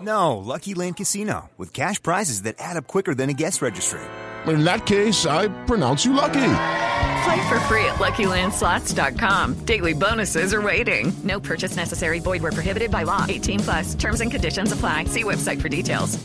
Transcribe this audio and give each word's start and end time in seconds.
No, 0.00 0.38
Lucky 0.38 0.74
Land 0.74 0.96
Casino, 0.96 1.50
with 1.58 1.72
cash 1.74 2.02
prizes 2.02 2.42
that 2.42 2.56
add 2.58 2.76
up 2.76 2.86
quicker 2.86 3.14
than 3.14 3.28
a 3.28 3.34
guest 3.34 3.60
registry. 3.60 4.00
In 4.46 4.64
that 4.64 4.86
case, 4.86 5.26
I 5.26 5.48
pronounce 5.66 6.04
you 6.04 6.14
lucky. 6.14 6.52
Play 7.24 7.48
for 7.48 7.60
free 7.68 7.84
at 7.84 7.96
LuckyLandSlots.com. 7.96 9.64
Daily 9.66 9.92
bonuses 9.92 10.54
are 10.54 10.62
waiting. 10.62 11.12
No 11.22 11.38
purchase 11.38 11.76
necessary. 11.76 12.18
Void 12.18 12.42
where 12.42 12.52
prohibited 12.52 12.90
by 12.90 13.02
law. 13.02 13.26
18 13.28 13.60
plus. 13.60 13.94
Terms 13.94 14.22
and 14.22 14.30
conditions 14.30 14.72
apply. 14.72 15.04
See 15.04 15.24
website 15.24 15.60
for 15.60 15.68
details. 15.68 16.18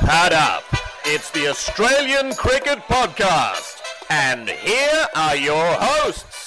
Pad 0.00 0.32
up. 0.32 0.62
It's 1.04 1.30
the 1.30 1.48
Australian 1.48 2.32
Cricket 2.34 2.78
Podcast. 2.86 3.80
And 4.08 4.48
here 4.48 5.06
are 5.16 5.34
your 5.34 5.66
hosts. 5.80 6.45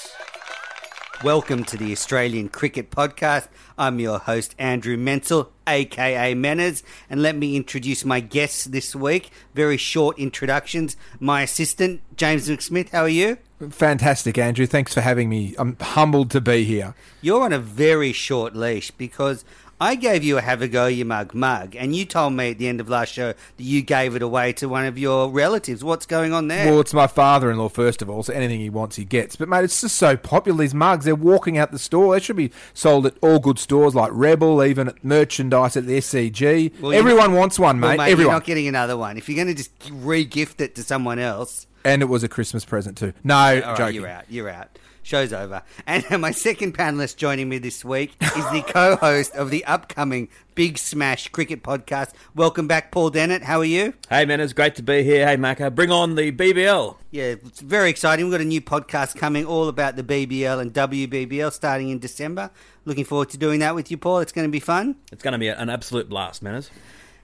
Welcome 1.22 1.66
to 1.66 1.76
the 1.76 1.92
Australian 1.92 2.48
Cricket 2.48 2.92
Podcast. 2.92 3.50
I'm 3.78 4.00
your 4.00 4.20
host, 4.20 4.56
Andrew 4.58 4.96
Menzel, 4.96 5.52
aka 5.68 6.34
Menners, 6.34 6.82
and 7.10 7.22
let 7.22 7.36
me 7.36 7.58
introduce 7.58 8.06
my 8.06 8.22
guests 8.22 8.64
this 8.64 8.96
week. 8.96 9.30
Very 9.54 9.76
short 9.76 10.18
introductions. 10.18 10.96
My 11.20 11.42
assistant, 11.42 12.00
James 12.16 12.48
McSmith, 12.48 12.92
how 12.92 13.02
are 13.02 13.10
you? 13.10 13.38
Fantastic, 13.70 14.38
Andrew. 14.38 14.66
Thanks 14.66 14.94
for 14.94 15.02
having 15.02 15.28
me. 15.28 15.56
I'm 15.58 15.76
humbled 15.82 16.32
to 16.32 16.40
be 16.40 16.64
here. 16.64 16.96
You're 17.22 17.44
on 17.44 17.52
a 17.52 17.60
very 17.60 18.14
short 18.14 18.56
leash 18.56 18.90
because 18.92 19.44
I 19.82 19.96
gave 19.96 20.26
you 20.26 20.38
a 20.38 20.42
have 20.42 20.62
a 20.62 20.68
go 20.68 20.88
you 20.88 21.06
mug 21.06 21.34
mug, 21.34 21.74
and 21.74 21.96
you 21.96 22.04
told 22.04 22.34
me 22.34 22.52
at 22.52 22.58
the 22.58 22.68
end 22.68 22.82
of 22.82 22.90
last 22.90 23.14
show 23.14 23.28
that 23.28 23.64
you 23.64 23.82
gave 23.82 24.14
it 24.14 24.22
away 24.22 24.52
to 24.54 24.68
one 24.68 24.86
of 24.86 24.98
your 24.98 25.30
relatives. 25.30 25.86
What's 25.86 26.06
going 26.06 26.34
on 26.34 26.50
there? 26.50 26.70
Well, 26.70 26.82
it's 26.82 26.94
my 26.94 27.08
father 27.08 27.50
in 27.50 27.58
law, 27.58 27.70
first 27.70 28.02
of 28.02 28.10
all, 28.10 28.24
so 28.24 28.34
anything 28.34 28.60
he 28.60 28.70
wants, 28.70 28.98
he 28.98 29.06
gets. 29.06 29.38
But, 29.38 29.48
mate, 29.48 29.64
it's 29.64 29.80
just 29.80 29.96
so 29.96 30.18
popular, 30.18 30.60
these 30.60 30.74
mugs. 30.74 31.06
They're 31.06 31.16
walking 31.16 31.58
out 31.58 31.72
the 31.72 31.80
store. 31.80 32.14
They 32.14 32.20
should 32.20 32.36
be 32.36 32.52
sold 32.74 33.06
at 33.06 33.16
all 33.22 33.40
good 33.40 33.58
stores 33.58 33.96
like 33.96 34.12
Rebel, 34.14 34.62
even 34.64 34.90
at 34.90 35.02
merchandise 35.02 35.78
at 35.78 35.86
the 35.86 35.98
SCG. 36.00 36.82
Well, 36.82 36.92
Everyone 36.92 37.32
wants 37.34 37.58
one, 37.58 37.80
mate. 37.80 37.88
Well, 37.88 37.98
mate, 37.98 38.12
Everyone. 38.12 38.32
You're 38.32 38.40
not 38.40 38.46
getting 38.46 38.68
another 38.68 38.98
one. 38.98 39.18
If 39.18 39.30
you're 39.30 39.38
going 39.38 39.48
to 39.48 39.54
just 39.54 39.72
re 39.94 40.26
gift 40.26 40.60
it 40.60 40.76
to 40.76 40.84
someone 40.84 41.20
else. 41.20 41.68
And 41.86 42.02
it 42.02 42.08
was 42.08 42.24
a 42.24 42.28
Christmas 42.28 42.66
present, 42.66 42.98
too. 42.98 43.14
No, 43.24 43.36
right, 43.36 43.78
joking. 43.78 43.96
you're 43.96 44.10
out. 44.10 44.26
You're 44.28 44.50
out. 44.50 44.78
Show's 45.10 45.34
over. 45.34 45.64
And 45.88 46.06
my 46.22 46.30
second 46.30 46.78
panelist 46.78 47.16
joining 47.16 47.50
me 47.50 47.58
this 47.58 47.84
week 47.84 48.16
is 48.22 48.52
the 48.52 48.62
co-host 48.68 49.34
of 49.34 49.50
the 49.50 49.66
upcoming 49.66 50.30
Big 50.54 50.78
Smash 50.78 51.30
Cricket 51.30 51.64
Podcast. 51.64 52.12
Welcome 52.36 52.68
back, 52.68 52.92
Paul 52.92 53.10
Dennett. 53.10 53.42
How 53.42 53.58
are 53.58 53.66
you? 53.66 53.96
Hey 54.08 54.26
man, 54.26 54.40
it's 54.40 54.54
great 54.54 54.76
to 54.76 54.84
be 54.84 55.02
here. 55.02 55.26
Hey 55.26 55.36
Macca, 55.36 55.74
bring 55.74 55.90
on 55.90 56.14
the 56.14 56.32
BBL. 56.32 56.96
Yeah, 57.10 57.24
it's 57.24 57.60
very 57.60 57.90
exciting. 57.90 58.26
We've 58.26 58.34
got 58.34 58.42
a 58.42 58.46
new 58.46 58.62
podcast 58.62 59.16
coming 59.18 59.48
all 59.48 59.68
about 59.68 59.96
the 59.96 60.04
BBL 60.04 60.62
and 60.62 60.72
WBBL 60.72 61.52
starting 61.54 61.90
in 61.90 61.98
December. 61.98 62.52
Looking 62.86 63.04
forward 63.04 63.32
to 63.32 63.40
doing 63.40 63.62
that 63.62 63.74
with 63.74 63.90
you, 63.90 63.98
Paul. 63.98 64.20
It's 64.20 64.32
going 64.32 64.48
to 64.48 64.52
be 64.52 64.60
fun. 64.60 64.96
It's 65.12 65.24
going 65.24 65.32
to 65.32 65.40
be 65.40 65.48
an 65.48 65.72
absolute 65.72 66.08
blast, 66.08 66.44
Menners. 66.44 66.70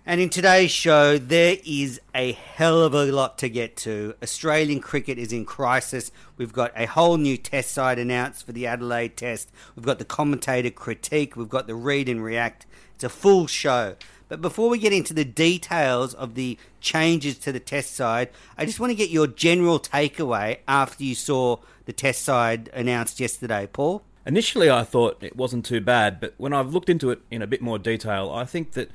And 0.07 0.21
in 0.21 0.29
today's 0.29 0.69
show, 0.69 1.17
there 1.17 1.57
is 1.65 1.99
a 2.13 2.33
hell 2.33 2.83
of 2.83 2.93
a 2.93 3.05
lot 3.05 3.39
to 3.39 3.49
get 3.49 3.75
to. 3.77 4.13
Australian 4.21 4.79
cricket 4.79 5.17
is 5.17 5.33
in 5.33 5.45
crisis. 5.45 6.11
We've 6.37 6.53
got 6.53 6.71
a 6.75 6.85
whole 6.85 7.17
new 7.17 7.37
test 7.37 7.71
side 7.71 7.97
announced 7.97 8.45
for 8.45 8.51
the 8.51 8.67
Adelaide 8.67 9.17
test. 9.17 9.49
We've 9.75 9.83
got 9.83 9.97
the 9.97 10.05
commentator 10.05 10.69
critique. 10.69 11.35
We've 11.35 11.49
got 11.49 11.65
the 11.65 11.73
read 11.73 12.07
and 12.07 12.23
react. 12.23 12.67
It's 12.93 13.03
a 13.03 13.09
full 13.09 13.47
show. 13.47 13.95
But 14.27 14.43
before 14.43 14.69
we 14.69 14.77
get 14.77 14.93
into 14.93 15.15
the 15.15 15.25
details 15.25 16.13
of 16.13 16.35
the 16.35 16.59
changes 16.81 17.39
to 17.39 17.51
the 17.51 17.59
test 17.59 17.95
side, 17.95 18.29
I 18.59 18.65
just 18.65 18.79
want 18.79 18.91
to 18.91 18.95
get 18.95 19.09
your 19.09 19.25
general 19.25 19.79
takeaway 19.79 20.59
after 20.67 21.03
you 21.03 21.15
saw 21.15 21.57
the 21.85 21.93
test 21.93 22.21
side 22.21 22.69
announced 22.75 23.19
yesterday, 23.19 23.67
Paul. 23.73 24.03
Initially, 24.23 24.69
I 24.69 24.83
thought 24.83 25.17
it 25.23 25.35
wasn't 25.35 25.65
too 25.65 25.81
bad, 25.81 26.19
but 26.19 26.35
when 26.37 26.53
I've 26.53 26.73
looked 26.75 26.91
into 26.91 27.09
it 27.09 27.21
in 27.31 27.41
a 27.41 27.47
bit 27.47 27.63
more 27.63 27.79
detail, 27.79 28.31
I 28.31 28.45
think 28.45 28.73
that 28.73 28.91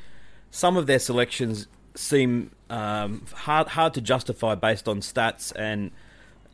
some 0.51 0.77
of 0.77 0.87
their 0.87 0.99
selections 0.99 1.67
seem 1.95 2.51
um, 2.69 3.25
hard 3.35 3.69
hard 3.69 3.95
to 3.95 4.01
justify 4.01 4.55
based 4.55 4.89
on 4.89 5.01
stats, 5.01 5.53
and 5.57 5.91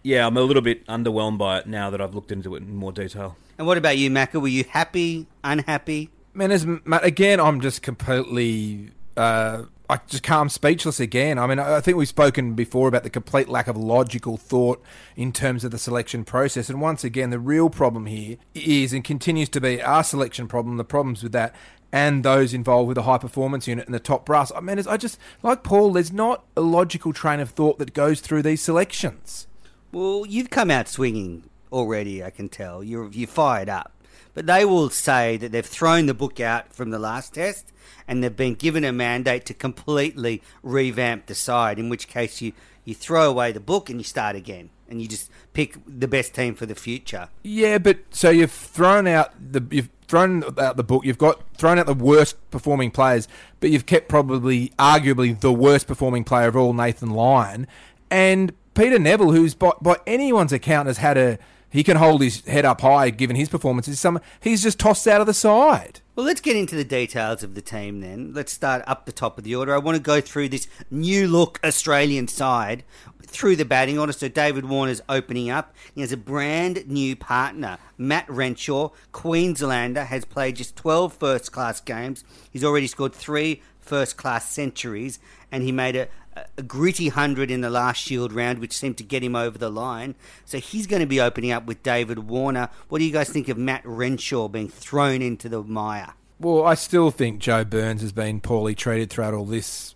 yeah, 0.02 0.26
I'm 0.26 0.36
a 0.36 0.42
little 0.42 0.62
bit 0.62 0.86
underwhelmed 0.86 1.38
by 1.38 1.58
it 1.58 1.66
now 1.66 1.90
that 1.90 2.00
I've 2.00 2.14
looked 2.14 2.32
into 2.32 2.54
it 2.54 2.62
in 2.62 2.76
more 2.76 2.92
detail. 2.92 3.36
And 3.58 3.66
what 3.66 3.78
about 3.78 3.98
you, 3.98 4.10
Macca? 4.10 4.40
Were 4.40 4.48
you 4.48 4.64
happy, 4.64 5.26
unhappy? 5.42 6.10
Man, 6.34 6.52
as, 6.52 6.66
Matt, 6.66 7.04
again, 7.04 7.40
I'm 7.40 7.60
just 7.60 7.82
completely. 7.82 8.90
Uh, 9.16 9.62
I 9.88 10.00
just 10.08 10.22
can't. 10.22 10.42
I'm 10.42 10.48
speechless 10.48 11.00
again. 11.00 11.38
I 11.38 11.46
mean, 11.46 11.58
I 11.58 11.76
I 11.76 11.80
think 11.80 11.96
we've 11.96 12.08
spoken 12.08 12.54
before 12.54 12.88
about 12.88 13.04
the 13.04 13.10
complete 13.10 13.48
lack 13.48 13.68
of 13.68 13.76
logical 13.76 14.36
thought 14.36 14.82
in 15.16 15.32
terms 15.32 15.64
of 15.64 15.70
the 15.70 15.78
selection 15.78 16.24
process. 16.24 16.68
And 16.68 16.80
once 16.80 17.04
again, 17.04 17.30
the 17.30 17.38
real 17.38 17.70
problem 17.70 18.06
here 18.06 18.36
is 18.54 18.92
and 18.92 19.02
continues 19.02 19.48
to 19.50 19.60
be 19.60 19.80
our 19.80 20.04
selection 20.04 20.48
problem, 20.48 20.76
the 20.76 20.84
problems 20.84 21.22
with 21.22 21.32
that, 21.32 21.54
and 21.92 22.24
those 22.24 22.52
involved 22.52 22.88
with 22.88 22.96
the 22.96 23.02
high 23.02 23.18
performance 23.18 23.66
unit 23.66 23.86
and 23.86 23.94
the 23.94 24.00
top 24.00 24.26
brass. 24.26 24.52
I 24.54 24.60
mean, 24.60 24.78
I 24.86 24.96
just, 24.96 25.18
like 25.42 25.62
Paul, 25.62 25.92
there's 25.92 26.12
not 26.12 26.44
a 26.56 26.60
logical 26.60 27.12
train 27.12 27.40
of 27.40 27.50
thought 27.50 27.78
that 27.78 27.94
goes 27.94 28.20
through 28.20 28.42
these 28.42 28.60
selections. 28.60 29.46
Well, 29.92 30.26
you've 30.26 30.50
come 30.50 30.70
out 30.70 30.88
swinging 30.88 31.44
already, 31.72 32.22
I 32.22 32.30
can 32.30 32.48
tell. 32.48 32.82
You're, 32.82 33.10
you're 33.10 33.28
fired 33.28 33.68
up. 33.68 33.92
But 34.34 34.46
they 34.46 34.64
will 34.64 34.90
say 34.90 35.38
that 35.38 35.52
they've 35.52 35.64
thrown 35.64 36.06
the 36.06 36.14
book 36.14 36.40
out 36.40 36.74
from 36.74 36.90
the 36.90 36.98
last 36.98 37.34
test 37.34 37.72
and 38.06 38.22
they've 38.22 38.36
been 38.36 38.54
given 38.54 38.84
a 38.84 38.92
mandate 38.92 39.46
to 39.46 39.54
completely 39.54 40.42
revamp 40.62 41.26
the 41.26 41.34
side, 41.34 41.78
in 41.78 41.88
which 41.88 42.08
case 42.08 42.42
you, 42.42 42.52
you 42.84 42.94
throw 42.94 43.30
away 43.30 43.52
the 43.52 43.60
book 43.60 43.88
and 43.88 43.98
you 43.98 44.04
start 44.04 44.36
again. 44.36 44.68
And 44.88 45.02
you 45.02 45.08
just 45.08 45.30
pick 45.52 45.76
the 45.86 46.08
best 46.08 46.34
team 46.34 46.54
for 46.54 46.66
the 46.66 46.74
future. 46.74 47.28
Yeah, 47.42 47.78
but 47.78 47.98
so 48.10 48.30
you've 48.30 48.52
thrown 48.52 49.06
out 49.06 49.32
the 49.40 49.66
you've 49.70 49.90
thrown 50.06 50.44
out 50.58 50.76
the 50.76 50.84
book. 50.84 51.04
You've 51.04 51.18
got 51.18 51.42
thrown 51.56 51.78
out 51.78 51.86
the 51.86 51.94
worst 51.94 52.36
performing 52.50 52.90
players, 52.90 53.28
but 53.60 53.70
you've 53.70 53.86
kept 53.86 54.08
probably 54.08 54.70
arguably 54.78 55.38
the 55.38 55.52
worst 55.52 55.86
performing 55.86 56.24
player 56.24 56.48
of 56.48 56.56
all, 56.56 56.72
Nathan 56.72 57.10
Lyon, 57.10 57.66
and 58.10 58.52
Peter 58.74 58.98
Nevill, 58.98 59.34
who's 59.34 59.54
by, 59.54 59.72
by 59.80 59.96
anyone's 60.06 60.52
account 60.52 60.86
has 60.86 60.98
had 60.98 61.16
a 61.16 61.38
he 61.68 61.82
can 61.82 61.96
hold 61.96 62.22
his 62.22 62.44
head 62.46 62.64
up 62.64 62.80
high 62.80 63.10
given 63.10 63.36
his 63.36 63.48
performances. 63.48 63.98
Some 63.98 64.20
he's 64.40 64.62
just 64.62 64.78
tossed 64.78 65.06
out 65.06 65.20
of 65.20 65.26
the 65.26 65.34
side. 65.34 66.00
Well, 66.14 66.24
let's 66.24 66.40
get 66.40 66.56
into 66.56 66.76
the 66.76 66.84
details 66.84 67.42
of 67.42 67.54
the 67.54 67.60
team 67.60 68.00
then. 68.00 68.32
Let's 68.32 68.52
start 68.52 68.82
up 68.86 69.04
the 69.04 69.12
top 69.12 69.36
of 69.36 69.44
the 69.44 69.54
order. 69.54 69.74
I 69.74 69.78
want 69.78 69.96
to 69.96 70.02
go 70.02 70.20
through 70.20 70.48
this 70.48 70.68
new 70.90 71.28
look 71.28 71.60
Australian 71.62 72.28
side 72.28 72.84
through 73.36 73.56
the 73.56 73.64
batting 73.64 73.98
order. 73.98 74.12
So 74.12 74.28
David 74.28 74.64
Warner's 74.66 75.02
opening 75.08 75.50
up. 75.50 75.74
He 75.94 76.00
has 76.00 76.12
a 76.12 76.16
brand 76.16 76.86
new 76.88 77.14
partner, 77.14 77.78
Matt 77.98 78.28
Renshaw, 78.28 78.90
Queenslander, 79.12 80.04
has 80.04 80.24
played 80.24 80.56
just 80.56 80.74
12 80.76 81.12
first 81.12 81.52
class 81.52 81.80
games. 81.80 82.24
He's 82.50 82.64
already 82.64 82.86
scored 82.86 83.12
three 83.12 83.62
first 83.78 84.16
class 84.16 84.50
centuries 84.50 85.18
and 85.52 85.62
he 85.62 85.70
made 85.70 85.94
a 85.94 86.08
a, 86.58 86.62
gritty 86.62 87.08
hundred 87.08 87.50
in 87.50 87.62
the 87.62 87.70
last 87.70 87.96
Shield 87.96 88.32
round, 88.32 88.58
which 88.58 88.72
seemed 88.72 88.98
to 88.98 89.04
get 89.04 89.22
him 89.22 89.34
over 89.34 89.56
the 89.56 89.70
line. 89.70 90.14
So 90.44 90.58
he's 90.58 90.86
going 90.86 91.00
to 91.00 91.06
be 91.06 91.20
opening 91.20 91.50
up 91.50 91.66
with 91.66 91.82
David 91.82 92.28
Warner. 92.28 92.68
What 92.88 92.98
do 92.98 93.04
you 93.04 93.12
guys 93.12 93.30
think 93.30 93.48
of 93.48 93.56
Matt 93.56 93.82
Renshaw 93.84 94.48
being 94.48 94.68
thrown 94.68 95.22
into 95.22 95.48
the 95.48 95.62
mire? 95.62 96.14
Well, 96.38 96.64
I 96.64 96.74
still 96.74 97.10
think 97.10 97.38
Joe 97.38 97.64
Burns 97.64 98.02
has 98.02 98.12
been 98.12 98.40
poorly 98.40 98.74
treated 98.74 99.08
throughout 99.08 99.32
all 99.32 99.46
this. 99.46 99.94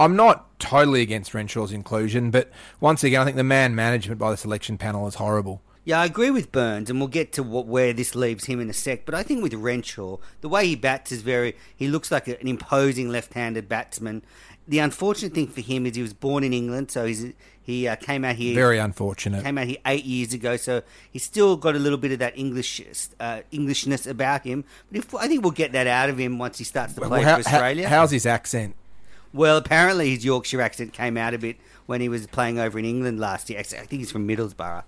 I'm 0.00 0.16
not 0.16 0.58
totally 0.58 1.02
against 1.02 1.34
Renshaw's 1.34 1.72
inclusion, 1.72 2.30
but 2.30 2.50
once 2.80 3.04
again, 3.04 3.20
I 3.20 3.24
think 3.24 3.36
the 3.36 3.44
man 3.44 3.74
management 3.74 4.18
by 4.18 4.30
the 4.30 4.36
selection 4.36 4.78
panel 4.78 5.06
is 5.06 5.16
horrible. 5.16 5.60
Yeah, 5.84 6.00
I 6.00 6.04
agree 6.04 6.30
with 6.30 6.52
Burns, 6.52 6.90
and 6.90 6.98
we'll 6.98 7.08
get 7.08 7.32
to 7.32 7.42
what, 7.42 7.66
where 7.66 7.92
this 7.92 8.14
leaves 8.14 8.44
him 8.44 8.60
in 8.60 8.68
a 8.68 8.72
sec. 8.72 9.04
But 9.06 9.14
I 9.14 9.22
think 9.22 9.42
with 9.42 9.54
Renshaw, 9.54 10.18
the 10.40 10.48
way 10.48 10.66
he 10.66 10.74
bats 10.76 11.10
is 11.12 11.22
very. 11.22 11.56
He 11.74 11.88
looks 11.88 12.10
like 12.10 12.28
an 12.28 12.36
imposing 12.40 13.08
left-handed 13.10 13.68
batsman. 13.68 14.22
The 14.68 14.78
unfortunate 14.78 15.32
thing 15.32 15.48
for 15.48 15.62
him 15.62 15.86
is 15.86 15.96
he 15.96 16.02
was 16.02 16.12
born 16.14 16.44
in 16.44 16.52
England, 16.52 16.90
so 16.90 17.06
he's 17.06 17.32
he 17.62 17.88
uh, 17.88 17.96
came 17.96 18.24
out 18.24 18.36
here. 18.36 18.54
Very 18.54 18.78
unfortunate. 18.78 19.42
Came 19.42 19.58
out 19.58 19.66
here 19.66 19.78
eight 19.86 20.04
years 20.04 20.32
ago, 20.32 20.56
so 20.56 20.82
he's 21.10 21.24
still 21.24 21.56
got 21.56 21.74
a 21.74 21.78
little 21.78 21.98
bit 21.98 22.12
of 22.12 22.18
that 22.20 22.38
English 22.38 22.80
uh, 23.18 23.40
Englishness 23.50 24.06
about 24.06 24.44
him. 24.44 24.64
But 24.92 24.98
if, 24.98 25.14
I 25.14 25.28
think 25.28 25.42
we'll 25.42 25.50
get 25.52 25.72
that 25.72 25.86
out 25.86 26.08
of 26.10 26.18
him 26.18 26.38
once 26.38 26.58
he 26.58 26.64
starts 26.64 26.92
to 26.94 27.00
play 27.00 27.08
Well, 27.08 27.22
how- 27.22 27.42
for 27.42 27.48
Australia. 27.48 27.88
how- 27.88 27.96
how's 28.00 28.10
his 28.10 28.26
accent? 28.26 28.74
Well, 29.32 29.56
apparently 29.56 30.10
his 30.10 30.24
Yorkshire 30.24 30.60
accent 30.60 30.92
came 30.92 31.16
out 31.16 31.34
a 31.34 31.38
bit 31.38 31.56
when 31.86 32.00
he 32.00 32.08
was 32.08 32.26
playing 32.26 32.58
over 32.58 32.78
in 32.78 32.84
England 32.84 33.20
last 33.20 33.48
year. 33.50 33.58
I 33.60 33.62
think 33.62 33.90
he's 33.90 34.10
from 34.10 34.26
Middlesbrough. 34.26 34.84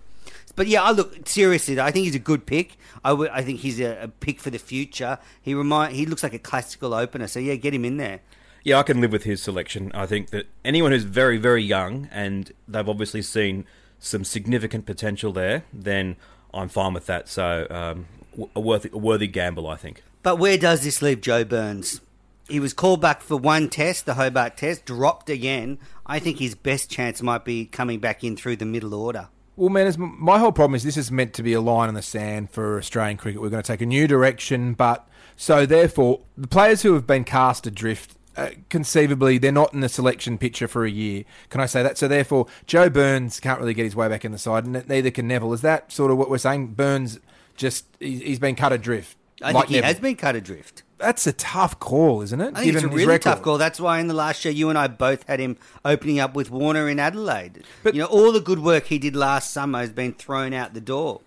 But 0.55 0.67
yeah, 0.67 0.83
I 0.83 0.91
look 0.91 1.27
seriously. 1.27 1.81
I 1.81 1.91
think 1.91 2.05
he's 2.05 2.15
a 2.15 2.21
good 2.21 2.47
pick. 2.47 2.77
I 3.05 3.43
think 3.43 3.61
he's 3.61 3.81
a, 3.81 4.03
a 4.03 4.09
pick 4.09 4.41
for 4.41 4.51
the 4.51 4.59
future. 4.59 5.19
He 5.41 5.55
remind 5.55 5.95
he 5.95 6.07
looks 6.07 6.23
like 6.23 6.35
a 6.35 6.39
classical 6.39 6.93
opener. 6.95 7.27
So 7.27 7.41
yeah, 7.41 7.55
get 7.55 7.73
him 7.75 7.85
in 7.85 7.97
there. 7.97 8.21
Yeah, 8.65 8.79
I 8.79 8.83
can 8.85 9.01
live 9.01 9.11
with 9.13 9.25
his 9.25 9.43
selection. 9.43 9.91
I 9.93 10.07
think 10.07 10.31
that 10.31 10.47
anyone 10.65 10.93
who's 10.93 11.05
very, 11.05 11.37
very 11.37 11.63
young 11.63 12.09
and 12.13 12.53
they've 12.69 12.89
obviously 12.89 13.23
seen 13.23 13.65
some 13.99 14.25
significant 14.25 14.87
potential 14.87 15.33
there, 15.33 15.65
then 15.73 16.17
I'm 16.55 16.69
fine 16.69 16.93
with 16.93 17.07
that. 17.07 17.29
So 17.29 17.67
um, 17.71 18.07
w- 18.33 18.51
a 18.55 18.61
worthy, 18.61 18.91
a 18.93 18.99
worthy 18.99 19.27
gamble, 19.27 19.67
I 19.67 19.77
think. 19.77 20.05
But 20.23 20.37
where 20.37 20.59
does 20.59 20.85
this 20.85 21.03
leave 21.03 21.21
Joe 21.21 21.45
Burns? 21.45 22.01
He 22.49 22.61
was 22.61 22.73
called 22.73 23.01
back 23.01 23.23
for 23.23 23.37
one 23.37 23.69
test, 23.69 24.05
the 24.05 24.15
Hobart 24.15 24.57
test, 24.57 24.85
dropped 24.85 25.31
again. 25.31 25.79
I 26.05 26.19
think 26.19 26.39
his 26.39 26.55
best 26.55 26.91
chance 26.91 27.23
might 27.23 27.45
be 27.45 27.67
coming 27.67 28.01
back 28.01 28.25
in 28.25 28.37
through 28.37 28.57
the 28.57 28.67
middle 28.67 28.95
order. 28.95 29.29
Well, 29.57 29.69
man, 29.69 29.95
my 29.99 30.39
whole 30.39 30.53
problem 30.53 30.75
is 30.75 30.83
this 30.83 30.97
is 30.97 31.11
meant 31.11 31.35
to 31.35 31.43
be 31.43 31.53
a 31.53 31.61
line 31.61 31.89
in 31.89 31.95
the 31.95 32.03
sand 32.03 32.51
for 32.51 32.79
Australian 32.79 33.19
cricket. 33.19 33.41
We're 33.41 33.51
going 33.51 33.63
to 33.63 33.67
take 33.67 33.83
a 33.83 33.87
new 33.87 34.07
direction, 34.07 34.73
but 34.75 35.07
so 35.37 35.67
therefore, 35.67 36.21
the 36.37 36.49
players 36.49 36.83
who 36.83 36.95
have 36.95 37.07
been 37.07 37.25
cast 37.25 37.67
adrift, 37.67 38.17
uh, 38.37 38.51
conceivably, 38.71 39.37
they're 39.37 39.53
not 39.53 39.75
in 39.75 39.81
the 39.81 39.91
selection 39.91 40.39
picture 40.39 40.67
for 40.67 40.85
a 40.85 40.91
year. 40.91 41.25
Can 41.51 41.61
I 41.61 41.67
say 41.67 41.83
that? 41.83 41.99
So 41.99 42.09
therefore, 42.09 42.47
Joe 42.67 42.89
Burns 42.89 43.41
can't 43.41 43.61
really 43.61 43.75
get 43.75 43.85
his 43.85 43.95
way 43.95 44.09
back 44.09 44.25
in 44.25 44.33
the 44.33 44.39
side, 44.39 44.65
and 44.65 44.89
neither 44.89 45.11
can 45.11 45.29
Nevill. 45.29 45.53
Is 45.53 45.61
that 45.61 45.93
sort 45.93 46.11
of 46.11 46.17
what 46.17 46.31
we're 46.31 46.39
saying? 46.39 46.69
Burns 46.69 47.21
just 47.55 47.87
he's 48.01 48.39
been 48.39 48.57
cut 48.57 48.73
adrift. 48.73 49.17
I 49.43 49.53
like 49.53 49.65
think 49.65 49.69
he 49.69 49.75
Nevill. 49.77 49.89
has 49.89 50.01
been 50.01 50.17
cut 50.17 50.37
adrift. 50.37 50.83
That's 50.99 51.27
a 51.27 51.33
tough 51.33 51.81
call, 51.81 52.23
isn't 52.23 52.41
it? 52.41 52.53
I 52.55 52.61
think 52.61 52.75
it's 52.75 52.85
a 52.85 52.89
his 52.89 52.97
really 52.97 53.07
record. 53.07 53.23
tough 53.23 53.43
call. 53.43 53.59
That's 53.59 53.81
why 53.81 53.99
in 53.99 54.07
the 54.07 54.15
last 54.15 54.41
show, 54.41 54.51
you 54.51 54.69
and 54.69 54.79
I 54.79 54.87
both 54.87 55.27
had 55.27 55.41
him 55.41 55.57
opening 55.85 56.21
up 56.21 56.35
with 56.35 56.51
Warner 56.51 56.89
in 56.89 57.01
Adelaide. 57.01 57.65
But 57.83 57.95
you 57.95 58.01
know, 58.01 58.07
all 58.07 58.31
the 58.31 58.41
good 58.41 58.61
work 58.61 58.87
he 58.87 58.99
did 58.99 59.17
last 59.17 59.51
summer 59.53 59.81
has 59.81 59.91
been 59.91 60.13
thrown 60.15 60.53
out 60.53 60.75
the 60.75 60.81
door. 60.81 61.21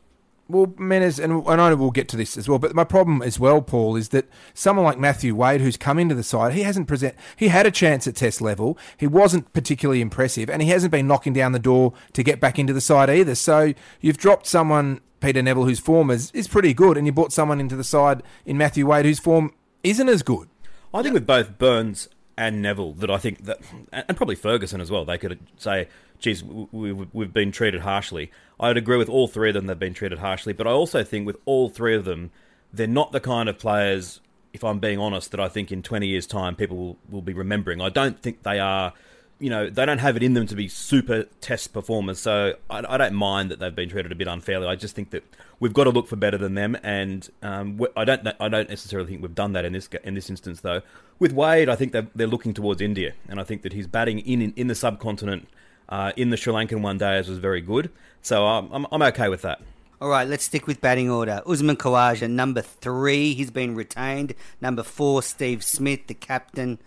Well, 0.48 0.68
Menners, 0.68 1.22
and 1.22 1.44
I 1.50 1.56
know 1.56 1.76
we'll 1.76 1.90
get 1.90 2.08
to 2.10 2.18
this 2.18 2.38
as 2.38 2.48
well, 2.48 2.60
but 2.60 2.76
my 2.76 2.84
problem 2.84 3.24
as 3.24 3.40
well, 3.40 3.64
Paul, 3.64 3.96
is 3.96 4.10
that 4.10 4.30
someone 4.54 4.86
like 4.86 5.00
Matthew 5.00 5.34
Wade, 5.34 5.60
who's 5.60 5.76
come 5.76 5.98
into 5.98 6.14
the 6.14 6.22
side, 6.22 6.54
he 6.54 6.62
hasn't 6.62 6.88
present. 6.88 7.16
He 7.36 7.48
had 7.48 7.66
a 7.66 7.72
chance 7.72 8.06
at 8.06 8.16
Test 8.16 8.42
level. 8.42 8.78
He 8.96 9.08
wasn't 9.08 9.52
particularly 9.54 10.02
impressive, 10.02 10.48
and 10.48 10.62
he 10.62 10.70
hasn't 10.70 10.92
been 10.92 11.08
knocking 11.08 11.34
down 11.34 11.52
the 11.54 11.58
door 11.60 11.94
to 12.14 12.22
get 12.22 12.40
back 12.40 12.60
into 12.60 12.74
the 12.74 12.82
side 12.82 13.10
either. 13.10 13.34
So 13.34 13.74
you've 14.02 14.18
dropped 14.20 14.46
someone, 14.46 15.02
Peter 15.26 15.42
Nevill, 15.42 15.66
whose 15.66 15.80
form 15.80 16.12
is, 16.12 16.30
is 16.36 16.48
pretty 16.48 16.72
good, 16.72 16.98
and 16.98 17.08
you 17.08 17.12
brought 17.12 17.34
someone 17.34 17.60
into 17.60 17.76
the 17.76 17.84
side 17.84 18.22
in 18.46 18.60
Matthew 18.60 18.86
Wade, 18.86 19.06
whose 19.06 19.18
form 19.18 19.52
isn't 19.84 20.08
as 20.08 20.22
good. 20.22 20.48
I 20.94 21.02
think 21.02 21.16
with 21.16 21.26
both 21.26 21.58
Burns 21.58 22.10
and 22.38 22.62
Nevill, 22.62 22.94
that 22.94 23.10
I 23.10 23.18
think 23.18 23.46
that, 23.46 23.60
and 23.92 24.16
probably 24.16 24.36
Ferguson 24.36 24.82
as 24.82 24.92
well, 24.92 25.04
they 25.04 25.18
could 25.18 25.40
say, 25.58 25.88
geez, 26.20 26.44
we, 26.44 26.94
we, 26.94 27.08
we've 27.12 27.34
been 27.34 27.52
treated 27.52 27.82
harshly. 27.82 28.32
I'd 28.60 28.78
agree 28.78 28.98
with 28.98 29.10
all 29.10 29.28
three 29.28 29.50
of 29.50 29.56
them, 29.56 29.66
they've 29.66 29.80
been 29.80 29.96
treated 29.96 30.20
harshly, 30.20 30.54
but 30.54 30.68
I 30.68 30.72
also 30.72 31.04
think 31.04 31.26
with 31.26 31.38
all 31.46 31.70
three 31.70 31.96
of 31.96 32.06
them, 32.06 32.30
they're 32.72 32.86
not 32.86 33.12
the 33.12 33.20
kind 33.20 33.50
of 33.50 33.58
players, 33.58 34.22
if 34.54 34.64
I'm 34.64 34.78
being 34.78 35.00
honest, 35.00 35.32
that 35.32 35.40
I 35.40 35.48
think 35.48 35.72
in 35.72 35.82
20 35.82 36.06
years' 36.06 36.28
time 36.28 36.56
people 36.56 36.78
will, 36.78 36.98
will 37.10 37.22
be 37.24 37.34
remembering. 37.34 37.82
I 37.82 37.90
don't 37.90 38.22
think 38.22 38.44
they 38.44 38.60
are, 38.60 38.94
you 39.40 39.50
know, 39.50 39.70
they 39.70 39.86
don't 39.86 39.98
have 39.98 40.16
it 40.16 40.24
in 40.24 40.34
them 40.34 40.48
to 40.48 40.56
be 40.56 40.68
super 40.68 41.24
test 41.42 41.74
performers, 41.74 42.20
so 42.20 42.54
I, 42.70 42.84
I 42.88 42.98
don't 42.98 43.14
mind 43.16 43.52
that 43.52 43.60
they've 43.60 43.76
been 43.76 43.90
treated 43.90 44.12
a 44.12 44.16
bit 44.16 44.28
unfairly. 44.28 44.68
I 44.68 44.76
just 44.76 44.96
think 44.96 45.10
that 45.10 45.24
we've 45.60 45.74
got 45.74 45.86
to 45.86 45.90
look 45.90 46.08
for 46.08 46.16
better 46.16 46.38
than 46.38 46.56
them, 46.56 46.78
and 46.84 47.30
um, 47.42 47.86
I 47.98 48.06
don't 48.06 48.28
I 48.40 48.48
don't 48.48 48.70
necessarily 48.70 49.10
think 49.10 49.22
we've 49.22 49.36
done 49.36 49.54
that 49.54 49.66
in 49.66 49.74
this 49.74 49.90
in 50.04 50.14
this 50.14 50.30
instance 50.30 50.62
though. 50.62 50.82
With 51.20 51.34
Wade, 51.34 51.70
I 51.70 51.76
think 51.76 51.92
they're, 51.92 52.08
they're 52.16 52.28
looking 52.28 52.54
towards 52.54 52.82
India, 52.82 53.14
and 53.28 53.40
I 53.40 53.44
think 53.44 53.62
that 53.64 53.74
his 53.74 53.88
batting 53.88 54.20
in 54.20 54.42
in, 54.42 54.54
in 54.56 54.68
the 54.68 54.76
subcontinent, 54.76 55.48
uh, 55.90 56.14
in 56.16 56.30
the 56.30 56.38
Sri 56.38 56.54
Lankan 56.54 56.82
one 56.82 56.98
days 56.98 57.28
was 57.28 57.40
very 57.40 57.62
good. 57.62 57.92
So 58.22 58.46
I'm 58.46 58.72
I'm, 58.72 58.88
I'm 58.92 59.02
okay 59.02 59.28
with 59.28 59.42
that. 59.42 59.62
All 60.02 60.10
right, 60.10 60.28
let's 60.28 60.44
stick 60.44 60.68
with 60.68 60.82
batting 60.82 61.10
order. 61.10 61.42
Usman 61.46 61.78
Khawaja, 61.78 62.30
number 62.30 62.62
three, 62.62 63.34
he's 63.34 63.50
been 63.50 63.76
retained. 63.76 64.36
Number 64.60 64.84
four, 64.84 65.24
Steve 65.24 65.64
Smith, 65.64 66.08
the 66.08 66.14
captain. 66.14 66.80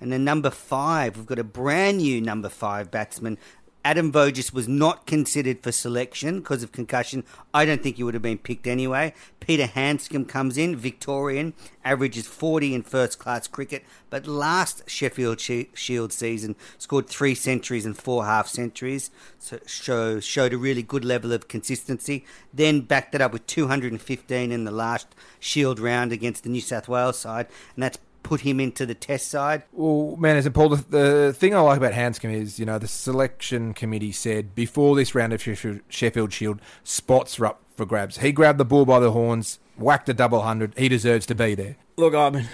And 0.00 0.12
then 0.12 0.24
number 0.24 0.50
five, 0.50 1.16
we've 1.16 1.26
got 1.26 1.38
a 1.38 1.44
brand 1.44 1.98
new 1.98 2.20
number 2.20 2.48
five 2.48 2.90
batsman. 2.90 3.38
Adam 3.86 4.10
Voges 4.10 4.52
was 4.52 4.66
not 4.66 5.06
considered 5.06 5.62
for 5.62 5.70
selection 5.70 6.40
because 6.40 6.64
of 6.64 6.72
concussion. 6.72 7.22
I 7.54 7.64
don't 7.64 7.84
think 7.84 7.98
he 7.98 8.02
would 8.02 8.14
have 8.14 8.22
been 8.22 8.36
picked 8.36 8.66
anyway. 8.66 9.14
Peter 9.38 9.66
Handscomb 9.66 10.24
comes 10.24 10.58
in, 10.58 10.74
Victorian, 10.74 11.54
averages 11.84 12.26
40 12.26 12.74
in 12.74 12.82
first 12.82 13.20
class 13.20 13.46
cricket, 13.46 13.84
but 14.10 14.26
last 14.26 14.82
Sheffield 14.90 15.40
Shield 15.40 16.12
season 16.12 16.56
scored 16.78 17.06
three 17.06 17.36
centuries 17.36 17.86
and 17.86 17.96
four 17.96 18.24
half 18.24 18.48
centuries, 18.48 19.12
so 19.38 19.60
show, 19.66 20.18
showed 20.18 20.52
a 20.52 20.58
really 20.58 20.82
good 20.82 21.04
level 21.04 21.32
of 21.32 21.46
consistency. 21.46 22.24
Then 22.52 22.80
backed 22.80 23.14
it 23.14 23.20
up 23.20 23.32
with 23.32 23.46
215 23.46 24.50
in 24.50 24.64
the 24.64 24.72
last 24.72 25.14
Shield 25.38 25.78
round 25.78 26.10
against 26.10 26.42
the 26.42 26.48
New 26.48 26.60
South 26.60 26.88
Wales 26.88 27.20
side, 27.20 27.46
and 27.76 27.84
that's 27.84 27.98
put 28.26 28.40
him 28.40 28.58
into 28.58 28.84
the 28.84 28.94
test 28.94 29.28
side. 29.28 29.62
Well, 29.72 30.16
man, 30.16 30.36
as 30.36 30.46
a 30.46 30.50
Paul, 30.50 30.70
the, 30.70 30.84
the 30.88 31.32
thing 31.32 31.54
I 31.54 31.60
like 31.60 31.78
about 31.78 31.92
Handscomb 31.92 32.32
is, 32.32 32.58
you 32.58 32.66
know, 32.66 32.76
the 32.76 32.88
selection 32.88 33.72
committee 33.72 34.10
said 34.10 34.52
before 34.52 34.96
this 34.96 35.14
round 35.14 35.32
of 35.32 35.40
Sheffield, 35.40 35.78
Sheffield 35.88 36.32
Shield, 36.32 36.60
spots 36.82 37.38
were 37.38 37.46
up 37.46 37.62
for 37.76 37.86
grabs. 37.86 38.18
He 38.18 38.32
grabbed 38.32 38.58
the 38.58 38.64
bull 38.64 38.84
by 38.84 38.98
the 38.98 39.12
horns, 39.12 39.60
whacked 39.76 40.08
a 40.08 40.14
double 40.14 40.42
hundred. 40.42 40.76
He 40.76 40.88
deserves 40.88 41.24
to 41.26 41.36
be 41.36 41.54
there. 41.54 41.76
Look, 41.96 42.14
I 42.14 42.30
mean, 42.30 42.48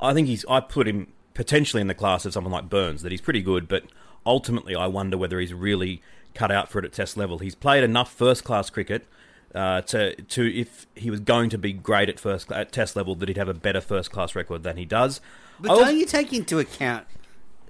I 0.00 0.12
think 0.12 0.26
he's. 0.26 0.44
I 0.50 0.58
put 0.58 0.88
him 0.88 1.12
potentially 1.34 1.80
in 1.80 1.86
the 1.86 1.94
class 1.94 2.24
of 2.26 2.32
someone 2.32 2.52
like 2.52 2.68
Burns. 2.68 3.02
That 3.02 3.12
he's 3.12 3.20
pretty 3.20 3.42
good, 3.42 3.68
but 3.68 3.84
ultimately, 4.26 4.74
I 4.74 4.88
wonder 4.88 5.16
whether 5.16 5.38
he's 5.38 5.54
really 5.54 6.02
cut 6.34 6.50
out 6.50 6.68
for 6.68 6.80
it 6.80 6.84
at 6.84 6.92
Test 6.92 7.16
level. 7.16 7.38
He's 7.38 7.54
played 7.54 7.84
enough 7.84 8.12
first 8.12 8.42
class 8.42 8.70
cricket 8.70 9.06
uh, 9.54 9.82
to 9.82 10.14
to 10.14 10.54
if 10.54 10.86
he 10.94 11.10
was 11.10 11.20
going 11.20 11.50
to 11.50 11.58
be 11.58 11.72
great 11.72 12.08
at 12.08 12.20
first 12.20 12.50
at 12.52 12.72
Test 12.72 12.96
level, 12.96 13.14
that 13.16 13.28
he'd 13.28 13.36
have 13.36 13.48
a 13.48 13.54
better 13.54 13.80
first 13.80 14.10
class 14.10 14.34
record 14.34 14.62
than 14.62 14.76
he 14.76 14.84
does. 14.84 15.20
But 15.58 15.72
I 15.72 15.74
don't 15.76 15.98
you 15.98 16.06
take 16.06 16.32
into 16.32 16.58
account 16.58 17.06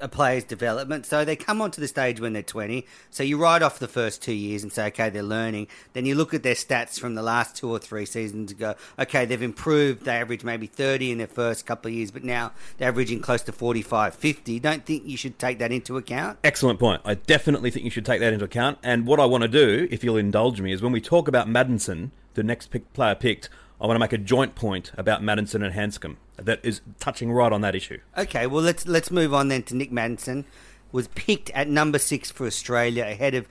a 0.01 0.09
player's 0.09 0.45
development? 0.45 1.07
So 1.07 1.25
they 1.25 1.37
come 1.37 1.61
onto 1.61 1.81
the 1.81 1.89
stage 1.89 2.21
when 2.21 2.33
they're 2.33 2.43
20. 2.43 2.87
So 3.11 3.23
you 3.23 3.39
write 3.39 3.63
off 3.63 3.79
the 3.79 3.89
first 3.89 4.23
two 4.23 4.33
years 4.33 4.63
and 4.63 4.73
say, 4.73 4.87
okay, 4.89 5.11
they're 5.11 5.23
learning. 5.23 5.69
Then 5.93 6.07
you 6.07 6.15
look 6.15 6.35
at 6.35 6.43
their 6.43 6.55
stats 6.55 6.99
from 6.99 7.15
the 7.15 7.23
last 7.23 7.57
two 7.57 7.71
or 7.71 7.79
three 7.79 8.07
seasons 8.07 8.51
and 8.51 8.61
go, 8.61 8.75
okay, 8.99 9.25
they've 9.25 9.43
improved. 9.43 10.05
They 10.05 10.17
average 10.17 10.45
maybe 10.45 10.67
30 10.67 11.13
in 11.13 11.19
their 11.19 11.27
first 11.27 11.67
couple 11.67 11.89
of 11.91 11.95
years, 11.95 12.11
but 12.11 12.25
now 12.25 12.53
they're 12.79 12.89
averaging 12.89 13.21
close 13.21 13.43
to 13.43 13.53
45, 13.53 14.15
50. 14.15 14.61
Don't 14.61 14.85
think 14.85 15.07
you 15.07 15.17
should 15.17 15.39
take 15.39 15.59
that 15.59 15.73
into 15.73 15.97
account? 15.97 16.39
Excellent 16.45 16.79
point. 16.79 17.01
I 17.05 17.15
definitely 17.15 17.71
think 17.71 17.85
you 17.85 17.91
should 17.91 18.07
take 18.07 18.21
that 18.21 18.33
into 18.33 18.45
account. 18.45 18.79
And 18.83 19.07
what 19.07 19.21
I 19.21 19.25
want 19.27 19.43
to 19.43 19.49
do, 19.49 19.89
if 19.91 20.05
you'll 20.05 20.17
indulge 20.17 20.61
me, 20.61 20.73
is 20.73 20.83
when 20.83 20.93
we 20.93 21.01
talk 21.01 21.29
about 21.29 21.49
Maddinson, 21.49 22.11
the 22.35 22.43
next 22.43 22.69
pick, 22.69 22.93
player 22.93 23.15
picked, 23.15 23.49
I 23.81 23.87
want 23.87 23.97
to 23.97 24.01
make 24.01 24.13
a 24.13 24.19
joint 24.19 24.55
point 24.55 24.93
about 24.99 25.23
Maddinson 25.23 25.65
and 25.65 25.73
Handscomb 25.73 26.19
that 26.37 26.61
is 26.63 26.83
touching 26.99 27.33
right 27.33 27.53
on 27.53 27.63
that 27.63 27.75
issue. 27.75 27.99
Okay, 28.17 28.47
well 28.47 28.63
let's 28.63 28.87
let's 28.87 29.11
move 29.11 29.33
on 29.33 29.49
then 29.49 29.63
to 29.65 29.77
Nick 29.77 29.91
Maddinson. 29.91 30.45
Was 30.93 31.09
picked 31.09 31.51
at 31.51 31.69
number 31.69 31.99
six 31.99 32.31
for 32.33 32.47
Australia 32.47 33.05
ahead 33.05 33.35
of 33.35 33.47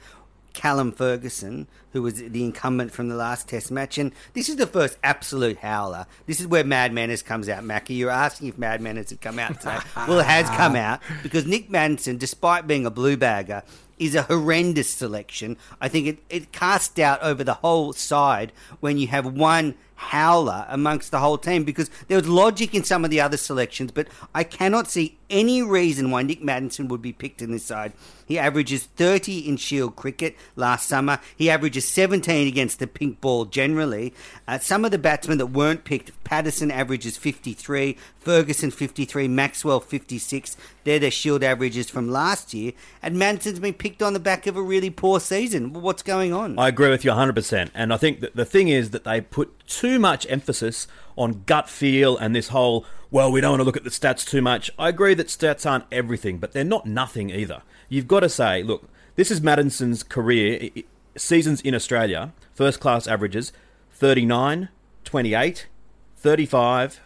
Callum 0.53 0.91
Ferguson, 0.91 1.67
who 1.93 2.01
was 2.01 2.15
the 2.15 2.43
incumbent 2.43 2.91
from 2.91 3.07
the 3.07 3.15
last 3.15 3.47
Test 3.47 3.71
match. 3.71 3.97
And 3.97 4.11
this 4.33 4.49
is 4.49 4.57
the 4.57 4.67
first 4.67 4.97
absolute 5.03 5.57
howler. 5.59 6.05
This 6.25 6.41
is 6.41 6.47
where 6.47 6.63
Mad 6.63 6.91
Menners 6.91 7.23
comes 7.23 7.47
out, 7.47 7.63
Mackie. 7.63 7.93
You're 7.93 8.09
asking 8.09 8.49
if 8.49 8.57
Mad 8.57 8.81
Menners 8.81 9.09
had 9.09 9.21
come 9.21 9.39
out 9.39 9.59
today. 9.61 9.77
well, 9.95 10.19
it 10.19 10.25
has 10.25 10.49
come 10.49 10.75
out 10.75 11.01
because 11.23 11.45
Nick 11.45 11.69
Maddinson, 11.69 12.19
despite 12.19 12.67
being 12.67 12.85
a 12.85 12.91
blue 12.91 13.15
bagger, 13.15 13.63
is 13.97 14.15
a 14.15 14.23
horrendous 14.23 14.89
selection. 14.89 15.57
I 15.79 15.87
think 15.87 16.07
it, 16.07 16.19
it 16.29 16.51
casts 16.51 16.89
doubt 16.89 17.21
over 17.21 17.43
the 17.43 17.55
whole 17.55 17.93
side 17.93 18.51
when 18.79 18.97
you 18.97 19.07
have 19.07 19.25
one 19.25 19.75
howler 19.99 20.65
amongst 20.69 21.11
the 21.11 21.19
whole 21.19 21.37
team 21.37 21.65
because 21.65 21.89
there 22.07 22.17
was 22.17 22.27
logic 22.27 22.73
in 22.73 22.85
some 22.85 23.03
of 23.03 23.11
the 23.11 23.19
other 23.19 23.35
selections, 23.35 23.91
but 23.91 24.07
I 24.33 24.45
cannot 24.45 24.89
see 24.89 25.17
any 25.29 25.61
reason 25.61 26.09
why 26.09 26.23
Nick 26.23 26.41
Maddinson 26.41 26.87
would 26.87 27.01
be 27.01 27.11
picked 27.11 27.41
in 27.41 27.51
this 27.51 27.65
side. 27.65 27.93
He 28.25 28.39
averages 28.39 28.85
30 28.85 29.47
in 29.47 29.57
Shield 29.57 29.95
cricket 29.95 30.35
last 30.55 30.87
summer. 30.87 31.19
He 31.35 31.49
averages 31.49 31.87
17 31.87 32.47
against 32.47 32.79
the 32.79 32.87
pink 32.87 33.19
ball 33.21 33.45
generally. 33.45 34.13
Uh, 34.47 34.57
some 34.57 34.85
of 34.85 34.91
the 34.91 34.97
batsmen 34.97 35.37
that 35.39 35.47
weren't 35.47 35.83
picked, 35.83 36.11
Patterson 36.23 36.71
averages 36.71 37.17
53, 37.17 37.97
Ferguson 38.19 38.71
53, 38.71 39.27
Maxwell 39.27 39.79
56. 39.79 40.55
They're 40.83 40.99
their 40.99 41.11
Shield 41.11 41.43
averages 41.43 41.89
from 41.89 42.09
last 42.09 42.53
year. 42.53 42.71
And 43.01 43.17
Maddinson's 43.17 43.59
been 43.59 43.73
picked 43.73 44.01
on 44.01 44.13
the 44.13 44.19
back 44.19 44.47
of 44.47 44.55
a 44.55 44.61
really 44.61 44.89
poor 44.89 45.19
season. 45.19 45.73
What's 45.73 46.03
going 46.03 46.31
on? 46.33 46.57
I 46.57 46.69
agree 46.69 46.89
with 46.89 47.03
you 47.03 47.11
100%. 47.11 47.71
And 47.73 47.93
I 47.93 47.97
think 47.97 48.21
that 48.21 48.35
the 48.35 48.45
thing 48.45 48.69
is 48.69 48.91
that 48.91 49.03
they 49.03 49.21
put 49.21 49.58
too 49.69 49.99
much 49.99 50.25
emphasis 50.29 50.87
on 51.17 51.43
gut 51.45 51.69
feel 51.69 52.17
and 52.17 52.35
this 52.35 52.49
whole, 52.49 52.85
well, 53.11 53.31
we 53.31 53.39
don't 53.39 53.51
want 53.51 53.61
to 53.61 53.65
look 53.65 53.77
at 53.77 53.83
the 53.83 53.89
stats 53.89 54.27
too 54.27 54.41
much. 54.41 54.69
I 54.77 54.89
agree 54.89 55.13
that 55.13 55.27
stats 55.27 55.69
aren't 55.69 55.85
everything, 55.91 56.39
but 56.39 56.51
they're 56.51 56.63
not 56.63 56.85
nothing 56.85 57.29
either. 57.29 57.61
You've 57.87 58.07
got 58.07 58.21
to 58.21 58.29
say, 58.29 58.63
look, 58.63 58.89
this 59.15 59.31
is 59.31 59.41
Maddinson's 59.41 60.03
career, 60.03 60.69
seasons 61.15 61.61
in 61.61 61.75
Australia, 61.75 62.33
first 62.53 62.79
class 62.79 63.07
averages 63.07 63.53
39, 63.91 64.69
28, 65.03 65.67
35, 66.17 67.01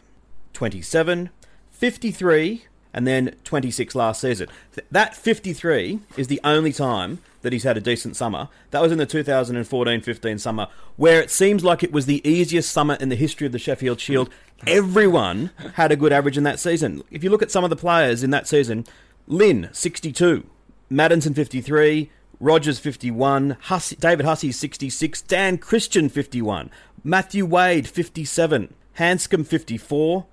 27, 0.54 1.30
53, 1.72 2.66
and 2.94 3.08
then 3.08 3.36
26 3.44 3.96
last 3.96 4.22
season. 4.22 4.48
That 4.92 5.16
53 5.16 6.00
is 6.16 6.28
the 6.28 6.40
only 6.44 6.72
time 6.72 7.20
that 7.42 7.52
he's 7.52 7.64
had 7.64 7.78
a 7.78 7.82
decent 7.82 8.16
summer. 8.16 8.50
That 8.72 8.82
was 8.82 8.92
in 8.92 8.98
the 8.98 9.08
2014-15 9.08 10.40
summer, 10.40 10.68
where 10.96 11.22
it 11.22 11.32
seems 11.32 11.64
like 11.64 11.84
it 11.84 11.92
was 11.92 12.06
the 12.06 12.28
easiest 12.28 12.72
summer 12.72 12.96
in 12.96 13.10
the 13.10 13.16
history 13.16 13.46
of 13.46 13.52
the 13.52 13.60
Sheffield 13.60 14.00
Shield. 14.00 14.30
Everyone 14.66 15.52
had 15.74 15.92
a 15.92 15.98
good 15.98 16.14
average 16.14 16.38
in 16.38 16.44
that 16.44 16.60
season. 16.60 17.04
If 17.12 17.24
you 17.24 17.30
look 17.30 17.42
at 17.42 17.52
some 17.52 17.64
of 17.64 17.70
the 17.70 17.76
players 17.76 18.24
in 18.24 18.30
that 18.30 18.48
season, 18.48 18.86
Lynn 19.28 19.70
62, 19.72 20.46
Maddinson 20.92 21.36
53, 21.36 22.10
Rogers 22.40 22.80
51, 22.80 23.58
Hussey, 23.62 23.96
David 23.96 24.26
Hussey 24.26 24.52
66, 24.52 25.22
Dan 25.24 25.58
Christian 25.58 26.10
51, 26.10 26.70
Matthew 27.04 27.46
Wade 27.46 27.88
57, 27.88 28.74
Handscomb 28.94 29.44
54, 29.44 30.26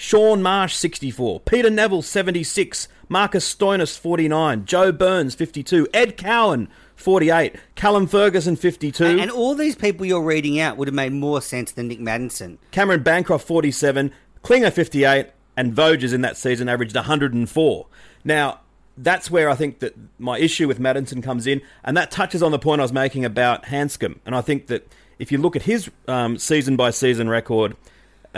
Shaun 0.00 0.42
Marsh 0.42 0.76
64, 0.76 1.40
Peter 1.40 1.68
Nevill 1.68 2.02
76, 2.02 2.86
Marcus 3.08 3.52
Stoinis 3.52 3.98
49, 3.98 4.64
Joe 4.64 4.92
Burns 4.92 5.34
52, 5.34 5.88
Ed 5.92 6.16
Cowan 6.16 6.68
48, 6.94 7.56
Callum 7.74 8.06
Ferguson 8.06 8.54
52. 8.54 9.04
And, 9.04 9.20
and 9.20 9.30
all 9.32 9.56
these 9.56 9.74
people 9.74 10.06
you're 10.06 10.22
reading 10.22 10.60
out 10.60 10.76
would 10.76 10.86
have 10.86 10.94
made 10.94 11.12
more 11.12 11.42
sense 11.42 11.72
than 11.72 11.88
Nick 11.88 11.98
Maddinson. 11.98 12.58
Cameron 12.70 13.02
Bancroft 13.02 13.44
47, 13.44 14.12
Klinger 14.42 14.70
58, 14.70 15.30
and 15.56 15.74
Voges 15.74 16.12
in 16.12 16.20
that 16.20 16.36
season 16.36 16.68
averaged 16.68 16.94
104. 16.94 17.86
Now, 18.22 18.60
that's 18.96 19.32
where 19.32 19.50
I 19.50 19.56
think 19.56 19.80
that 19.80 19.96
my 20.16 20.38
issue 20.38 20.68
with 20.68 20.78
Maddinson 20.78 21.24
comes 21.24 21.44
in, 21.48 21.60
and 21.82 21.96
that 21.96 22.12
touches 22.12 22.40
on 22.40 22.52
the 22.52 22.58
point 22.60 22.80
I 22.80 22.84
was 22.84 22.92
making 22.92 23.24
about 23.24 23.64
Handscomb. 23.64 24.20
And 24.24 24.36
I 24.36 24.42
think 24.42 24.68
that 24.68 24.86
if 25.18 25.32
you 25.32 25.38
look 25.38 25.56
at 25.56 25.62
his 25.62 25.90
um, 26.06 26.38
season 26.38 26.76
by 26.76 26.90
season 26.90 27.28
record, 27.28 27.76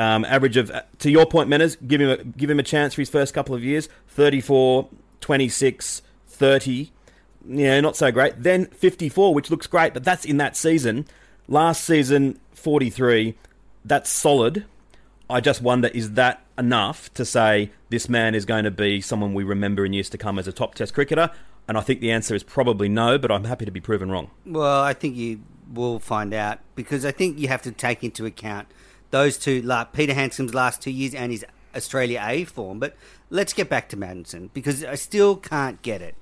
um, 0.00 0.24
average 0.24 0.56
of, 0.56 0.72
to 1.00 1.10
your 1.10 1.26
point, 1.26 1.50
Menners, 1.50 1.76
give 1.86 2.00
him, 2.00 2.08
a, 2.08 2.16
give 2.24 2.48
him 2.48 2.58
a 2.58 2.62
chance 2.62 2.94
for 2.94 3.02
his 3.02 3.10
first 3.10 3.34
couple 3.34 3.54
of 3.54 3.62
years 3.62 3.90
34, 4.08 4.88
26, 5.20 6.02
30. 6.26 6.90
Yeah, 7.46 7.80
not 7.80 7.96
so 7.96 8.10
great. 8.10 8.42
Then 8.42 8.66
54, 8.66 9.34
which 9.34 9.50
looks 9.50 9.66
great, 9.66 9.92
but 9.92 10.02
that's 10.02 10.24
in 10.24 10.38
that 10.38 10.56
season. 10.56 11.06
Last 11.48 11.84
season, 11.84 12.40
43. 12.52 13.36
That's 13.84 14.08
solid. 14.10 14.64
I 15.28 15.40
just 15.40 15.60
wonder 15.60 15.88
is 15.88 16.12
that 16.12 16.44
enough 16.56 17.12
to 17.14 17.24
say 17.26 17.70
this 17.90 18.08
man 18.08 18.34
is 18.34 18.46
going 18.46 18.64
to 18.64 18.70
be 18.70 19.02
someone 19.02 19.34
we 19.34 19.44
remember 19.44 19.84
in 19.84 19.92
years 19.92 20.08
to 20.10 20.18
come 20.18 20.38
as 20.38 20.48
a 20.48 20.52
top 20.52 20.74
test 20.74 20.94
cricketer? 20.94 21.30
And 21.68 21.76
I 21.76 21.82
think 21.82 22.00
the 22.00 22.10
answer 22.10 22.34
is 22.34 22.42
probably 22.42 22.88
no, 22.88 23.18
but 23.18 23.30
I'm 23.30 23.44
happy 23.44 23.66
to 23.66 23.70
be 23.70 23.80
proven 23.80 24.10
wrong. 24.10 24.30
Well, 24.46 24.82
I 24.82 24.94
think 24.94 25.16
you 25.16 25.42
will 25.70 25.98
find 25.98 26.32
out 26.32 26.58
because 26.74 27.04
I 27.04 27.12
think 27.12 27.38
you 27.38 27.48
have 27.48 27.62
to 27.62 27.70
take 27.70 28.02
into 28.02 28.24
account 28.24 28.66
those 29.10 29.38
two, 29.38 29.62
like 29.62 29.92
Peter 29.92 30.14
Handscomb's 30.14 30.54
last 30.54 30.82
two 30.82 30.90
years 30.90 31.14
and 31.14 31.32
his 31.32 31.44
Australia 31.74 32.22
A 32.24 32.44
form. 32.44 32.78
But 32.78 32.96
let's 33.28 33.52
get 33.52 33.68
back 33.68 33.88
to 33.90 33.96
Maddinson 33.96 34.50
because 34.52 34.84
I 34.84 34.94
still 34.94 35.36
can't 35.36 35.80
get 35.82 36.02
it. 36.02 36.14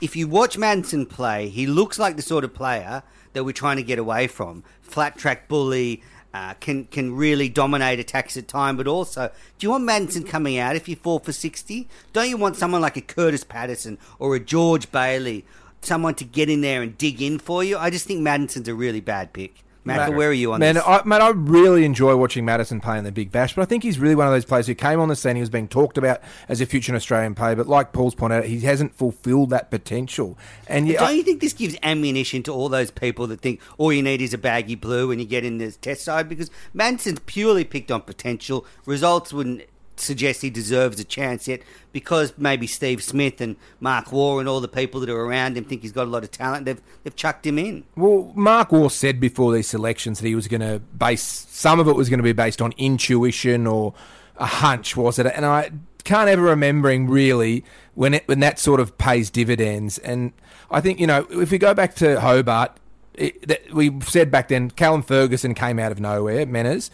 If 0.00 0.14
you 0.14 0.28
watch 0.28 0.56
Maddinson 0.56 1.08
play, 1.08 1.48
he 1.48 1.66
looks 1.66 1.98
like 1.98 2.16
the 2.16 2.22
sort 2.22 2.44
of 2.44 2.54
player 2.54 3.02
that 3.32 3.44
we're 3.44 3.52
trying 3.52 3.76
to 3.76 3.82
get 3.82 3.98
away 3.98 4.28
from. 4.28 4.62
Flat 4.80 5.18
track 5.18 5.48
bully, 5.48 6.02
uh, 6.32 6.54
can 6.60 6.84
can 6.84 7.16
really 7.16 7.48
dominate 7.48 7.98
attacks 7.98 8.36
at 8.36 8.46
time, 8.46 8.76
but 8.76 8.86
also, 8.86 9.30
do 9.58 9.66
you 9.66 9.70
want 9.70 9.88
Maddinson 9.88 10.26
coming 10.26 10.58
out 10.58 10.76
if 10.76 10.88
you 10.88 10.94
fall 10.94 11.18
for 11.18 11.32
sixty? 11.32 11.88
Don't 12.12 12.28
you 12.28 12.36
want 12.36 12.56
someone 12.56 12.80
like 12.80 12.96
a 12.96 13.00
Kurtis 13.00 13.48
Patterson 13.48 13.98
or 14.18 14.36
a 14.36 14.40
George 14.40 14.92
Bailey, 14.92 15.44
someone 15.80 16.14
to 16.16 16.24
get 16.24 16.48
in 16.48 16.60
there 16.60 16.82
and 16.82 16.96
dig 16.96 17.20
in 17.20 17.38
for 17.38 17.64
you? 17.64 17.78
I 17.78 17.90
just 17.90 18.06
think 18.06 18.20
Maddinson's 18.20 18.68
a 18.68 18.74
really 18.74 19.00
bad 19.00 19.32
pick. 19.32 19.64
Matt, 19.84 20.14
where 20.14 20.28
are 20.28 20.32
you 20.32 20.52
on 20.52 20.60
man, 20.60 20.74
this? 20.74 20.84
I, 20.86 21.02
man, 21.04 21.22
I 21.22 21.30
really 21.30 21.84
enjoy 21.84 22.14
watching 22.16 22.44
Maddinson 22.44 22.82
play 22.82 22.98
in 22.98 23.04
the 23.04 23.12
Big 23.12 23.32
Bash, 23.32 23.54
but 23.54 23.62
I 23.62 23.64
think 23.64 23.82
he's 23.82 23.98
really 23.98 24.14
one 24.14 24.26
of 24.26 24.32
those 24.32 24.44
players 24.44 24.66
who 24.66 24.74
came 24.74 25.00
on 25.00 25.08
the 25.08 25.16
scene. 25.16 25.36
He 25.36 25.40
was 25.40 25.50
being 25.50 25.68
talked 25.68 25.96
about 25.96 26.20
as 26.48 26.60
a 26.60 26.66
future 26.66 26.94
Australian 26.94 27.34
player, 27.34 27.56
but 27.56 27.66
like 27.66 27.92
Paul's 27.92 28.14
pointed 28.14 28.36
out, 28.36 28.44
he 28.44 28.60
hasn't 28.60 28.94
fulfilled 28.94 29.50
that 29.50 29.70
potential. 29.70 30.36
And 30.66 30.88
yeah, 30.88 31.00
don't 31.00 31.16
you 31.16 31.22
think 31.22 31.40
this 31.40 31.52
gives 31.52 31.76
ammunition 31.82 32.42
to 32.44 32.52
all 32.52 32.68
those 32.68 32.90
people 32.90 33.26
that 33.28 33.40
think 33.40 33.60
all 33.78 33.92
you 33.92 34.02
need 34.02 34.20
is 34.20 34.34
a 34.34 34.38
baggy 34.38 34.74
blue 34.74 35.08
when 35.08 35.18
you 35.18 35.24
get 35.24 35.44
in 35.44 35.58
the 35.58 35.70
test 35.72 36.02
side? 36.02 36.28
Because 36.28 36.50
Maddinson's 36.74 37.20
purely 37.26 37.64
picked 37.64 37.90
on 37.90 38.02
potential. 38.02 38.66
Results 38.84 39.32
wouldn't 39.32 39.62
suggest 40.00 40.42
he 40.42 40.50
deserves 40.50 41.00
a 41.00 41.04
chance 41.04 41.48
yet 41.48 41.62
because 41.92 42.32
maybe 42.36 42.66
Steve 42.66 43.02
Smith 43.02 43.40
and 43.40 43.56
Mark 43.80 44.12
Waugh 44.12 44.38
and 44.38 44.48
all 44.48 44.60
the 44.60 44.68
people 44.68 45.00
that 45.00 45.08
are 45.08 45.20
around 45.20 45.56
him 45.56 45.64
think 45.64 45.82
he's 45.82 45.92
got 45.92 46.06
a 46.06 46.10
lot 46.10 46.24
of 46.24 46.30
talent. 46.30 46.64
They've 46.64 46.80
they've 47.02 47.16
chucked 47.16 47.46
him 47.46 47.58
in. 47.58 47.84
Well, 47.96 48.32
Mark 48.34 48.72
Waugh 48.72 48.88
said 48.88 49.20
before 49.20 49.52
these 49.52 49.68
selections 49.68 50.20
that 50.20 50.26
he 50.26 50.34
was 50.34 50.48
going 50.48 50.60
to 50.60 50.80
base 50.96 51.22
some 51.22 51.80
of 51.80 51.88
it 51.88 51.96
was 51.96 52.08
going 52.08 52.18
to 52.18 52.24
be 52.24 52.32
based 52.32 52.62
on 52.62 52.72
intuition 52.76 53.66
or 53.66 53.94
a 54.36 54.46
hunch, 54.46 54.96
was 54.96 55.18
it? 55.18 55.26
And 55.26 55.44
I 55.44 55.70
can't 56.04 56.28
ever 56.28 56.42
remembering 56.42 57.08
really 57.08 57.64
when 57.94 58.14
it 58.14 58.28
when 58.28 58.40
that 58.40 58.58
sort 58.58 58.80
of 58.80 58.96
pays 58.98 59.30
dividends. 59.30 59.98
And 59.98 60.32
I 60.70 60.80
think 60.80 61.00
you 61.00 61.06
know 61.06 61.26
if 61.30 61.50
we 61.50 61.58
go 61.58 61.74
back 61.74 61.94
to 61.96 62.20
Hobart. 62.20 62.78
It, 63.14 63.48
that 63.48 63.72
we 63.72 64.00
said 64.02 64.30
back 64.30 64.46
then, 64.46 64.70
Callum 64.70 65.02
Ferguson 65.02 65.52
came 65.52 65.80
out 65.80 65.90
of 65.90 65.98
nowhere, 65.98 66.46
Menners, 66.46 66.88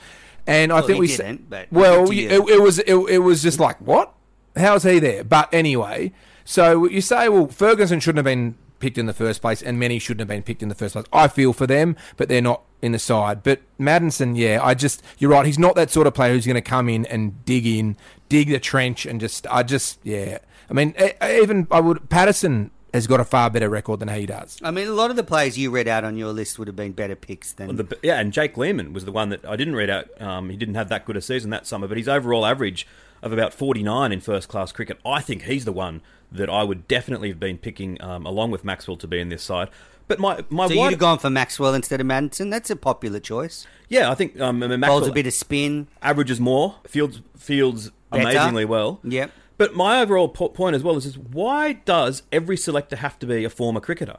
and 0.46 0.72
I 0.72 0.82
think 0.82 0.98
we 0.98 1.08
didn't, 1.08 1.48
but 1.48 1.72
well, 1.72 2.10
it, 2.10 2.32
it 2.32 2.60
was 2.62 2.78
it, 2.80 2.94
it 2.94 3.18
was 3.18 3.42
just 3.42 3.58
like 3.58 3.80
what? 3.80 4.12
How's 4.56 4.84
he 4.84 4.98
there? 4.98 5.24
But 5.24 5.52
anyway, 5.52 6.12
so 6.44 6.88
you 6.88 7.00
say, 7.00 7.28
well, 7.28 7.48
Ferguson 7.48 8.00
shouldn't 8.00 8.18
have 8.18 8.24
been 8.24 8.56
picked 8.78 8.98
in 8.98 9.06
the 9.06 9.14
first 9.14 9.40
place, 9.40 9.62
and 9.62 9.78
many 9.78 9.98
shouldn't 9.98 10.20
have 10.20 10.28
been 10.28 10.42
picked 10.42 10.62
in 10.62 10.68
the 10.68 10.74
first 10.74 10.92
place. 10.92 11.06
I 11.12 11.28
feel 11.28 11.52
for 11.52 11.66
them, 11.66 11.96
but 12.16 12.28
they're 12.28 12.42
not 12.42 12.62
in 12.82 12.92
the 12.92 12.98
side. 12.98 13.42
But 13.42 13.62
Maddinson, 13.78 14.36
yeah, 14.36 14.60
I 14.62 14.74
just 14.74 15.02
you're 15.18 15.30
right. 15.30 15.46
He's 15.46 15.58
not 15.58 15.74
that 15.76 15.90
sort 15.90 16.06
of 16.06 16.14
player 16.14 16.34
who's 16.34 16.46
going 16.46 16.54
to 16.54 16.60
come 16.60 16.88
in 16.88 17.06
and 17.06 17.44
dig 17.44 17.66
in, 17.66 17.96
dig 18.28 18.48
the 18.48 18.60
trench, 18.60 19.06
and 19.06 19.20
just 19.20 19.46
I 19.50 19.62
just 19.62 19.98
yeah. 20.02 20.38
I 20.68 20.74
mean, 20.74 20.94
even 21.22 21.66
I 21.70 21.80
would 21.80 22.08
Patterson 22.10 22.70
has 22.94 23.06
got 23.06 23.20
a 23.20 23.24
far 23.24 23.50
better 23.50 23.68
record 23.68 24.00
than 24.00 24.08
he 24.08 24.24
does. 24.24 24.58
I 24.62 24.70
mean, 24.70 24.88
a 24.88 24.92
lot 24.92 25.10
of 25.10 25.16
the 25.16 25.24
players 25.24 25.58
you 25.58 25.70
read 25.70 25.86
out 25.88 26.04
on 26.04 26.16
your 26.16 26.32
list 26.32 26.58
would 26.58 26.68
have 26.68 26.76
been 26.76 26.92
better 26.92 27.16
picks 27.16 27.52
than. 27.52 27.66
Well, 27.68 27.76
the, 27.76 27.98
yeah, 28.02 28.18
and 28.20 28.32
Jake 28.32 28.56
Lehmann 28.56 28.92
was 28.92 29.04
the 29.04 29.12
one 29.12 29.28
that 29.28 29.44
I 29.44 29.56
didn't 29.56 29.76
read 29.76 29.90
out. 29.90 30.22
Um, 30.22 30.48
he 30.48 30.56
didn't 30.56 30.76
have 30.76 30.88
that 30.88 31.04
good 31.04 31.16
a 31.16 31.20
season 31.20 31.50
that 31.50 31.66
summer, 31.66 31.86
but 31.88 31.98
his 31.98 32.08
overall 32.08 32.46
average 32.46 32.86
of 33.22 33.32
about 33.32 33.52
49 33.52 34.12
in 34.12 34.20
first 34.20 34.48
class 34.48 34.70
cricket, 34.72 34.98
I 35.04 35.20
think 35.20 35.42
he's 35.42 35.64
the 35.64 35.72
one 35.72 36.02
that 36.30 36.48
I 36.48 36.62
would 36.62 36.86
definitely 36.88 37.28
have 37.28 37.40
been 37.40 37.58
picking 37.58 38.00
um, 38.02 38.26
along 38.26 38.50
with 38.50 38.64
Maxwell 38.64 38.96
to 38.98 39.06
be 39.06 39.18
in 39.20 39.28
this 39.28 39.42
side. 39.42 39.68
But 40.06 40.18
my 40.18 40.44
my 40.50 40.66
so 40.66 40.74
you'd 40.74 40.80
wide- 40.80 40.90
have 40.90 40.98
gone 41.00 41.18
for 41.18 41.30
Maxwell 41.30 41.74
instead 41.74 42.00
of 42.00 42.06
Maddinson. 42.06 42.50
That's 42.50 42.70
a 42.70 42.76
popular 42.76 43.20
choice. 43.20 43.66
yeah, 43.88 44.10
I 44.10 44.14
think 44.14 44.38
um, 44.40 44.62
I 44.62 44.66
mean, 44.66 44.80
Maxwell 44.80 45.00
Bowls 45.00 45.10
a 45.10 45.12
bit 45.12 45.26
of 45.26 45.32
spin. 45.32 45.88
averages 46.02 46.38
more, 46.38 46.76
fields 46.86 47.22
fields 47.36 47.90
Better. 48.10 48.22
amazingly 48.28 48.66
well. 48.66 49.00
Yep. 49.02 49.30
But 49.56 49.74
my 49.74 50.00
overall 50.00 50.28
po- 50.28 50.48
point 50.48 50.74
as 50.74 50.82
well 50.82 50.96
is, 50.96 51.06
is 51.06 51.18
why 51.18 51.74
does 51.74 52.22
every 52.32 52.56
selector 52.56 52.96
have 52.96 53.18
to 53.20 53.26
be 53.26 53.44
a 53.44 53.50
former 53.50 53.80
cricketer, 53.80 54.18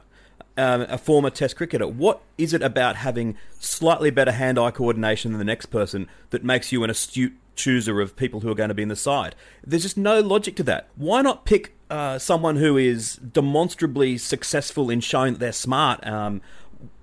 um, 0.56 0.82
a 0.82 0.98
former 0.98 1.30
Test 1.30 1.56
cricketer? 1.56 1.86
What 1.86 2.22
is 2.38 2.54
it 2.54 2.62
about 2.62 2.96
having 2.96 3.36
slightly 3.58 4.10
better 4.10 4.32
hand-eye 4.32 4.70
coordination 4.70 5.32
than 5.32 5.38
the 5.38 5.44
next 5.44 5.66
person 5.66 6.08
that 6.30 6.44
makes 6.44 6.72
you 6.72 6.84
an 6.84 6.90
astute 6.90 7.34
chooser 7.54 8.00
of 8.00 8.16
people 8.16 8.40
who 8.40 8.50
are 8.50 8.54
going 8.54 8.68
to 8.68 8.74
be 8.74 8.82
in 8.82 8.88
the 8.88 8.96
side? 8.96 9.34
There's 9.64 9.82
just 9.82 9.98
no 9.98 10.20
logic 10.20 10.56
to 10.56 10.62
that. 10.64 10.88
Why 10.96 11.22
not 11.22 11.44
pick 11.44 11.74
uh, 11.90 12.18
someone 12.18 12.56
who 12.56 12.76
is 12.76 13.16
demonstrably 13.16 14.18
successful 14.18 14.90
in 14.90 15.00
showing 15.00 15.34
that 15.34 15.40
they're 15.40 15.52
smart? 15.52 16.06
Um, 16.06 16.40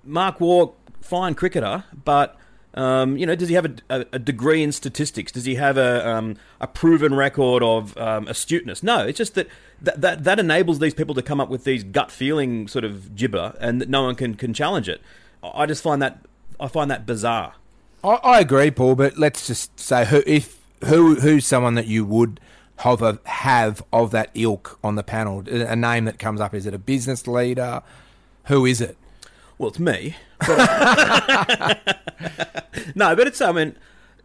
Mark 0.04 0.42
Waugh, 0.42 0.74
fine 1.02 1.36
cricketer, 1.36 1.84
but 2.04 2.36
um, 2.76 3.18
you 3.18 3.26
know, 3.26 3.36
does 3.36 3.50
he 3.50 3.56
have 3.56 3.66
a, 3.66 3.76
a, 3.90 4.06
a 4.14 4.20
degree 4.20 4.64
in 4.64 4.72
statistics? 4.72 5.32
Does 5.32 5.46
he 5.46 5.56
have 5.56 5.78
a 5.78 6.08
um, 6.08 6.38
a 6.60 6.68
proven 6.68 7.14
record 7.14 7.62
of 7.62 7.96
um, 7.98 8.28
astuteness? 8.28 8.82
No, 8.82 9.06
it's 9.06 9.18
just 9.18 9.36
that, 9.36 9.48
that 9.82 10.02
that 10.02 10.24
that 10.24 10.40
enables 10.40 10.80
these 10.80 10.94
people 10.94 11.14
to 11.16 11.22
come 11.22 11.40
up 11.40 11.50
with 11.50 11.66
these 11.66 11.84
gut 11.84 12.12
feeling 12.12 12.68
sort 12.68 12.84
of 12.84 13.16
gibber, 13.16 13.56
and 13.60 13.80
that 13.80 13.90
no 13.90 14.04
one 14.04 14.16
can 14.16 14.36
can 14.36 14.54
challenge 14.54 14.90
it. 14.90 15.02
I 15.44 15.66
just 15.66 15.84
find 15.84 16.02
that 16.02 16.26
I 16.60 16.68
find 16.68 16.90
that 16.90 17.06
bizarre. 17.06 17.54
I, 18.04 18.16
I 18.16 18.40
agree, 18.40 18.72
Paul. 18.72 18.96
But 18.96 19.18
let's 19.18 19.46
just 19.46 19.80
say 19.80 20.06
who 20.06 20.24
if 20.26 20.60
who 20.86 21.16
who's 21.16 21.46
someone 21.46 21.76
that 21.76 21.88
you 21.88 22.06
would 22.06 22.40
have 22.78 23.02
a, 23.02 23.20
have 23.26 23.84
of 23.94 24.12
that 24.12 24.32
ilk 24.34 24.80
on 24.84 24.96
the 24.96 25.04
panel? 25.04 25.44
A 25.48 25.76
name 25.76 26.06
that 26.06 26.18
comes 26.18 26.42
up 26.42 26.54
is 26.54 26.66
it 26.66 26.74
a 26.74 26.80
business 26.80 27.28
leader? 27.28 27.84
Who 28.46 28.66
is 28.66 28.82
it? 28.82 28.98
Well, 29.58 29.70
it's 29.70 29.80
me. 29.80 30.16
no, 32.96 33.16
but 33.16 33.28
it's 33.28 33.42
I 33.42 33.52
mean, 33.52 33.76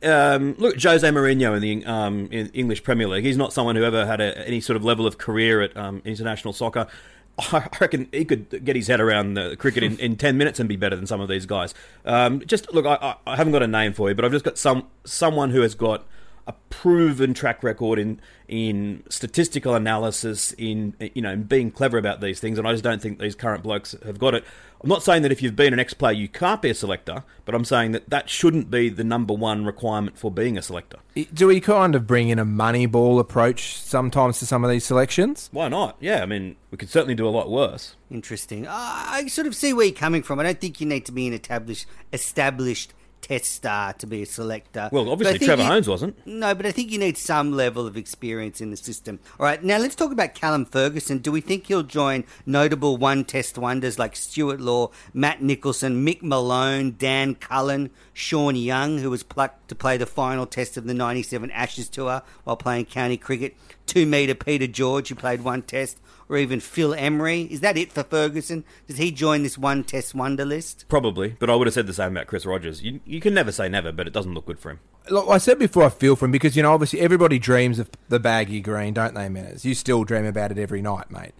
um, 0.02 0.54
look, 0.58 0.80
Jose 0.80 1.08
Mourinho 1.08 1.56
in 1.56 1.62
the 1.62 1.84
um, 1.86 2.28
in 2.30 2.48
English 2.48 2.82
Premier 2.82 3.08
League. 3.08 3.24
He's 3.24 3.36
not 3.36 3.52
someone 3.52 3.76
who 3.76 3.84
ever 3.84 4.06
had 4.06 4.20
a, 4.20 4.46
any 4.46 4.60
sort 4.60 4.76
of 4.76 4.84
level 4.84 5.06
of 5.06 5.18
career 5.18 5.60
at 5.62 5.76
um, 5.76 6.02
international 6.04 6.52
soccer. 6.52 6.86
I 7.38 7.68
reckon 7.80 8.08
he 8.12 8.24
could 8.24 8.64
get 8.64 8.74
his 8.74 8.88
head 8.88 9.00
around 9.00 9.34
the 9.34 9.56
cricket 9.56 9.82
in, 9.82 9.98
in 9.98 10.16
ten 10.16 10.36
minutes 10.38 10.58
and 10.60 10.68
be 10.68 10.76
better 10.76 10.96
than 10.96 11.06
some 11.06 11.20
of 11.20 11.28
these 11.28 11.46
guys. 11.46 11.74
Um, 12.04 12.44
just 12.46 12.72
look, 12.72 12.86
I, 12.86 13.16
I 13.26 13.36
haven't 13.36 13.52
got 13.52 13.62
a 13.62 13.68
name 13.68 13.92
for 13.92 14.08
you, 14.08 14.14
but 14.14 14.24
I've 14.24 14.32
just 14.32 14.44
got 14.44 14.58
some 14.58 14.86
someone 15.04 15.50
who 15.50 15.60
has 15.60 15.74
got 15.74 16.04
a 16.48 16.54
proven 16.70 17.34
track 17.34 17.62
record 17.62 17.98
in 17.98 18.20
in 18.48 19.02
statistical 19.10 19.74
analysis, 19.74 20.52
in 20.52 20.94
you 21.14 21.20
know, 21.20 21.32
in 21.32 21.42
being 21.42 21.70
clever 21.70 21.98
about 21.98 22.22
these 22.22 22.40
things, 22.40 22.58
and 22.58 22.66
I 22.66 22.72
just 22.72 22.82
don't 22.82 23.00
think 23.00 23.18
these 23.20 23.34
current 23.34 23.62
blokes 23.62 23.94
have 24.04 24.18
got 24.18 24.34
it. 24.34 24.44
I'm 24.82 24.88
not 24.88 25.02
saying 25.02 25.22
that 25.22 25.32
if 25.32 25.42
you've 25.42 25.56
been 25.56 25.72
an 25.72 25.80
ex-player 25.80 26.12
you 26.12 26.28
can't 26.28 26.62
be 26.62 26.70
a 26.70 26.74
selector, 26.74 27.24
but 27.44 27.54
I'm 27.54 27.64
saying 27.64 27.92
that 27.92 28.08
that 28.10 28.30
shouldn't 28.30 28.70
be 28.70 28.88
the 28.88 29.04
number 29.04 29.34
one 29.34 29.64
requirement 29.64 30.16
for 30.16 30.30
being 30.30 30.56
a 30.56 30.62
selector. 30.62 30.98
Do 31.34 31.48
we 31.48 31.60
kind 31.60 31.94
of 31.94 32.06
bring 32.06 32.28
in 32.28 32.38
a 32.38 32.44
money 32.44 32.86
ball 32.86 33.18
approach 33.18 33.76
sometimes 33.76 34.38
to 34.38 34.46
some 34.46 34.64
of 34.64 34.70
these 34.70 34.84
selections? 34.84 35.48
Why 35.52 35.68
not? 35.68 35.96
Yeah, 36.00 36.22
I 36.22 36.26
mean, 36.26 36.56
we 36.70 36.78
could 36.78 36.88
certainly 36.88 37.16
do 37.16 37.26
a 37.26 37.30
lot 37.30 37.50
worse. 37.50 37.96
Interesting. 38.10 38.66
Uh, 38.66 38.72
I 38.72 39.26
sort 39.26 39.46
of 39.48 39.54
see 39.54 39.72
where 39.74 39.86
you're 39.86 39.94
coming 39.94 40.22
from. 40.22 40.40
I 40.40 40.44
don't 40.44 40.60
think 40.60 40.80
you 40.80 40.86
need 40.86 41.04
to 41.06 41.12
be 41.12 41.26
an 41.26 41.34
established 41.34 41.86
established 42.12 42.94
test 43.28 43.52
star 43.52 43.92
to 43.92 44.06
be 44.06 44.22
a 44.22 44.26
selector. 44.26 44.88
Well, 44.90 45.10
obviously 45.10 45.38
Trevor 45.38 45.62
you- 45.62 45.68
Hohns 45.68 45.86
wasn't. 45.86 46.26
No, 46.26 46.54
but 46.54 46.64
I 46.64 46.72
think 46.72 46.90
you 46.90 46.98
need 46.98 47.18
some 47.18 47.52
level 47.52 47.86
of 47.86 47.96
experience 47.96 48.60
in 48.60 48.70
the 48.70 48.76
system. 48.76 49.20
All 49.38 49.44
right, 49.44 49.62
now 49.62 49.76
let's 49.78 49.94
talk 49.94 50.12
about 50.12 50.34
Callum 50.34 50.64
Ferguson. 50.64 51.18
Do 51.18 51.30
we 51.30 51.42
think 51.42 51.66
he'll 51.66 51.82
join 51.82 52.24
notable 52.46 52.96
one 52.96 53.24
test 53.24 53.58
wonders 53.58 53.98
like 53.98 54.16
Stuart 54.16 54.60
Law, 54.60 54.90
Matt 55.12 55.42
Nicholson, 55.42 56.04
Mick 56.06 56.22
Malone, 56.22 56.94
Dan 56.96 57.34
Cullen, 57.34 57.90
Shaun 58.14 58.56
Young, 58.56 58.98
who 58.98 59.10
was 59.10 59.22
plucked 59.22 59.68
to 59.68 59.74
play 59.74 59.98
the 59.98 60.06
final 60.06 60.46
test 60.46 60.76
of 60.78 60.86
the 60.86 60.94
97 60.94 61.50
Ashes 61.50 61.88
Tour 61.90 62.22
while 62.44 62.56
playing 62.56 62.86
county 62.86 63.18
cricket, 63.18 63.54
two 63.88 64.06
metre 64.06 64.36
Peter 64.36 64.68
George, 64.68 65.08
who 65.08 65.16
played 65.16 65.42
one 65.42 65.62
test, 65.62 65.98
or 66.28 66.36
even 66.36 66.60
Phil 66.60 66.94
Emery? 66.94 67.42
Is 67.50 67.60
that 67.60 67.76
it 67.76 67.90
for 67.90 68.04
Ferguson? 68.04 68.64
Does 68.86 68.98
he 68.98 69.10
join 69.10 69.42
this 69.42 69.58
one 69.58 69.82
test 69.82 70.14
wonder 70.14 70.44
list? 70.44 70.84
Probably, 70.88 71.36
but 71.40 71.50
I 71.50 71.56
would 71.56 71.66
have 71.66 71.74
said 71.74 71.88
the 71.88 71.92
same 71.92 72.12
about 72.12 72.28
Chris 72.28 72.46
Rogers. 72.46 72.82
You, 72.82 73.00
you 73.04 73.20
can 73.20 73.34
never 73.34 73.50
say 73.50 73.68
never, 73.68 73.90
but 73.90 74.06
it 74.06 74.12
doesn't 74.12 74.34
look 74.34 74.46
good 74.46 74.60
for 74.60 74.70
him. 74.70 74.80
Look, 75.10 75.28
I 75.28 75.38
said 75.38 75.58
before 75.58 75.84
I 75.84 75.88
feel 75.88 76.14
for 76.14 76.26
him 76.26 76.32
because, 76.32 76.56
you 76.56 76.62
know, 76.62 76.72
obviously 76.72 77.00
everybody 77.00 77.38
dreams 77.38 77.78
of 77.78 77.90
the 78.08 78.20
baggy 78.20 78.60
green, 78.60 78.94
don't 78.94 79.14
they, 79.14 79.26
Menners? 79.26 79.64
You 79.64 79.74
still 79.74 80.04
dream 80.04 80.26
about 80.26 80.52
it 80.52 80.58
every 80.58 80.82
night, 80.82 81.10
mate. 81.10 81.32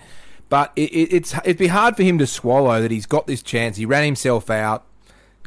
But 0.49 0.73
it, 0.75 0.91
it, 0.91 1.13
it's 1.13 1.35
it'd 1.35 1.59
be 1.59 1.67
hard 1.67 1.95
for 1.95 2.03
him 2.03 2.17
to 2.19 2.27
swallow 2.27 2.81
that 2.81 2.91
he's 2.91 3.05
got 3.05 3.27
this 3.27 3.43
chance. 3.43 3.77
He 3.77 3.85
ran 3.85 4.05
himself 4.05 4.49
out, 4.49 4.87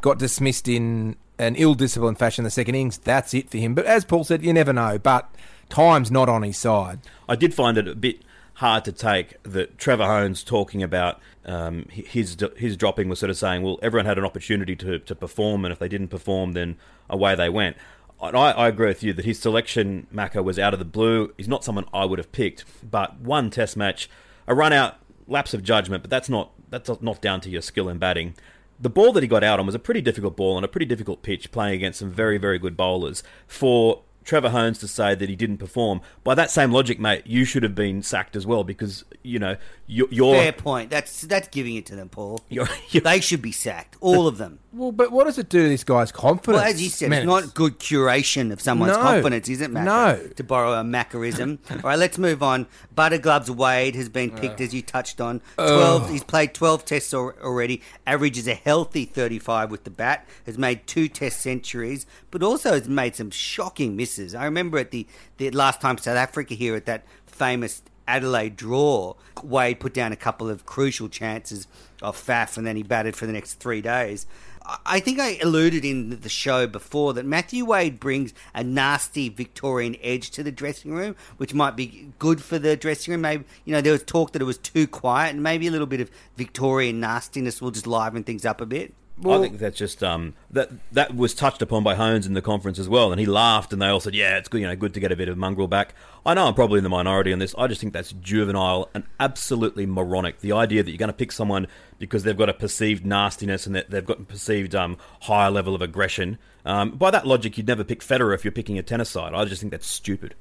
got 0.02 0.20
dismissed 0.20 0.68
in 0.68 1.16
an 1.40 1.56
ill-disciplined 1.56 2.20
fashion 2.20 2.44
the 2.44 2.52
second 2.52 2.76
innings. 2.76 3.00
That's 3.00 3.34
it 3.34 3.50
for 3.50 3.58
him. 3.58 3.74
But 3.74 3.88
as 3.88 4.06
Paul 4.06 4.24
said, 4.24 4.46
you 4.46 4.54
never 4.54 4.72
know. 4.72 5.00
But 5.00 5.34
time's 5.72 6.12
not 6.12 6.30
on 6.30 6.44
his 6.44 6.58
side. 6.58 7.00
I 7.28 7.36
did 7.36 7.54
find 7.54 7.78
it 7.78 7.88
a 7.88 7.96
bit 7.96 8.22
hard 8.56 8.86
to 8.86 8.92
take 8.92 9.42
that 9.42 9.78
Trevor 9.80 10.04
Hohns 10.04 10.46
talking 10.46 10.84
about 10.84 11.20
um, 11.46 11.86
his 11.90 12.38
his 12.58 12.78
dropping 12.78 13.10
was 13.10 13.20
sort 13.20 13.32
of 13.32 13.38
saying, 13.38 13.64
well, 13.64 13.80
everyone 13.82 14.06
had 14.06 14.20
an 14.20 14.26
opportunity 14.26 14.76
to, 14.76 15.00
to 15.00 15.16
perform, 15.16 15.66
and 15.66 15.72
if 15.72 15.80
they 15.80 15.88
didn't 15.88 16.10
perform, 16.10 16.52
then 16.52 16.78
away 17.10 17.34
they 17.34 17.50
went. 17.50 17.76
And 18.22 18.38
I, 18.38 18.52
I 18.52 18.68
agree 18.68 18.90
with 18.90 19.02
you 19.02 19.14
that 19.14 19.26
his 19.26 19.40
selection, 19.40 20.06
Macca, 20.14 20.44
was 20.44 20.60
out 20.60 20.74
of 20.74 20.80
the 20.80 20.86
blue. 20.86 21.34
He's 21.38 21.48
not 21.48 21.64
someone 21.64 21.86
I 21.92 22.06
would 22.06 22.20
have 22.20 22.32
picked, 22.32 22.66
but 22.88 23.20
one 23.20 23.50
Test 23.50 23.76
match, 23.76 24.08
a 24.46 24.54
run 24.54 24.74
out, 24.74 24.98
lapse 25.28 25.56
of 25.56 25.64
judgment, 25.64 26.04
but 26.04 26.12
that's 26.12 26.30
not 26.30 26.52
that's 26.70 26.90
not 27.02 27.22
down 27.22 27.42
to 27.42 27.50
your 27.50 27.62
skill 27.62 27.90
in 27.90 27.98
batting. 27.98 28.36
The 28.80 28.90
ball 28.90 29.12
that 29.14 29.22
he 29.22 29.28
got 29.28 29.44
out 29.44 29.60
on 29.60 29.66
was 29.66 29.76
a 29.76 29.80
pretty 29.80 30.02
difficult 30.02 30.36
ball 30.36 30.58
on 30.58 30.64
a 30.64 30.68
pretty 30.68 30.86
difficult 30.86 31.24
pitch, 31.24 31.52
playing 31.52 31.74
against 31.74 32.00
some 32.00 32.12
very 32.12 32.38
very 32.38 32.60
good 32.60 32.78
bowlers. 32.78 33.24
For 33.48 34.04
Trevor 34.24 34.50
Hohns 34.50 34.80
to 34.80 34.88
say 34.88 35.16
that 35.16 35.30
he 35.30 35.36
didn't 35.36 35.58
perform. 35.58 36.02
By 36.24 36.36
that 36.36 36.52
same 36.52 36.72
logic, 36.72 37.00
mate, 37.00 37.24
you 37.26 37.44
should 37.46 37.64
have 37.64 37.74
been 37.76 38.04
sacked 38.04 38.36
as 38.36 38.46
well 38.46 38.64
because 38.64 39.04
you 39.24 39.40
know 39.40 39.58
you're. 39.88 40.08
you're 40.12 40.36
Fair 40.36 40.52
point. 40.54 40.90
That's 40.90 41.22
that's 41.22 41.48
giving 41.48 41.76
it 41.76 41.86
to 41.88 41.96
them, 41.96 42.10
Paul. 42.10 42.40
You're- 42.50 42.68
they 43.04 43.20
should 43.20 43.42
be 43.42 43.52
sacked, 43.52 43.98
all 44.02 44.28
of 44.28 44.38
them. 44.38 44.60
Well, 44.74 44.94
but 44.94 45.12
what 45.12 45.26
does 45.26 45.38
it 45.38 45.50
do 45.50 45.64
to 45.64 45.68
this 45.68 45.84
guy's 45.84 46.14
confidence? 46.14 46.62
Well, 46.62 46.72
as 46.72 46.82
you 46.82 46.88
said, 46.88 47.12
Menners? 47.12 47.18
it's 47.18 47.26
not 47.26 47.54
good 47.54 47.78
curation 47.78 48.54
of 48.54 48.62
someone's 48.62 48.96
No. 48.96 49.02
confidence, 49.02 49.50
is 49.50 49.60
it, 49.60 49.70
Macca? 49.70 49.84
No. 49.84 50.28
To 50.38 50.44
borrow 50.46 50.72
a 50.80 50.82
Macarism. 50.82 51.60
All 51.70 51.78
right, 51.90 52.00
let's 52.00 52.18
move 52.18 52.42
on. 52.42 52.68
Buttergloves 52.96 53.52
Wade 53.52 53.96
has 53.96 54.08
been 54.08 54.32
picked, 54.32 54.62
as 54.62 54.74
you 54.74 54.82
touched 54.82 55.20
on. 55.20 55.42
Twelve. 55.58 56.10
He's 56.10 56.24
played 56.24 56.54
twelve 56.54 56.86
tests 56.86 57.14
al- 57.14 57.34
already. 57.44 57.82
Averages 58.08 58.48
a 58.48 58.54
healthy 58.54 59.04
thirty-five 59.04 59.70
with 59.70 59.84
the 59.84 59.90
bat. 59.90 60.26
Has 60.46 60.58
made 60.58 60.88
two 60.88 61.10
Test 61.10 61.42
centuries, 61.42 62.06
but 62.32 62.42
also 62.42 62.72
has 62.72 62.88
made 62.88 63.14
some 63.18 63.30
shocking 63.30 63.98
misses. 63.98 64.11
I 64.20 64.46
remember 64.46 64.78
at 64.78 64.92
the 64.92 65.08
the 65.38 65.52
last 65.52 65.82
time 65.82 65.98
South 65.98 66.18
Africa 66.18 66.54
here 66.54 66.76
at 66.76 66.86
that 66.86 67.06
famous 67.26 67.82
Adelaide 68.08 68.56
draw, 68.58 69.14
Wade 69.44 69.80
put 69.80 69.94
down 69.94 70.12
a 70.12 70.16
couple 70.16 70.50
of 70.50 70.66
crucial 70.66 71.08
chances 71.08 71.68
of 72.02 72.18
Faf, 72.18 72.58
and 72.58 72.66
then 72.66 72.76
he 72.76 72.84
batted 72.84 73.16
for 73.16 73.26
the 73.26 73.32
next 73.32 73.56
three 73.56 73.82
days. 73.82 74.26
I- 74.66 74.78
I 74.86 75.00
think 75.00 75.20
I 75.20 75.38
alluded 75.42 75.86
in 75.86 76.20
the 76.22 76.30
show 76.30 76.68
before 76.68 77.14
that 77.14 77.26
Matthew 77.26 77.64
Wade 77.66 78.00
brings 78.00 78.34
a 78.54 78.64
nasty 78.64 79.30
Victorian 79.30 79.96
edge 80.04 80.30
to 80.32 80.44
the 80.44 80.52
dressing 80.52 80.92
room, 80.92 81.16
which 81.38 81.54
might 81.54 81.76
be 81.76 82.10
good 82.20 82.44
for 82.44 82.60
the 82.60 82.76
dressing 82.76 83.14
room. 83.14 83.22
Maybe 83.22 83.46
you 83.66 83.74
know 83.74 83.82
there 83.82 83.94
was 83.94 84.04
talk 84.04 84.34
that 84.34 84.42
it 84.42 84.46
was 84.46 84.58
too 84.58 84.88
quiet, 84.88 85.34
and 85.34 85.42
maybe 85.42 85.68
a 85.68 85.72
little 85.72 85.88
bit 85.88 86.02
of 86.02 86.12
Victorian 86.38 87.00
nastiness 87.00 87.62
will 87.62 87.72
just 87.72 87.88
liven 87.88 88.24
things 88.24 88.46
up 88.46 88.62
a 88.62 88.66
bit. 88.66 88.94
I 89.26 89.40
think 89.40 89.60
that's 89.60 89.78
just 89.78 90.04
um, 90.04 90.34
that 90.50 90.72
that 90.92 91.16
was 91.16 91.34
touched 91.34 91.62
upon 91.62 91.84
by 91.84 91.96
Hohns 91.96 92.26
in 92.26 92.34
the 92.34 92.42
conference 92.42 92.80
as 92.80 92.90
well, 92.90 93.12
and 93.12 93.20
he 93.20 93.26
laughed, 93.26 93.72
and 93.74 93.82
they 93.82 93.88
all 93.88 94.00
said, 94.00 94.16
"Yeah, 94.16 94.38
it's 94.38 94.50
good, 94.50 94.62
you 94.62 94.68
know, 94.68 94.76
good 94.76 94.94
to 94.96 95.00
get 95.00 95.12
a 95.12 95.16
bit 95.16 95.30
of 95.30 95.38
mongrel 95.38 95.68
back." 95.68 95.94
I 96.26 96.34
know 96.34 96.48
I'm 96.48 96.54
probably 96.54 96.78
in 96.78 96.84
the 96.84 96.90
minority 96.90 97.34
on 97.34 97.40
this. 97.40 97.54
I 97.58 97.68
just 97.68 97.82
think 97.82 97.94
that's 97.94 98.14
juvenile 98.14 98.90
and 98.94 99.04
absolutely 99.20 99.86
moronic. 99.86 100.40
The 100.40 100.54
idea 100.54 100.84
that 100.84 100.90
you're 100.90 100.98
going 100.98 101.10
to 101.10 101.14
pick 101.14 101.32
someone 101.32 101.68
because 102.00 102.24
they've 102.24 102.38
got 102.38 102.50
a 102.50 102.54
perceived 102.54 103.06
nastiness 103.06 103.66
and 103.66 103.76
that 103.76 103.90
they've 103.90 104.06
got 104.06 104.20
a 104.20 104.24
perceived 104.24 104.74
um, 104.76 104.98
higher 105.22 105.52
level 105.52 105.76
of 105.76 105.82
aggression. 105.82 106.38
Um, 106.66 106.92
by 106.92 107.12
that 107.12 107.26
logic, 107.26 107.58
you'd 107.58 107.68
never 107.68 107.84
pick 107.84 108.02
Federer 108.02 108.34
if 108.34 108.44
you're 108.44 108.52
picking 108.52 108.78
a 108.78 108.84
tennis 108.84 109.10
side. 109.10 109.34
I 109.34 109.46
just 109.46 109.62
think 109.62 109.72
that's 109.72 109.88
stupid. 109.88 110.36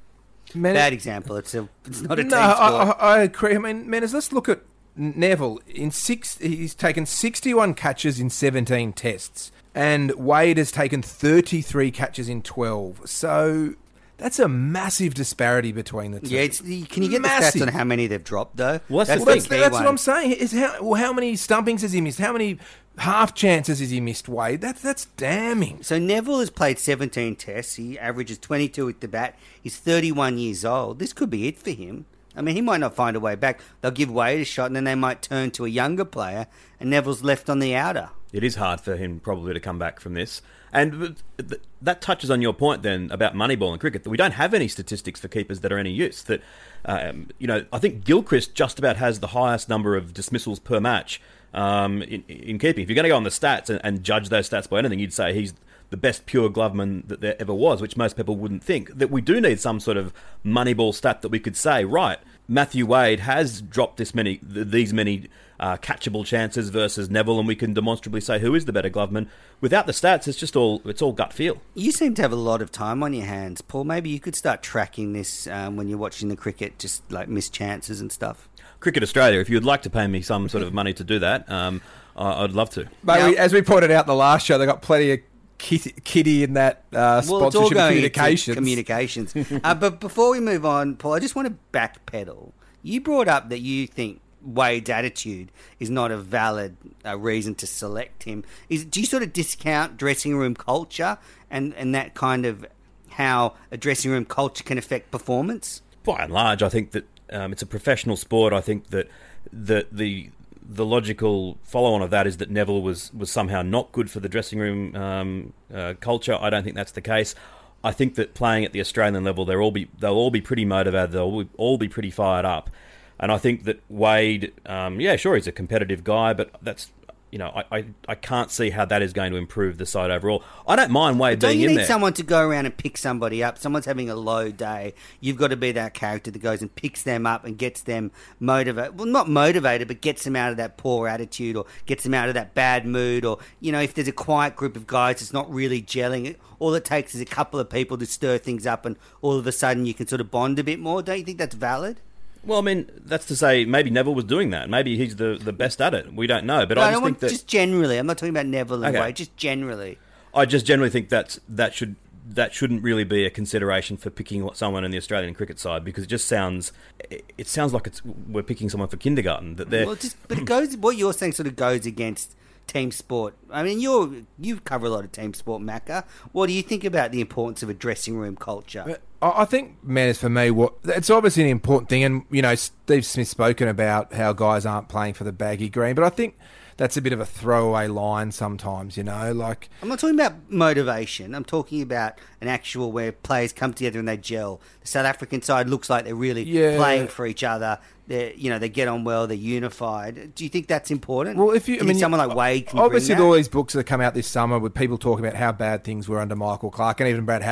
Men- 0.54 0.74
Bad 0.74 0.92
example. 0.92 1.36
It's 1.36 1.54
a 1.54 1.68
it's 1.86 2.02
not 2.02 2.18
a 2.18 2.22
team 2.22 2.30
no, 2.30 2.36
sport. 2.36 2.58
I, 2.58 2.90
I, 2.90 3.16
I 3.16 3.22
agree. 3.22 3.54
I 3.54 3.58
mean, 3.58 3.86
Menners, 3.86 4.12
let's 4.12 4.32
look 4.32 4.48
at 4.48 4.60
Nevill. 5.00 5.60
In 5.66 5.90
six, 5.90 6.38
he's 6.38 6.74
taken 6.74 7.06
61 7.06 7.74
catches 7.74 8.20
in 8.20 8.30
17 8.30 8.92
tests, 8.92 9.50
and 9.74 10.12
Wade 10.12 10.58
has 10.58 10.70
taken 10.70 11.02
33 11.02 11.90
catches 11.90 12.28
in 12.28 12.42
12. 12.42 13.08
So 13.08 13.74
that's 14.20 14.38
a 14.38 14.48
massive 14.48 15.14
disparity 15.14 15.72
between 15.72 16.12
the 16.12 16.20
two. 16.20 16.28
yeah, 16.28 16.42
it's, 16.42 16.60
can 16.60 17.02
you 17.02 17.08
get 17.08 17.22
the 17.22 17.28
Massive. 17.28 17.62
stats 17.62 17.66
on 17.66 17.72
how 17.72 17.84
many 17.84 18.06
they've 18.06 18.22
dropped 18.22 18.58
though? 18.58 18.80
Well, 18.90 19.06
that's 19.06 19.20
the 19.20 19.26
Well, 19.26 19.34
that's, 19.34 19.48
that's 19.48 19.72
what 19.72 19.86
I'm 19.86 19.96
saying. 19.98 20.32
Is 20.32 20.52
how 20.52 20.82
well, 20.82 21.00
how 21.00 21.12
many 21.12 21.34
stumpings 21.36 21.80
has 21.82 21.92
he 21.92 22.02
missed? 22.02 22.18
How 22.18 22.32
many 22.32 22.58
half 22.98 23.34
chances 23.34 23.80
has 23.80 23.90
he 23.90 24.00
missed? 24.00 24.28
Wade, 24.28 24.60
that's 24.60 24.82
that's 24.82 25.06
damning. 25.06 25.82
So 25.82 25.98
Nevill 25.98 26.40
has 26.40 26.50
played 26.50 26.78
17 26.78 27.36
tests. 27.36 27.76
He 27.76 27.98
averages 27.98 28.38
22 28.38 28.90
at 28.90 29.00
the 29.00 29.08
bat. 29.08 29.38
He's 29.60 29.78
31 29.78 30.36
years 30.36 30.66
old. 30.66 30.98
This 30.98 31.14
could 31.14 31.30
be 31.30 31.48
it 31.48 31.58
for 31.58 31.70
him. 31.70 32.04
I 32.40 32.42
mean, 32.42 32.54
he 32.54 32.62
might 32.62 32.80
not 32.80 32.94
find 32.94 33.16
a 33.16 33.20
way 33.20 33.34
back. 33.34 33.60
They'll 33.82 33.90
give 33.90 34.10
Wade 34.10 34.40
a 34.40 34.44
shot, 34.46 34.68
and 34.68 34.74
then 34.74 34.84
they 34.84 34.94
might 34.94 35.20
turn 35.20 35.50
to 35.52 35.66
a 35.66 35.68
younger 35.68 36.06
player, 36.06 36.46
and 36.80 36.90
Nevill's 36.90 37.22
left 37.22 37.50
on 37.50 37.58
the 37.58 37.74
outer. 37.76 38.08
It 38.32 38.42
is 38.42 38.54
hard 38.54 38.80
for 38.80 38.96
him 38.96 39.20
probably 39.20 39.52
to 39.52 39.60
come 39.60 39.78
back 39.78 40.00
from 40.00 40.14
this. 40.14 40.40
And 40.72 40.92
th- 41.36 41.48
th- 41.50 41.60
that 41.82 42.00
touches 42.00 42.30
on 42.30 42.40
your 42.40 42.54
point 42.54 42.82
then 42.82 43.10
about 43.10 43.34
Moneyball 43.34 43.72
and 43.72 43.80
cricket 43.80 44.04
that 44.04 44.10
we 44.10 44.16
don't 44.16 44.32
have 44.32 44.54
any 44.54 44.68
statistics 44.68 45.20
for 45.20 45.28
keepers 45.28 45.60
that 45.60 45.70
are 45.70 45.78
any 45.78 45.90
use. 45.90 46.22
That 46.22 46.40
um, 46.86 47.28
you 47.38 47.46
know, 47.46 47.66
I 47.74 47.78
think 47.78 48.04
Gilchrist 48.04 48.54
just 48.54 48.78
about 48.78 48.96
has 48.96 49.20
the 49.20 49.26
highest 49.28 49.68
number 49.68 49.94
of 49.94 50.14
dismissals 50.14 50.60
per 50.60 50.80
match 50.80 51.20
um, 51.52 52.00
in, 52.02 52.24
in 52.26 52.58
keeping. 52.58 52.82
If 52.82 52.88
you're 52.88 52.94
going 52.94 53.04
to 53.04 53.10
go 53.10 53.16
on 53.16 53.24
the 53.24 53.30
stats 53.30 53.68
and, 53.68 53.80
and 53.84 54.02
judge 54.02 54.30
those 54.30 54.48
stats 54.48 54.66
by 54.66 54.78
anything, 54.78 54.98
you'd 54.98 55.12
say 55.12 55.34
he's 55.34 55.52
the 55.90 55.96
best 55.96 56.24
pure 56.24 56.48
gloveman 56.48 57.06
that 57.08 57.20
there 57.20 57.36
ever 57.40 57.52
was, 57.52 57.82
which 57.82 57.96
most 57.96 58.16
people 58.16 58.36
wouldn't 58.36 58.64
think. 58.64 58.96
That 58.96 59.10
we 59.10 59.20
do 59.20 59.40
need 59.40 59.60
some 59.60 59.80
sort 59.80 59.96
of 59.96 60.12
Moneyball 60.46 60.94
stat 60.94 61.22
that 61.22 61.28
we 61.28 61.40
could 61.40 61.56
say, 61.56 61.84
right? 61.84 62.18
Matthew 62.50 62.84
Wade 62.84 63.20
has 63.20 63.62
dropped 63.62 63.96
this 63.96 64.12
many, 64.12 64.40
these 64.42 64.92
many 64.92 65.28
uh, 65.60 65.76
catchable 65.76 66.26
chances 66.26 66.68
versus 66.70 67.08
Nevill, 67.08 67.38
and 67.38 67.46
we 67.46 67.54
can 67.54 67.74
demonstrably 67.74 68.20
say 68.20 68.40
who 68.40 68.56
is 68.56 68.64
the 68.64 68.72
better 68.72 68.90
gloveman. 68.90 69.28
Without 69.60 69.86
the 69.86 69.92
stats, 69.92 70.26
it's 70.26 70.36
just 70.36 70.56
all 70.56 70.82
it's 70.84 71.00
all 71.00 71.12
gut 71.12 71.32
feel. 71.32 71.62
You 71.74 71.92
seem 71.92 72.14
to 72.14 72.22
have 72.22 72.32
a 72.32 72.36
lot 72.36 72.60
of 72.60 72.72
time 72.72 73.04
on 73.04 73.12
your 73.12 73.24
hands, 73.26 73.60
Paul. 73.60 73.84
Maybe 73.84 74.10
you 74.10 74.18
could 74.18 74.34
start 74.34 74.64
tracking 74.64 75.12
this 75.12 75.46
um, 75.46 75.76
when 75.76 75.86
you're 75.88 75.96
watching 75.98 76.28
the 76.28 76.34
cricket, 76.36 76.80
just 76.80 77.08
like 77.12 77.28
missed 77.28 77.52
chances 77.52 78.00
and 78.00 78.10
stuff. 78.10 78.48
Cricket 78.80 79.04
Australia, 79.04 79.38
if 79.38 79.48
you'd 79.48 79.64
like 79.64 79.82
to 79.82 79.90
pay 79.90 80.08
me 80.08 80.20
some 80.20 80.48
sort 80.48 80.64
of 80.64 80.74
money 80.74 80.92
to 80.94 81.04
do 81.04 81.20
that, 81.20 81.48
um, 81.48 81.80
I- 82.16 82.42
I'd 82.42 82.52
love 82.52 82.70
to. 82.70 82.86
But 83.04 83.18
Now- 83.18 83.28
we, 83.28 83.36
as 83.36 83.52
we 83.52 83.62
pointed 83.62 83.92
out 83.92 84.06
in 84.06 84.08
the 84.08 84.14
last 84.16 84.44
show, 84.44 84.58
they 84.58 84.66
got 84.66 84.82
plenty 84.82 85.12
of 85.12 85.18
kitty, 85.60 85.94
kitty 86.02 86.42
in 86.42 86.54
that 86.54 86.84
uh, 86.92 86.92
Well, 86.92 87.18
it's 87.18 87.30
all 87.30 87.40
sponsorship 87.68 87.76
going 87.76 87.96
into 87.98 88.10
communications. 88.10 88.54
communications. 88.56 89.60
uh, 89.62 89.74
but 89.84 90.00
before 90.00 90.30
we 90.30 90.40
move 90.40 90.64
on, 90.64 90.96
Paul, 90.96 91.12
I 91.12 91.20
just 91.20 91.36
want 91.36 91.48
to 91.48 91.54
backpedal. 91.72 92.52
You 92.82 93.00
brought 93.00 93.28
up 93.28 93.50
that 93.50 93.60
you 93.60 93.86
think 93.86 94.20
Wade's 94.42 94.88
attitude 94.88 95.52
is 95.78 95.90
not 95.90 96.10
a 96.10 96.16
valid 96.16 96.76
uh, 97.04 97.18
reason 97.18 97.54
to 97.56 97.66
select 97.66 98.22
him. 98.22 98.42
Is 98.70 98.86
do 98.86 99.00
you 99.00 99.06
sort 99.06 99.22
of 99.22 99.32
discount 99.34 99.98
dressing 99.98 100.34
room 100.34 100.54
culture 100.54 101.18
and 101.50 101.74
and 101.74 101.94
that 101.94 102.14
kind 102.14 102.46
of 102.46 102.66
how 103.10 103.54
a 103.70 103.76
dressing 103.76 104.10
room 104.10 104.24
culture 104.24 104.64
can 104.64 104.78
affect 104.78 105.10
performance? 105.10 105.82
by 106.02 106.22
and 106.22 106.32
large, 106.32 106.62
I 106.62 106.70
think 106.70 106.92
that 106.92 107.04
um, 107.30 107.52
it's 107.52 107.60
a 107.60 107.66
professional 107.66 108.16
sport. 108.16 108.54
I 108.54 108.62
think 108.62 108.88
that 108.88 109.08
the 109.52 109.86
the 109.92 110.30
the 110.72 110.86
logical 110.86 111.58
follow 111.64 111.92
on 111.94 112.00
of 112.00 112.10
that 112.10 112.26
is 112.28 112.36
that 112.36 112.50
Nevill 112.50 112.80
was 112.80 113.12
was 113.12 113.30
somehow 113.30 113.60
not 113.60 113.90
good 113.90 114.10
for 114.10 114.20
the 114.20 114.28
dressing 114.28 114.58
room 114.60 114.94
um, 114.94 115.52
uh, 115.74 115.94
culture. 116.00 116.38
I 116.40 116.48
don't 116.48 116.62
think 116.62 116.76
that's 116.76 116.92
the 116.92 117.00
case. 117.00 117.34
I 117.82 117.92
think 117.92 118.14
that 118.14 118.34
playing 118.34 118.64
at 118.64 118.72
the 118.72 118.80
Australian 118.80 119.24
level, 119.24 119.44
they'll 119.44 119.58
all 119.58 119.72
be 119.72 119.88
they'll 119.98 120.14
all 120.14 120.30
be 120.30 120.40
pretty 120.40 120.64
motivated. 120.64 121.12
They'll 121.12 121.48
all 121.56 121.76
be- 121.76 121.88
pretty 121.88 122.10
fired 122.10 122.44
up. 122.44 122.70
And 123.18 123.30
I 123.30 123.36
think 123.36 123.64
that 123.64 123.82
Wade, 123.90 124.52
um, 124.64 125.00
yeah, 125.00 125.16
sure, 125.16 125.34
he's 125.34 125.46
a 125.46 125.52
competitive 125.52 126.04
guy, 126.04 126.32
but 126.32 126.54
that's 126.62 126.90
you 127.30 127.38
know, 127.38 127.48
I, 127.54 127.78
I, 127.78 127.84
I 128.08 128.14
can't 128.14 128.50
see 128.50 128.70
how 128.70 128.84
that 128.86 129.02
is 129.02 129.12
going 129.12 129.32
to 129.32 129.38
improve 129.38 129.78
the 129.78 129.86
side 129.86 130.10
overall. 130.10 130.42
I 130.66 130.76
don't 130.76 130.90
mind 130.90 131.20
Wade 131.20 131.38
Don't 131.38 131.52
being 131.52 131.60
you 131.60 131.68
need 131.68 131.86
someone 131.86 132.12
to 132.14 132.22
go 132.22 132.40
around 132.46 132.66
and 132.66 132.76
pick 132.76 132.96
somebody 132.96 133.42
up? 133.42 133.58
Someone's 133.58 133.86
having 133.86 134.10
a 134.10 134.16
low 134.16 134.50
day. 134.50 134.94
You've 135.20 135.36
got 135.36 135.48
to 135.48 135.56
be 135.56 135.72
that 135.72 135.94
character 135.94 136.30
that 136.30 136.38
goes 136.38 136.60
and 136.60 136.74
picks 136.74 137.02
them 137.02 137.26
up 137.26 137.44
and 137.44 137.56
gets 137.56 137.82
them 137.82 138.10
motivated. 138.38 138.98
Well, 138.98 139.06
not 139.06 139.28
motivated, 139.28 139.88
but 139.88 140.00
gets 140.00 140.24
them 140.24 140.36
out 140.36 140.50
of 140.50 140.56
that 140.56 140.76
poor 140.76 141.08
attitude 141.08 141.56
or 141.56 141.66
gets 141.86 142.04
them 142.04 142.14
out 142.14 142.28
of 142.28 142.34
that 142.34 142.54
bad 142.54 142.86
mood. 142.86 143.24
Or, 143.24 143.38
you 143.60 143.72
know, 143.72 143.80
if 143.80 143.94
there's 143.94 144.08
a 144.08 144.12
quiet 144.12 144.56
group 144.56 144.76
of 144.76 144.86
guys 144.86 145.20
that's 145.20 145.32
not 145.32 145.52
really 145.52 145.80
gelling, 145.80 146.36
all 146.58 146.74
it 146.74 146.84
takes 146.84 147.14
is 147.14 147.20
a 147.20 147.26
couple 147.26 147.60
of 147.60 147.70
people 147.70 147.96
to 147.98 148.06
stir 148.06 148.38
things 148.38 148.66
up 148.66 148.84
and 148.84 148.96
all 149.22 149.36
of 149.36 149.46
a 149.46 149.52
sudden 149.52 149.86
you 149.86 149.94
can 149.94 150.06
sort 150.06 150.20
of 150.20 150.30
bond 150.30 150.58
a 150.58 150.64
bit 150.64 150.78
more. 150.78 151.02
Don't 151.02 151.18
you 151.18 151.24
think 151.24 151.38
that's 151.38 151.54
valid? 151.54 152.00
Well, 152.44 152.58
I 152.58 152.62
mean, 152.62 152.90
that's 153.04 153.26
to 153.26 153.36
say 153.36 153.64
maybe 153.64 153.90
Nevill 153.90 154.14
was 154.14 154.24
doing 154.24 154.50
that. 154.50 154.70
Maybe 154.70 154.96
he's 154.96 155.16
the, 155.16 155.38
the 155.42 155.52
best 155.52 155.80
at 155.80 155.92
it. 155.94 156.12
We 156.14 156.26
don't 156.26 156.46
know. 156.46 156.64
But 156.66 156.76
No, 156.76 156.82
I 156.82 156.86
I 156.86 156.90
just 156.90 157.02
don't 157.02 157.04
think 157.04 157.18
that 157.20 157.30
just 157.30 157.46
generally. 157.46 157.98
I'm 157.98 158.06
not 158.06 158.18
talking 158.18 158.30
about 158.30 158.46
Nevill 158.46 158.82
and 158.84 158.96
Okay. 158.96 159.04
Wade, 159.04 159.16
just 159.16 159.36
generally. 159.36 159.98
I 160.34 160.46
just 160.46 160.64
generally 160.64 160.90
think 160.90 161.08
that's 161.08 161.40
that 161.48 161.74
should 161.74 161.96
that 162.28 162.54
shouldn't 162.54 162.82
really 162.82 163.02
be 163.02 163.24
a 163.26 163.30
consideration 163.30 163.96
for 163.96 164.08
picking 164.08 164.48
someone 164.54 164.84
in 164.84 164.90
the 164.92 164.96
Australian 164.96 165.34
cricket 165.34 165.58
side 165.58 165.84
because 165.84 166.04
it 166.04 166.08
just 166.08 166.28
sounds 166.28 166.72
it, 167.10 167.24
it 167.36 167.48
sounds 167.48 167.72
like 167.72 167.86
it's 167.86 168.04
we're 168.04 168.42
picking 168.42 168.68
someone 168.68 168.88
for 168.88 168.96
kindergarten 168.96 169.56
that 169.56 169.70
they're 169.70 169.86
Well, 169.86 169.96
just 169.96 170.16
but 170.28 170.38
it 170.38 170.44
goes. 170.44 170.76
What 170.76 170.96
you're 170.96 171.12
saying 171.12 171.32
sort 171.32 171.46
of 171.48 171.56
goes 171.56 171.86
against 171.86 172.36
team 172.66 172.92
sport. 172.92 173.34
I 173.50 173.62
mean, 173.62 173.80
you're 173.80 174.12
you 174.38 174.60
cover 174.60 174.86
a 174.86 174.90
lot 174.90 175.04
of 175.04 175.12
team 175.12 175.34
sport, 175.34 175.60
Macca. 175.62 176.04
What 176.32 176.46
do 176.46 176.52
you 176.52 176.62
think 176.62 176.84
about 176.84 177.10
the 177.10 177.20
importance 177.20 177.62
of 177.62 177.68
a 177.68 177.74
dressing 177.74 178.16
room 178.16 178.36
culture? 178.36 178.98
I 179.22 179.44
think, 179.44 179.76
man, 179.84 180.14
for 180.14 180.30
me, 180.30 180.50
what 180.50 180.74
it's 180.84 181.10
obviously 181.10 181.42
an 181.44 181.50
important 181.50 181.88
thing, 181.90 182.04
and 182.04 182.24
you 182.30 182.40
know, 182.42 182.54
Steve 182.54 183.04
Smith's 183.04 183.30
spoken 183.30 183.68
about 183.68 184.12
how 184.14 184.32
guys 184.32 184.64
aren't 184.64 184.88
playing 184.88 185.14
for 185.14 185.24
the 185.24 185.32
baggy 185.32 185.68
green, 185.68 185.94
but 185.94 186.04
I 186.04 186.08
think 186.08 186.36
that's 186.78 186.96
a 186.96 187.02
bit 187.02 187.12
of 187.12 187.20
a 187.20 187.26
throwaway 187.26 187.86
line 187.86 188.32
sometimes. 188.32 188.96
You 188.96 189.02
know, 189.02 189.32
like 189.32 189.68
I'm 189.82 189.88
not 189.88 189.98
talking 189.98 190.18
about 190.18 190.50
motivation. 190.50 191.34
I'm 191.34 191.44
talking 191.44 191.82
about 191.82 192.14
an 192.40 192.48
actual 192.48 192.92
where 192.92 193.12
players 193.12 193.52
come 193.52 193.74
together 193.74 193.98
and 193.98 194.08
they 194.08 194.16
gel. 194.16 194.60
The 194.80 194.88
South 194.88 195.04
African 195.04 195.42
side 195.42 195.68
looks 195.68 195.90
like 195.90 196.06
they're 196.06 196.14
really 196.14 196.42
Yeah. 196.44 196.76
playing 196.78 197.08
for 197.08 197.26
each 197.26 197.44
other. 197.44 197.78
They, 198.06 198.34
you 198.36 198.48
know, 198.50 198.58
they 198.58 198.68
get 198.70 198.88
on 198.88 199.04
well. 199.04 199.26
They're 199.26 199.36
unified. 199.36 200.34
Do 200.34 200.42
you 200.42 200.50
think 200.50 200.66
that's 200.66 200.90
important? 200.90 201.36
Well, 201.36 201.50
if 201.50 201.68
you, 201.68 201.76
Do 201.78 201.84
I 201.84 201.88
mean, 201.88 201.98
someone 201.98 202.26
like 202.26 202.36
Wade 202.36 202.66
can 202.66 202.78
obviously 202.80 203.14
all 203.16 203.32
these 203.32 203.48
books 203.48 203.74
that 203.74 203.84
come 203.84 204.00
out 204.00 204.14
this 204.14 204.26
summer 204.26 204.58
with 204.58 204.74
people 204.74 204.98
talking 204.98 205.24
about 205.24 205.36
how 205.38 205.52
bad 205.52 205.84
things 205.84 206.08
were 206.08 206.18
under 206.18 206.34
Michael 206.34 206.70
Clarke, 206.70 207.00
and 207.00 207.08
even 207.10 207.24
Brad 207.24 207.42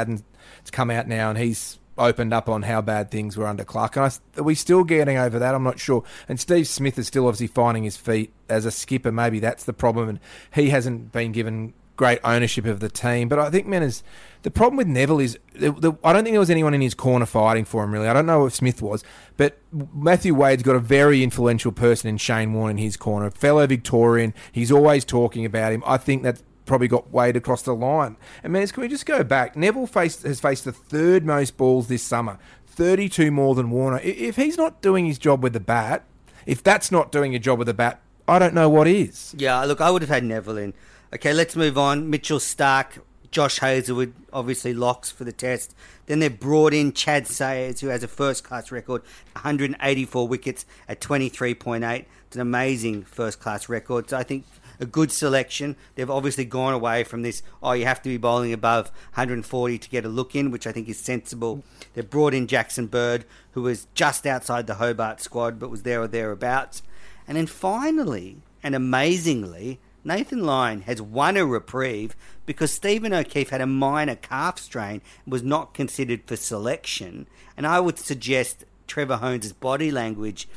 Haddin's 0.56 0.70
come 0.70 0.90
out 0.90 1.08
now 1.08 1.30
and 1.30 1.38
he's 1.38 1.78
opened 1.96 2.32
up 2.32 2.48
on 2.48 2.62
how 2.62 2.80
bad 2.80 3.10
things 3.10 3.36
were 3.36 3.46
under 3.46 3.64
Clarke. 3.64 3.96
And 3.96 4.04
I 4.06 4.40
are 4.40 4.44
we 4.44 4.54
still 4.54 4.84
getting 4.84 5.18
over 5.18 5.38
that? 5.38 5.54
I'm 5.54 5.64
not 5.64 5.78
sure. 5.78 6.04
And 6.28 6.38
Steve 6.38 6.68
Smith 6.68 6.98
is 6.98 7.06
still 7.06 7.26
obviously 7.26 7.48
finding 7.48 7.84
his 7.84 7.96
feet 7.96 8.32
as 8.48 8.64
a 8.64 8.70
skipper. 8.70 9.12
Maybe 9.12 9.40
that's 9.40 9.64
the 9.64 9.72
problem, 9.72 10.08
and 10.08 10.20
he 10.54 10.70
hasn't 10.70 11.12
been 11.12 11.32
given 11.32 11.74
great 11.96 12.20
ownership 12.22 12.64
of 12.64 12.80
the 12.80 12.88
team. 12.88 13.28
But 13.28 13.38
I 13.40 13.50
think, 13.50 13.66
is 13.74 14.02
the 14.42 14.50
problem 14.50 14.76
with 14.76 14.86
Nevill 14.86 15.18
is 15.18 15.38
the, 15.54 15.72
the, 15.72 15.92
I 16.02 16.12
don't 16.12 16.22
think 16.22 16.32
there 16.32 16.40
was 16.40 16.48
anyone 16.48 16.72
in 16.72 16.80
his 16.80 16.94
corner 16.94 17.26
fighting 17.26 17.64
for 17.64 17.84
him 17.84 17.92
really. 17.92 18.08
I 18.08 18.14
don't 18.14 18.24
know 18.24 18.46
if 18.46 18.54
Smith 18.54 18.80
was, 18.80 19.04
but 19.36 19.58
Matthew 19.72 20.32
Wade's 20.32 20.62
got 20.62 20.76
a 20.76 20.80
very 20.80 21.22
influential 21.22 21.72
person 21.72 22.08
in 22.08 22.16
Shane 22.16 22.54
Warne 22.54 22.70
in 22.70 22.78
his 22.78 22.96
corner, 22.96 23.30
fellow 23.30 23.66
Victorian. 23.66 24.32
He's 24.52 24.72
always 24.72 25.04
talking 25.04 25.44
about 25.44 25.72
him. 25.72 25.82
I 25.84 25.98
think 25.98 26.22
that's 26.22 26.42
probably 26.68 26.86
got 26.86 27.10
Wade 27.10 27.36
across 27.36 27.62
the 27.62 27.74
line. 27.74 28.16
And 28.44 28.52
man, 28.52 28.66
can 28.68 28.82
we 28.82 28.88
just 28.88 29.06
go 29.06 29.24
back? 29.24 29.56
Nevill 29.56 29.88
faced 29.88 30.22
has 30.22 30.38
faced 30.38 30.64
the 30.64 30.72
third 30.72 31.26
most 31.26 31.56
balls 31.56 31.88
this 31.88 32.02
summer, 32.02 32.38
thirty-two 32.66 33.32
more 33.32 33.56
than 33.56 33.70
Warner. 33.70 33.98
If 34.04 34.36
he's 34.36 34.56
not 34.56 34.80
doing 34.80 35.06
his 35.06 35.18
job 35.18 35.42
with 35.42 35.54
the 35.54 35.60
bat, 35.60 36.04
if 36.46 36.62
that's 36.62 36.92
not 36.92 37.10
doing 37.10 37.34
a 37.34 37.38
job 37.40 37.58
with 37.58 37.66
the 37.66 37.74
bat, 37.74 38.00
I 38.28 38.38
don't 38.38 38.54
know 38.54 38.68
what 38.68 38.86
is. 38.86 39.34
Yeah, 39.36 39.64
look, 39.64 39.80
I 39.80 39.90
would 39.90 40.02
have 40.02 40.10
had 40.10 40.22
Nevill 40.22 40.58
in. 40.58 40.74
Okay, 41.12 41.32
let's 41.32 41.56
move 41.56 41.78
on. 41.78 42.10
Mitchell 42.10 42.38
Starc, 42.38 43.00
Josh 43.30 43.58
Hazlewood, 43.58 44.12
obviously 44.32 44.74
locks 44.74 45.10
for 45.10 45.24
the 45.24 45.32
test. 45.32 45.74
Then 46.06 46.20
they 46.20 46.28
brought 46.28 46.74
in 46.74 46.92
Chadd 46.92 47.26
Sayers, 47.26 47.80
who 47.80 47.88
has 47.88 48.02
a 48.02 48.08
first 48.08 48.44
class 48.44 48.70
record, 48.70 49.02
184 49.32 50.28
wickets 50.28 50.66
at 50.86 51.00
23.8. 51.00 52.04
It's 52.26 52.36
an 52.36 52.42
amazing 52.42 53.04
first 53.04 53.40
class 53.40 53.70
record. 53.70 54.10
So 54.10 54.18
I 54.18 54.22
think 54.22 54.44
a 54.80 54.86
good 54.86 55.12
selection. 55.12 55.76
They've 55.94 56.10
obviously 56.10 56.44
gone 56.44 56.72
away 56.72 57.04
from 57.04 57.22
this, 57.22 57.42
oh, 57.62 57.72
you 57.72 57.84
have 57.84 58.02
to 58.02 58.08
be 58.08 58.16
bowling 58.16 58.52
above 58.52 58.86
140 59.14 59.78
to 59.78 59.88
get 59.88 60.04
a 60.04 60.08
look 60.08 60.34
in, 60.34 60.50
which 60.50 60.66
I 60.66 60.72
think 60.72 60.88
is 60.88 60.98
sensible. 60.98 61.64
They've 61.94 62.08
brought 62.08 62.34
in 62.34 62.46
Jackson 62.46 62.86
Bird, 62.86 63.24
who 63.52 63.62
was 63.62 63.86
just 63.94 64.26
outside 64.26 64.66
the 64.66 64.74
Hobart 64.74 65.20
squad, 65.20 65.58
but 65.58 65.70
was 65.70 65.82
there 65.82 66.02
or 66.02 66.08
thereabouts. 66.08 66.82
And 67.26 67.36
then 67.36 67.46
finally, 67.46 68.42
and 68.62 68.74
amazingly, 68.74 69.80
Nathan 70.04 70.44
Lyon 70.44 70.82
has 70.82 71.02
won 71.02 71.36
a 71.36 71.44
reprieve 71.44 72.16
because 72.46 72.72
Stephen 72.72 73.12
O'Keefe 73.12 73.50
had 73.50 73.60
a 73.60 73.66
minor 73.66 74.14
calf 74.14 74.58
strain 74.58 75.02
and 75.24 75.32
was 75.32 75.42
not 75.42 75.74
considered 75.74 76.22
for 76.26 76.36
selection. 76.36 77.26
And 77.56 77.66
I 77.66 77.80
would 77.80 77.98
suggest 77.98 78.64
Trevor 78.86 79.18
Hohns' 79.18 79.52
body 79.52 79.90
language 79.90 80.48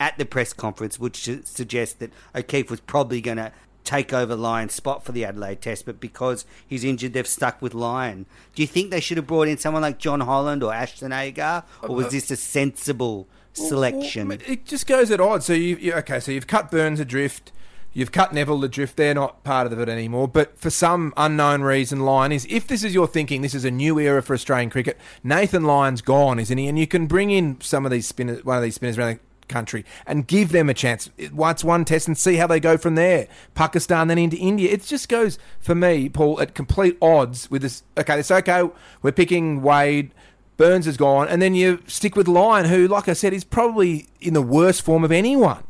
at 0.00 0.16
the 0.18 0.26
press 0.26 0.52
conference 0.52 0.98
would 0.98 1.16
su- 1.16 1.42
suggest 1.44 1.98
that 1.98 2.12
O'Keefe 2.34 2.70
was 2.70 2.80
probably 2.80 3.20
going 3.20 3.38
to 3.38 3.52
take 3.88 4.12
over 4.12 4.36
Lyon's 4.36 4.74
spot 4.74 5.02
for 5.02 5.12
the 5.12 5.24
Adelaide 5.24 5.62
Test, 5.62 5.86
but 5.86 5.98
because 5.98 6.44
he's 6.66 6.84
injured, 6.84 7.14
they've 7.14 7.26
stuck 7.26 7.62
with 7.62 7.72
Lyon. 7.72 8.26
Do 8.54 8.62
you 8.62 8.68
think 8.68 8.90
they 8.90 9.00
should 9.00 9.16
have 9.16 9.26
brought 9.26 9.48
in 9.48 9.56
someone 9.56 9.80
like 9.80 9.98
Jon 9.98 10.20
Holland 10.20 10.62
or 10.62 10.74
Ashton 10.74 11.10
Agar, 11.10 11.64
or 11.82 11.94
was 11.94 12.06
uh, 12.06 12.10
this 12.10 12.30
a 12.30 12.36
sensible 12.36 13.26
selection? 13.54 14.28
Well, 14.28 14.38
it 14.46 14.66
just 14.66 14.86
goes 14.86 15.10
at 15.10 15.20
odds. 15.20 15.46
So 15.46 15.54
you, 15.54 15.76
you 15.76 15.94
okay? 15.94 16.20
So 16.20 16.32
you've 16.32 16.46
cut 16.46 16.70
Burns 16.70 17.00
adrift. 17.00 17.50
You've 17.94 18.12
cut 18.12 18.34
Nevill 18.34 18.62
adrift. 18.62 18.98
They're 18.98 19.14
not 19.14 19.42
part 19.42 19.72
of 19.72 19.80
it 19.80 19.88
anymore. 19.88 20.28
But 20.28 20.58
for 20.58 20.68
some 20.68 21.14
unknown 21.16 21.62
reason, 21.62 22.00
Lyon 22.00 22.30
is. 22.30 22.46
If 22.50 22.66
this 22.66 22.84
is 22.84 22.92
your 22.92 23.06
thinking, 23.06 23.40
this 23.40 23.54
is 23.54 23.64
a 23.64 23.70
new 23.70 23.98
era 23.98 24.22
for 24.22 24.34
Australian 24.34 24.68
cricket. 24.68 24.98
Nathan 25.24 25.64
Lyon's 25.64 26.02
gone, 26.02 26.38
isn't 26.38 26.58
he? 26.58 26.68
And 26.68 26.78
you 26.78 26.86
can 26.86 27.06
bring 27.06 27.30
in 27.30 27.58
some 27.62 27.86
of 27.86 27.90
these 27.90 28.06
spinners, 28.06 28.44
one 28.44 28.58
of 28.58 28.62
these 28.62 28.74
spinners 28.74 28.98
around 28.98 29.20
country, 29.48 29.84
and 30.06 30.26
give 30.26 30.52
them 30.52 30.68
a 30.68 30.74
chance. 30.74 31.10
Once 31.32 31.64
one 31.64 31.84
test 31.84 32.06
and 32.06 32.16
see 32.16 32.36
how 32.36 32.46
they 32.46 32.60
go 32.60 32.76
from 32.76 32.94
there. 32.94 33.28
Pakistan, 33.54 34.08
then 34.08 34.18
into 34.18 34.36
India. 34.36 34.70
It 34.70 34.82
just 34.82 35.08
goes 35.08 35.38
for 35.60 35.74
me, 35.74 36.08
Paul, 36.08 36.40
at 36.40 36.54
complete 36.54 36.96
odds 37.00 37.50
with 37.50 37.62
this. 37.62 37.82
Okay, 37.96 38.20
it's 38.20 38.30
okay. 38.30 38.68
We're 39.02 39.12
picking 39.12 39.62
Wade. 39.62 40.12
Burns 40.56 40.88
is 40.88 40.96
gone, 40.96 41.28
and 41.28 41.40
then 41.40 41.54
you 41.54 41.80
stick 41.86 42.16
with 42.16 42.26
Lyon, 42.26 42.66
who, 42.66 42.88
like 42.88 43.08
I 43.08 43.12
said, 43.12 43.32
is 43.32 43.44
probably 43.44 44.08
in 44.20 44.34
the 44.34 44.42
worst 44.42 44.82
form 44.82 45.04
of 45.04 45.12
anyone. 45.12 45.62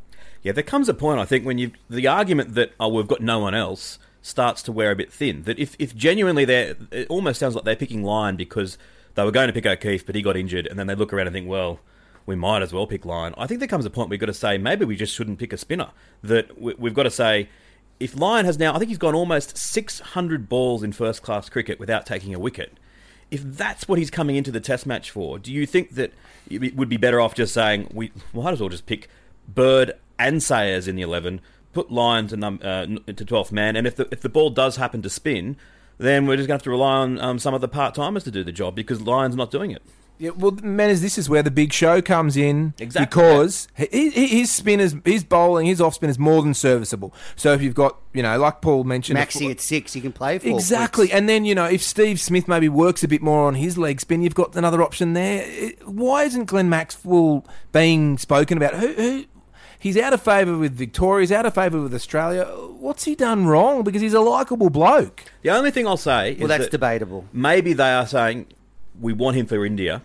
Yeah, 0.43 0.53
there 0.53 0.65
comes 0.65 0.89
a 0.89 0.95
point 0.95 1.21
I 1.21 1.27
think 1.27 1.45
when 1.45 1.59
you 1.59 1.73
the 1.91 2.07
argument 2.07 2.55
that 2.55 2.73
oh 2.81 2.89
we've 2.89 3.07
got 3.07 3.21
no 3.21 3.39
one 3.39 3.55
else 3.55 3.99
starts 4.23 4.63
to 4.63 4.73
wear 4.73 4.91
a 4.91 4.97
bit 4.97 5.13
thin. 5.13 5.43
That 5.43 5.59
if 5.59 5.77
if 5.79 5.95
genuinely 5.95 6.45
they're, 6.45 6.77
it 6.91 7.09
almost 7.09 7.41
sounds 7.41 7.55
like 7.55 7.65
they're 7.65 7.77
picking 7.77 8.03
Lyon 8.03 8.37
because 8.37 8.79
they 9.15 9.25
were 9.25 9.31
going 9.31 9.49
to 9.49 9.53
pick 9.53 9.67
O'Keefe 9.67 10.07
but 10.07 10.15
he 10.15 10.23
got 10.23 10.37
injured 10.37 10.67
and 10.67 10.79
then 10.79 10.87
they 10.87 10.95
look 10.95 11.13
around 11.13 11.27
and 11.27 11.35
think 11.35 11.49
well 11.49 11.81
we 12.29 12.37
might 12.37 12.63
as 12.63 12.73
well 12.73 12.87
pick 12.87 13.05
Lyon. 13.05 13.35
I 13.39 13.47
think 13.47 13.59
there 13.61 13.67
comes 13.69 13.85
a 13.87 13.91
point 13.91 14.11
we've 14.11 14.21
got 14.21 14.27
to 14.27 14.35
say 14.35 14.59
maybe 14.59 14.85
we 14.85 14.95
just 14.97 15.15
shouldn't 15.15 15.39
pick 15.39 15.53
a 15.53 15.57
spinner. 15.57 15.89
That 16.23 16.61
we- 16.61 16.75
we've 16.79 16.95
got 16.95 17.05
to 17.05 17.11
say 17.11 17.49
if 17.99 18.15
Lyon 18.15 18.45
has 18.45 18.59
now 18.59 18.75
I 18.75 18.79
think 18.79 18.91
he's 18.91 18.99
gone 18.99 19.15
almost 19.15 19.57
600 19.57 20.49
balls 20.49 20.83
in 20.83 20.93
first 20.93 21.23
class 21.23 21.49
cricket 21.49 21.81
without 21.81 22.07
taking 22.07 22.35
a 22.35 22.39
wicket. 22.39 22.79
If 23.31 23.43
that's 23.43 23.89
what 23.89 23.99
he's 23.99 24.11
coming 24.11 24.37
into 24.37 24.51
the 24.51 24.61
test 24.61 24.87
match 24.87 25.11
for, 25.11 25.39
do 25.39 25.53
you 25.53 25.67
think 25.67 25.95
that 25.97 26.13
it 26.51 26.77
would 26.77 26.89
be 26.89 26.97
better 26.97 27.21
off 27.21 27.35
just 27.35 27.53
saying 27.55 27.89
we 27.93 28.13
might 28.33 28.53
as 28.53 28.61
well 28.61 28.69
just 28.69 28.87
pick 28.87 29.09
Bird 29.49 29.93
and 30.19 30.43
Sayers 30.43 30.87
in 30.87 30.97
the 30.97 31.03
eleven, 31.03 31.41
put 31.73 31.91
Lyon 31.91 32.27
to 32.29 32.37
num- 32.37 32.61
uh, 32.63 32.87
to 33.13 33.25
twelfth 33.25 33.53
man, 33.53 33.75
and 33.77 33.87
if 33.87 33.97
the 33.97 34.07
if 34.11 34.21
the 34.21 34.29
ball 34.29 34.51
does 34.51 34.77
happen 34.77 35.01
to 35.03 35.11
spin, 35.11 35.57
then 35.99 36.27
we're 36.27 36.37
just 36.37 36.47
going 36.49 36.59
to 36.59 36.63
have 36.63 36.65
to 36.65 36.71
rely 36.71 36.99
on 36.99 37.19
um, 37.21 37.39
some 37.39 37.55
of 37.55 37.61
the 37.61 37.69
part 37.69 37.95
timers 37.95 38.25
to 38.25 38.31
do 38.31 38.43
the 38.45 38.53
job 38.53 38.75
because 38.75 39.01
Lyon's 39.03 39.37
not 39.37 39.51
doing 39.51 39.71
it. 39.71 39.83
Yeah, 40.19 40.31
well, 40.31 40.53
Menners, 40.53 41.01
this 41.01 41.17
is 41.17 41.29
where 41.29 41.45
the 41.45 41.51
big 41.51 41.73
show 41.73 42.03
comes 42.03 42.37
in. 42.37 42.75
Exactly, 42.79 43.07
Because 43.07 43.69
he, 43.77 44.11
he, 44.11 44.27
his 44.27 44.51
spin 44.51 44.81
is, 44.81 44.97
his 45.05 45.23
bowling, 45.23 45.67
his 45.67 45.81
off 45.81 45.95
spin 45.95 46.11
is 46.11 46.19
more 46.19 46.43
than 46.43 46.55
serviceable. 46.55 47.15
So 47.37 47.53
if 47.53 47.63
you've 47.63 47.75
got, 47.75 47.99
you 48.13 48.23
know, 48.23 48.37
like 48.37 48.61
Paul 48.61 48.83
mentioned, 48.83 49.19
Maxi 49.19 49.51
at 49.51 49.61
six, 49.61 49.95
you 49.95 50.03
can 50.03 50.13
play 50.13 50.39
for. 50.39 50.49
Exactly. 50.49 51.13
And 51.13 51.29
then, 51.29 51.45
you 51.45 51.55
know, 51.55 51.67
if 51.67 51.83
Steve 51.83 52.19
Smith 52.19 52.49
maybe 52.49 52.69
works 52.69 53.05
a 53.05 53.09
bit 53.09 53.23
more 53.23 53.47
on 53.47 53.55
his 53.55 53.79
leg 53.79 54.01
spin, 54.01 54.21
you've 54.23 54.35
got 54.35 54.57
another 54.57 54.83
option 54.83 55.13
there. 55.13 55.71
Why 55.85 56.25
isn't 56.25 56.47
Glenn 56.47 56.69
Maxwell 56.69 57.47
being 57.73 58.19
spoken 58.19 58.57
about? 58.59 58.75
Who, 58.75 58.93
who, 58.95 59.25
he's 59.79 59.97
out 59.97 60.13
of 60.13 60.21
favour 60.21 60.59
with 60.59 60.75
Victoria, 60.75 61.23
he's 61.23 61.33
out 61.33 61.47
of 61.47 61.55
favour 61.55 61.81
with 61.81 61.95
Australia. 61.95 62.45
What's 62.45 63.05
he 63.05 63.15
done 63.15 63.47
wrong? 63.47 63.85
Because 63.85 64.03
he's 64.03 64.15
a 64.15 64.21
likeable 64.21 64.71
bloke. 64.71 65.25
The 65.43 65.51
only 65.51 65.71
thing 65.71 65.87
I'll 65.87 65.97
say 65.97 66.35
Well, 66.35 66.43
is 66.43 66.49
that's 66.49 66.65
that 66.65 66.71
debatable. 66.73 67.27
Maybe 67.33 67.73
they 67.73 67.93
are 67.93 68.07
saying 68.07 68.47
we 69.01 69.13
want 69.13 69.37
him 69.37 69.47
for 69.47 69.65
India, 69.65 70.03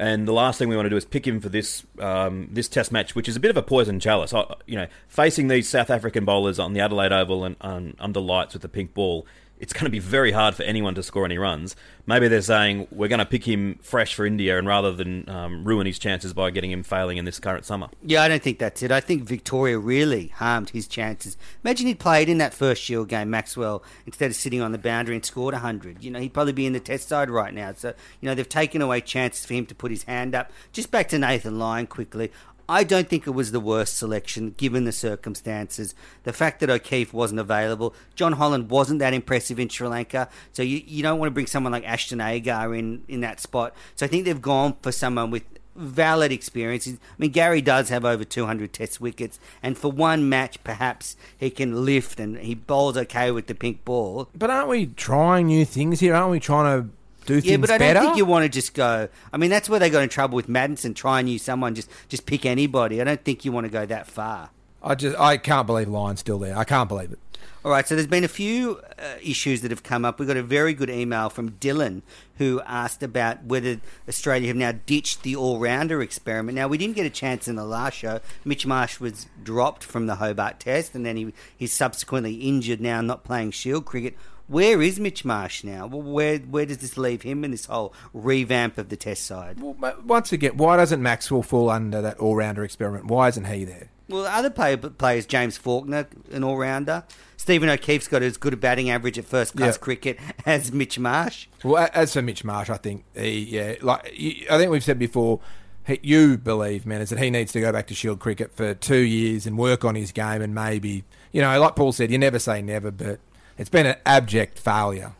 and 0.00 0.26
the 0.26 0.32
last 0.32 0.58
thing 0.58 0.70
we 0.70 0.76
want 0.76 0.86
to 0.86 0.90
do 0.90 0.96
is 0.96 1.04
pick 1.04 1.26
him 1.26 1.40
for 1.40 1.50
this 1.50 1.84
um, 1.98 2.48
this 2.50 2.68
Test 2.68 2.90
match, 2.90 3.14
which 3.14 3.28
is 3.28 3.36
a 3.36 3.40
bit 3.40 3.50
of 3.50 3.56
a 3.58 3.62
poison 3.62 4.00
chalice. 4.00 4.32
I, 4.32 4.46
you 4.66 4.74
know, 4.74 4.86
facing 5.08 5.48
these 5.48 5.68
South 5.68 5.90
African 5.90 6.24
bowlers 6.24 6.58
on 6.58 6.72
the 6.72 6.80
Adelaide 6.80 7.12
Oval 7.12 7.44
and, 7.44 7.56
and 7.60 7.96
under 8.00 8.18
lights 8.18 8.54
with 8.54 8.62
the 8.62 8.68
pink 8.68 8.94
ball. 8.94 9.26
It's 9.60 9.72
going 9.72 9.84
to 9.84 9.90
be 9.90 9.98
very 9.98 10.32
hard 10.32 10.54
for 10.54 10.62
anyone 10.62 10.94
to 10.94 11.02
score 11.02 11.24
any 11.24 11.38
runs. 11.38 11.76
Maybe 12.06 12.28
they're 12.28 12.40
saying 12.40 12.88
we're 12.90 13.08
going 13.08 13.20
to 13.20 13.26
pick 13.26 13.46
him 13.46 13.78
fresh 13.82 14.14
for 14.14 14.24
India, 14.26 14.58
and 14.58 14.66
rather 14.66 14.90
than 14.90 15.28
um, 15.28 15.64
ruin 15.64 15.86
his 15.86 15.98
chances 15.98 16.32
by 16.32 16.50
getting 16.50 16.72
him 16.72 16.82
failing 16.82 17.18
in 17.18 17.26
this 17.26 17.38
current 17.38 17.64
summer. 17.64 17.88
Yeah, 18.02 18.22
I 18.22 18.28
don't 18.28 18.42
think 18.42 18.58
that's 18.58 18.82
it. 18.82 18.90
I 18.90 19.00
think 19.00 19.22
Victoria 19.24 19.78
really 19.78 20.28
harmed 20.28 20.70
his 20.70 20.88
chances. 20.88 21.36
Imagine 21.62 21.88
he'd 21.88 21.98
played 21.98 22.28
in 22.28 22.38
that 22.38 22.54
first 22.54 22.82
Shield 22.82 23.08
game, 23.08 23.30
Maxwell, 23.30 23.84
instead 24.06 24.30
of 24.30 24.36
sitting 24.36 24.62
on 24.62 24.72
the 24.72 24.78
boundary 24.78 25.14
and 25.14 25.24
scored 25.24 25.52
100. 25.52 26.02
You 26.02 26.10
know, 26.10 26.20
he'd 26.20 26.32
probably 26.32 26.54
be 26.54 26.66
in 26.66 26.72
the 26.72 26.80
test 26.80 27.08
side 27.08 27.30
right 27.30 27.52
now. 27.52 27.72
So, 27.74 27.92
you 28.20 28.28
know, 28.28 28.34
they've 28.34 28.48
taken 28.48 28.80
away 28.80 29.02
chances 29.02 29.44
for 29.44 29.54
him 29.54 29.66
to 29.66 29.74
put 29.74 29.90
his 29.90 30.04
hand 30.04 30.34
up. 30.34 30.50
Just 30.72 30.90
back 30.90 31.08
to 31.10 31.18
Nathan 31.18 31.58
Lyon 31.58 31.86
quickly. 31.86 32.32
I 32.70 32.84
don't 32.84 33.08
think 33.08 33.26
it 33.26 33.32
was 33.32 33.50
the 33.50 33.58
worst 33.58 33.98
selection 33.98 34.54
given 34.56 34.84
the 34.84 34.92
circumstances. 34.92 35.92
The 36.22 36.32
fact 36.32 36.60
that 36.60 36.70
O'Keefe 36.70 37.12
wasn't 37.12 37.40
available, 37.40 37.94
Jon 38.14 38.34
Holland 38.34 38.70
wasn't 38.70 39.00
that 39.00 39.12
impressive 39.12 39.58
in 39.58 39.68
Sri 39.68 39.88
Lanka, 39.88 40.28
so 40.52 40.62
you, 40.62 40.80
you 40.86 41.02
don't 41.02 41.18
want 41.18 41.26
to 41.26 41.34
bring 41.34 41.48
someone 41.48 41.72
like 41.72 41.84
Ashton 41.84 42.20
Agar 42.20 42.72
in, 42.76 43.02
in 43.08 43.22
that 43.22 43.40
spot. 43.40 43.74
So 43.96 44.06
I 44.06 44.08
think 44.08 44.24
they've 44.24 44.40
gone 44.40 44.76
for 44.82 44.92
someone 44.92 45.32
with 45.32 45.42
valid 45.74 46.30
experience. 46.30 46.86
I 46.86 46.96
mean, 47.18 47.32
Gary 47.32 47.60
does 47.60 47.88
have 47.88 48.04
over 48.04 48.22
200 48.22 48.72
test 48.72 49.00
wickets, 49.00 49.40
and 49.64 49.76
for 49.76 49.90
one 49.90 50.28
match, 50.28 50.62
perhaps 50.62 51.16
he 51.36 51.50
can 51.50 51.84
lift 51.84 52.20
and 52.20 52.38
he 52.38 52.54
bowls 52.54 52.96
okay 52.96 53.32
with 53.32 53.48
the 53.48 53.54
pink 53.56 53.84
ball. 53.84 54.28
But 54.32 54.48
aren't 54.48 54.68
we 54.68 54.86
trying 54.86 55.48
new 55.48 55.64
things 55.64 55.98
here? 55.98 56.14
Aren't 56.14 56.30
we 56.30 56.38
trying 56.38 56.82
to 56.82 56.88
do 57.26 57.40
things 57.40 57.46
Yeah, 57.50 57.56
but 57.58 57.70
I 57.70 57.78
better? 57.78 57.94
don't 57.94 58.04
think 58.04 58.16
you 58.18 58.24
want 58.24 58.44
to 58.44 58.48
just 58.48 58.74
go. 58.74 59.08
I 59.32 59.36
mean, 59.36 59.50
that's 59.50 59.68
where 59.68 59.78
they 59.80 59.90
got 59.90 60.02
in 60.02 60.08
trouble 60.08 60.36
with 60.36 60.48
Maddinson. 60.48 60.94
Try 60.94 61.20
and 61.20 61.28
use 61.28 61.42
someone, 61.42 61.74
just 61.74 61.90
just 62.08 62.26
pick 62.26 62.44
anybody. 62.46 63.00
I 63.00 63.04
don't 63.04 63.24
think 63.24 63.44
you 63.44 63.52
want 63.52 63.66
to 63.66 63.70
go 63.70 63.86
that 63.86 64.06
far. 64.06 64.50
I 64.82 64.94
just 64.94 65.18
I 65.18 65.36
can't 65.36 65.66
believe 65.66 65.88
Lyon's 65.88 66.20
still 66.20 66.38
there. 66.38 66.56
I 66.56 66.64
can't 66.64 66.88
believe 66.88 67.12
it. 67.12 67.18
All 67.62 67.70
right, 67.70 67.86
so 67.86 67.94
there's 67.94 68.06
been 68.06 68.24
a 68.24 68.28
few 68.28 68.80
uh, 68.98 69.16
issues 69.22 69.60
that 69.60 69.70
have 69.70 69.82
come 69.82 70.02
up. 70.06 70.18
We 70.18 70.24
got 70.24 70.38
a 70.38 70.42
very 70.42 70.72
good 70.72 70.88
email 70.88 71.28
from 71.28 71.50
Dylan 71.52 72.00
who 72.38 72.62
asked 72.64 73.02
about 73.02 73.44
whether 73.44 73.78
Australia 74.08 74.48
have 74.48 74.56
now 74.56 74.72
ditched 74.86 75.22
the 75.24 75.36
all-rounder 75.36 76.00
experiment. 76.00 76.56
Now 76.56 76.68
we 76.68 76.78
didn't 76.78 76.96
get 76.96 77.04
a 77.04 77.10
chance 77.10 77.48
in 77.48 77.56
the 77.56 77.64
last 77.64 77.98
show. 77.98 78.20
Mitch 78.46 78.64
Marsh 78.66 78.98
was 78.98 79.26
dropped 79.42 79.84
from 79.84 80.06
the 80.06 80.14
Hobart 80.14 80.58
Test, 80.58 80.94
and 80.94 81.04
then 81.04 81.18
he 81.18 81.34
he's 81.54 81.74
subsequently 81.74 82.36
injured 82.36 82.80
now, 82.80 83.02
not 83.02 83.24
playing 83.24 83.50
Shield 83.50 83.84
cricket. 83.84 84.16
Where 84.50 84.82
is 84.82 84.98
Mitch 84.98 85.24
Marsh 85.24 85.62
now? 85.62 85.86
Where 85.86 86.38
where 86.38 86.66
does 86.66 86.78
this 86.78 86.98
leave 86.98 87.22
him 87.22 87.44
in 87.44 87.52
this 87.52 87.66
whole 87.66 87.94
revamp 88.12 88.78
of 88.78 88.88
the 88.88 88.96
Test 88.96 89.24
side? 89.24 89.60
Well, 89.60 89.76
once 90.04 90.32
again, 90.32 90.56
why 90.56 90.76
doesn't 90.76 91.00
Maxwell 91.00 91.42
fall 91.42 91.70
under 91.70 92.02
that 92.02 92.18
all-rounder 92.18 92.64
experiment? 92.64 93.04
Why 93.06 93.28
isn't 93.28 93.44
he 93.44 93.64
there? 93.64 93.90
Well, 94.08 94.26
other 94.26 94.50
play, 94.50 94.76
players, 94.76 95.24
James 95.24 95.56
Faulkner, 95.56 96.08
an 96.32 96.42
all-rounder. 96.42 97.04
Stephen 97.36 97.68
O'Keefe's 97.68 98.08
got 98.08 98.22
as 98.22 98.36
good 98.36 98.52
a 98.52 98.56
batting 98.56 98.90
average 98.90 99.16
at 99.20 99.24
first-class 99.24 99.76
Yeah. 99.76 99.78
cricket 99.78 100.18
as 100.44 100.72
Mitch 100.72 100.98
Marsh. 100.98 101.46
Well, 101.62 101.88
as 101.94 102.12
for 102.14 102.20
Mitch 102.20 102.42
Marsh, 102.42 102.70
I 102.70 102.76
think 102.76 103.04
he, 103.14 103.38
yeah, 103.38 103.74
like 103.82 104.04
I 104.50 104.58
think 104.58 104.72
we've 104.72 104.82
said 104.82 104.98
before, 104.98 105.38
he, 105.86 106.00
you 106.02 106.36
believe, 106.38 106.86
man, 106.86 107.00
is 107.00 107.10
that 107.10 107.20
he 107.20 107.30
needs 107.30 107.52
to 107.52 107.60
go 107.60 107.70
back 107.70 107.86
to 107.86 107.94
Shield 107.94 108.18
cricket 108.18 108.50
for 108.56 108.74
two 108.74 108.96
years 108.98 109.46
and 109.46 109.56
work 109.56 109.84
on 109.84 109.94
his 109.94 110.10
game, 110.10 110.42
and 110.42 110.56
maybe, 110.56 111.04
you 111.30 111.40
know, 111.40 111.60
like 111.60 111.76
Paul 111.76 111.92
said, 111.92 112.10
you 112.10 112.18
never 112.18 112.40
say 112.40 112.60
never, 112.62 112.90
but 112.90 113.20
it's 113.60 113.68
been 113.68 113.84
an 113.84 113.96
abject 114.06 114.58
failure. 114.58 115.12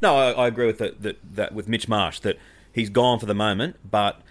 No, 0.00 0.16
I, 0.16 0.30
I 0.32 0.46
agree 0.46 0.66
with 0.66 0.78
that, 0.78 1.02
that, 1.02 1.18
that 1.36 1.54
with 1.54 1.68
Mitch 1.68 1.88
Marsh 1.88 2.20
that 2.20 2.38
he's 2.72 2.88
gone 2.88 3.18
for 3.18 3.26
the 3.26 3.34
moment, 3.34 3.76
but 3.88 4.22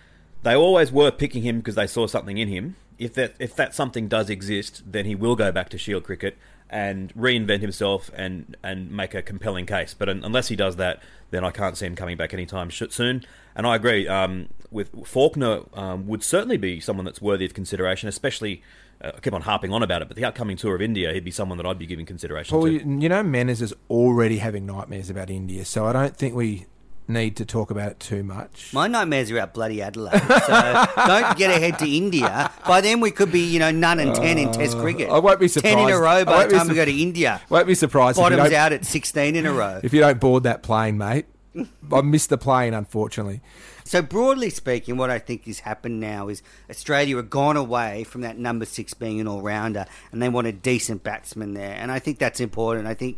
they 0.41 0.56
always 0.56 0.91
were 0.91 1.12
picking 1.12 1.43
him 1.43 1.60
because 1.60 1.76
they 1.76 1.86
saw 1.86 2.08
something 2.08 2.39
in 2.39 2.47
him. 2.47 2.76
If 2.97 3.13
that 3.13 3.36
if 3.39 3.56
that 3.56 3.76
something 3.76 4.08
does 4.08 4.32
exist, 4.32 4.82
then 4.86 5.06
he 5.06 5.13
will 5.13 5.36
go 5.36 5.52
back 5.52 5.69
to 5.69 5.78
Shield 5.78 6.04
cricket 6.04 6.38
and 6.71 7.13
reinvent 7.13 7.62
himself 7.62 8.10
and 8.15 8.58
and 8.63 8.91
make 8.91 9.13
a 9.13 9.21
compelling 9.21 9.67
case. 9.67 9.93
But 9.93 10.10
un, 10.10 10.21
unless 10.24 10.47
he 10.47 10.56
does 10.56 10.78
that, 10.78 11.02
then 11.30 11.43
I 11.43 11.52
can't 11.52 11.78
see 11.78 11.86
him 11.86 11.95
coming 11.95 12.17
back 12.17 12.34
anytime 12.34 12.71
soon. 12.71 13.24
And 13.56 13.67
I 13.67 13.76
agree 13.76 14.08
um, 14.08 14.50
with 14.71 14.89
Faulkner 15.06 15.62
um, 15.74 16.08
would 16.08 16.24
certainly 16.24 16.58
be 16.58 16.80
someone 16.80 17.06
that's 17.06 17.21
worthy 17.21 17.45
of 17.45 17.54
consideration, 17.54 18.10
especially. 18.10 18.63
Uh, 19.04 19.12
I 19.16 19.20
keep 19.20 19.34
on 19.34 19.42
harping 19.42 19.74
on 19.74 19.84
about 19.84 20.02
it, 20.02 20.08
but 20.08 20.18
the 20.18 20.26
upcoming 20.26 20.58
tour 20.58 20.76
of 20.76 20.82
India, 20.82 21.14
he'd 21.14 21.24
be 21.24 21.32
someone 21.32 21.58
that 21.58 21.66
I'd 21.66 21.80
be 21.80 21.86
giving 21.86 22.06
consideration 22.06 22.52
Paul, 22.52 22.66
to. 22.66 22.72
you, 22.72 22.80
you 23.00 23.10
know, 23.10 23.24
Menners 23.24 23.62
is 23.62 23.74
already 23.90 24.38
having 24.38 24.66
nightmares 24.66 25.10
about 25.10 25.30
India, 25.30 25.66
so 25.66 25.86
I 25.86 25.94
don't 25.94 26.16
think 26.16 26.36
we 26.36 26.68
need 27.08 27.36
to 27.36 27.46
talk 27.46 27.72
about 27.72 27.92
it 27.92 28.00
too 28.00 28.24
much. 28.24 28.72
My 28.74 28.88
nightmares 28.88 29.30
are 29.32 29.38
about 29.38 29.54
bloody 29.54 29.82
Adelaide. 29.82 30.22
So 30.22 30.28
don't 31.08 31.38
get 31.38 31.52
ahead 31.52 31.80
to 31.80 31.90
India. 31.90 32.52
By 32.66 32.82
then 32.82 33.00
we 33.02 33.12
could 33.12 33.32
be, 33.32 33.42
you 33.42 33.60
know, 33.60 33.72
none 33.72 34.00
and 34.00 34.16
ten 34.16 34.38
in 34.38 34.52
Test 34.52 34.78
cricket. 34.78 35.10
Uh, 35.10 35.16
I 35.16 35.20
won't 35.20 35.40
be 35.40 35.48
surprised. 35.48 35.76
Ten 35.78 35.90
in 35.90 35.94
a 35.94 36.00
row 36.00 36.24
by 36.24 36.44
the 36.46 36.52
be 36.54 36.58
time 36.58 36.68
we 36.70 36.76
go 36.76 36.86
to 36.86 37.02
India. 37.02 37.42
Won't 37.50 37.68
be 37.68 37.76
surprised 37.76 38.18
if 38.18 38.24
Bottoms 38.24 38.44
don't- 38.44 38.54
out 38.54 38.72
at 38.72 38.86
sixteen 38.86 39.36
in 39.36 39.46
a 39.46 39.52
row. 39.52 39.82
If 39.84 39.94
you 39.94 40.00
don't 40.00 40.20
board 40.20 40.44
that 40.44 40.64
plane, 40.64 40.98
mate, 40.98 41.26
I 41.92 42.02
missed 42.02 42.30
the 42.30 42.38
plane, 42.38 42.74
unfortunately. 42.74 43.42
So 43.92 44.02
broadly 44.02 44.50
speaking, 44.50 44.96
what 44.96 45.10
I 45.10 45.20
think 45.20 45.48
has 45.48 45.60
happened 45.60 46.00
now 46.00 46.30
is 46.30 46.42
Australia 46.70 47.18
have 47.18 47.30
gone 47.30 47.58
away 47.58 48.06
from 48.06 48.22
that 48.22 48.38
number 48.38 48.64
six 48.64 48.94
being 48.94 49.20
an 49.20 49.28
all-rounder, 49.28 49.86
and 50.14 50.22
they 50.22 50.30
want 50.30 50.48
a 50.48 50.54
decent 50.54 51.04
batsman 51.04 51.56
there, 51.56 51.76
and 51.78 51.92
I 51.92 52.00
think 52.00 52.18
that's 52.18 52.40
important. 52.40 52.88
I 52.88 52.94
think 52.94 53.18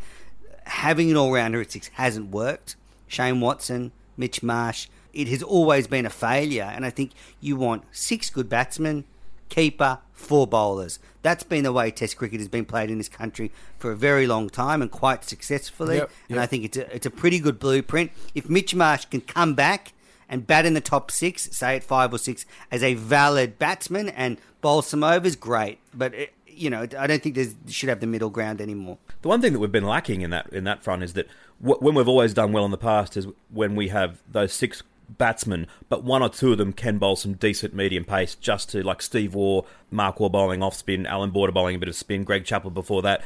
having 0.64 1.12
an 1.12 1.16
all-rounder 1.16 1.62
at 1.62 1.72
six 1.72 1.90
hasn't 1.90 2.32
worked. 2.32 2.76
Shane 3.06 3.40
Watson, 3.40 3.92
Mitch 4.18 4.42
Marsh, 4.42 4.88
it 5.14 5.28
has 5.28 5.44
always 5.44 5.86
been 5.86 6.08
a 6.08 6.10
failure, 6.10 6.72
and 6.74 6.88
I 6.88 6.90
think 6.90 7.12
you 7.40 7.56
want 7.56 7.84
six 7.92 8.32
good 8.32 8.50
batsmen, 8.50 9.04
keeper, 9.50 10.00
four 10.12 10.48
bowlers. 10.48 10.98
That's 11.22 11.44
been 11.44 11.66
the 11.66 11.72
way 11.72 11.92
Test 11.92 12.18
cricket 12.18 12.40
has 12.40 12.48
been 12.48 12.66
played 12.66 12.90
in 12.90 12.98
this 12.98 13.10
country 13.10 13.52
for 13.78 13.92
a 13.92 13.96
very 13.96 14.26
long 14.26 14.50
time 14.50 14.82
and 14.82 14.90
quite 14.90 15.24
successfully. 15.24 15.98
Yep, 15.98 16.12
And. 16.30 16.40
I 16.40 16.48
think 16.48 16.64
it's 16.64 16.78
a, 16.78 16.96
it's 16.96 17.06
a 17.06 17.12
pretty 17.12 17.38
good 17.38 17.60
blueprint. 17.60 18.10
If 18.34 18.50
Mitch 18.50 18.74
Marsh 18.74 19.06
can 19.06 19.22
come 19.22 19.54
back 19.54 19.94
and 20.30 20.46
bat 20.46 20.66
in 20.66 20.74
the 20.74 20.82
top 20.82 21.12
six, 21.12 21.50
say 21.56 21.76
at 21.76 21.84
five 21.84 22.14
or 22.14 22.18
six, 22.18 22.46
as 22.72 22.84
a 22.84 22.94
valid 22.94 23.60
batsman 23.60 24.10
and 24.10 24.38
bowl 24.62 24.82
some 24.82 25.04
overs, 25.04 25.36
great. 25.36 25.80
But 25.94 26.14
it, 26.14 26.34
you 26.48 26.70
know, 26.70 26.82
I 26.98 27.08
don't 27.08 27.22
think 27.22 27.36
there's 27.36 27.56
should 27.68 27.90
have 27.90 28.00
the 28.00 28.08
middle 28.08 28.30
ground 28.30 28.62
anymore. 28.62 28.98
The 29.22 29.28
one 29.28 29.42
thing 29.42 29.54
that 29.54 29.60
we've 29.60 29.72
been 29.72 29.86
lacking 29.86 30.22
in 30.22 30.30
that 30.32 30.52
in 30.52 30.64
that 30.66 30.84
front 30.84 31.04
is 31.04 31.14
that 31.14 31.28
wh- 31.60 31.82
when 31.82 31.96
we've 31.96 32.08
always 32.08 32.34
done 32.34 32.52
well 32.52 32.66
in 32.66 32.72
the 32.72 32.78
past 32.78 33.18
is 33.18 33.28
when 33.50 33.76
we 33.76 33.90
have 33.90 34.22
those 34.30 34.54
six 34.54 34.84
batsmen, 35.10 35.68
but 35.90 36.04
one 36.04 36.22
or 36.22 36.30
two 36.30 36.52
of 36.52 36.58
them 36.58 36.74
can 36.74 36.98
bowl 36.98 37.16
some 37.16 37.34
decent 37.34 37.74
medium 37.74 38.06
pace, 38.06 38.36
just 38.36 38.70
to 38.70 38.84
like 38.84 39.02
Steve 39.02 39.36
Waugh, 39.36 39.64
Mark 39.92 40.20
Waugh 40.20 40.30
bowling 40.30 40.64
off 40.64 40.76
spin, 40.76 41.06
Alan 41.06 41.32
Border 41.32 41.52
bowling 41.52 41.76
a 41.76 41.80
bit 41.80 41.90
of 41.90 41.96
spin, 41.96 42.24
Greg 42.24 42.46
Chappell 42.46 42.72
before 42.72 43.02
that. 43.04 43.24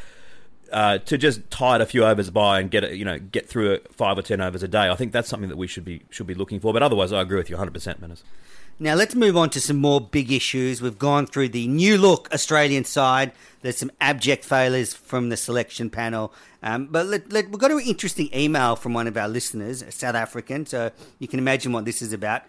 Uh, 0.71 0.97
to 0.99 1.17
just 1.17 1.49
tide 1.49 1.81
a 1.81 1.85
few 1.85 2.03
overs 2.03 2.29
by 2.29 2.59
and 2.59 2.69
get 2.69 2.83
it, 2.83 2.95
you 2.95 3.05
know, 3.05 3.19
get 3.19 3.47
through 3.47 3.79
five 3.91 4.17
or 4.17 4.21
ten 4.21 4.41
overs 4.41 4.63
a 4.63 4.67
day. 4.67 4.89
I 4.89 4.95
think 4.95 5.11
that's 5.11 5.29
something 5.29 5.49
that 5.49 5.57
we 5.57 5.67
should 5.67 5.85
be 5.85 6.01
should 6.09 6.27
be 6.27 6.33
looking 6.33 6.59
for. 6.59 6.73
But 6.73 6.83
otherwise, 6.83 7.13
I 7.13 7.21
agree 7.21 7.37
with 7.37 7.49
you 7.49 7.55
100, 7.55 7.71
percent 7.71 8.01
Menners. 8.01 8.21
Now 8.79 8.93
let's 8.93 9.15
move 9.15 9.35
on 9.35 9.49
to 9.51 9.61
some 9.61 9.77
more 9.77 9.99
big 9.99 10.31
issues. 10.31 10.83
We've 10.83 10.99
gone 10.99 11.25
through 11.25 11.49
the 11.49 11.67
new 11.67 11.97
look 11.97 12.29
Australian 12.31 12.83
side. 12.83 13.31
There's 13.61 13.77
some 13.77 13.89
abject 13.99 14.45
failures 14.45 14.93
from 14.93 15.29
the 15.29 15.37
selection 15.37 15.89
panel. 15.89 16.31
Um, 16.61 16.85
but 16.85 17.07
let, 17.07 17.31
let, 17.31 17.49
we've 17.49 17.59
got 17.59 17.71
an 17.71 17.79
interesting 17.79 18.29
email 18.35 18.75
from 18.75 18.93
one 18.93 19.07
of 19.07 19.17
our 19.17 19.27
listeners, 19.27 19.81
a 19.81 19.91
South 19.91 20.13
African. 20.13 20.67
So 20.67 20.91
you 21.17 21.27
can 21.27 21.39
imagine 21.39 21.71
what 21.71 21.85
this 21.85 22.03
is 22.03 22.13
about. 22.13 22.43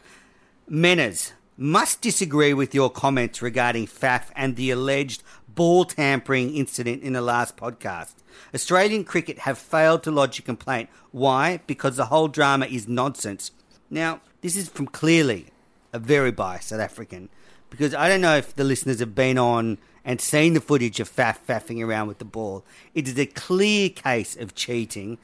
Menners 0.71 1.33
must 1.57 2.03
disagree 2.03 2.53
with 2.53 2.75
your 2.75 2.91
comments 2.91 3.41
regarding 3.41 3.87
FAF 3.87 4.25
and 4.37 4.55
the 4.57 4.71
alleged 4.71 5.23
ball 5.59 5.85
tampering 5.85 6.55
incident 6.55 7.03
in 7.03 7.15
the 7.15 7.21
last 7.21 7.57
podcast. 7.57 8.15
Australian 8.55 9.03
cricket 9.03 9.41
have 9.41 9.59
failed 9.59 10.05
to 10.05 10.11
lodge 10.13 10.39
a 10.39 10.43
complaint. 10.43 10.89
Why? 11.11 11.61
Because 11.67 11.97
the 11.97 12.07
whole 12.07 12.29
drama 12.29 12.67
is 12.67 12.87
nonsense. 12.87 13.51
Now, 13.91 14.21
this 14.41 14.57
is 14.57 14.69
from 14.69 14.87
clearly 14.87 15.47
a 15.93 15.99
very 15.99 16.31
biased 16.31 16.69
South 16.69 16.79
African. 16.79 17.29
because 17.71 17.93
I 17.93 18.09
don't 18.09 18.21
know 18.21 18.37
if 18.37 18.55
the 18.55 18.63
listeners 18.63 19.01
have 19.01 19.17
been 19.17 19.37
on 19.37 19.79
and 20.05 20.21
seen 20.21 20.55
the 20.55 20.61
footage 20.61 21.01
of 21.01 21.15
Faf 21.15 21.39
faffing 21.47 21.85
around 21.85 22.09
with 22.09 22.19
the 22.19 22.25
ball. 22.25 22.65
It 22.95 23.09
is 23.09 23.19
a 23.19 23.27
clear 23.27 23.89
case 23.89 24.37
of 24.37 24.55
cheating. 24.55 25.19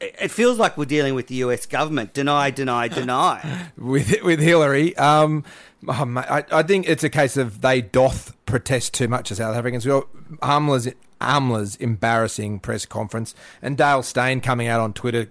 It 0.00 0.30
feels 0.30 0.58
like 0.58 0.76
we're 0.76 0.84
dealing 0.84 1.14
with 1.14 1.28
the 1.28 1.36
US 1.36 1.66
government. 1.66 2.12
Deny, 2.12 2.50
deny, 2.50 2.88
deny. 2.88 3.70
with 3.76 4.22
with 4.22 4.40
Hillary. 4.40 4.96
Um, 4.96 5.44
oh, 5.88 6.04
mate, 6.04 6.26
I, 6.30 6.44
I 6.52 6.62
think 6.62 6.88
it's 6.88 7.04
a 7.04 7.10
case 7.10 7.36
of 7.36 7.60
they 7.60 7.80
doth 7.80 8.36
protest 8.46 8.94
too 8.94 9.08
much 9.08 9.30
as 9.30 9.38
South 9.38 9.56
Africans. 9.56 9.86
We 9.86 10.00
Amla's 11.20 11.76
embarrassing 11.76 12.60
press 12.60 12.86
conference 12.86 13.34
and 13.60 13.76
Dale 13.76 14.02
Steyn 14.02 14.40
coming 14.40 14.68
out 14.68 14.80
on 14.80 14.92
Twitter 14.92 15.28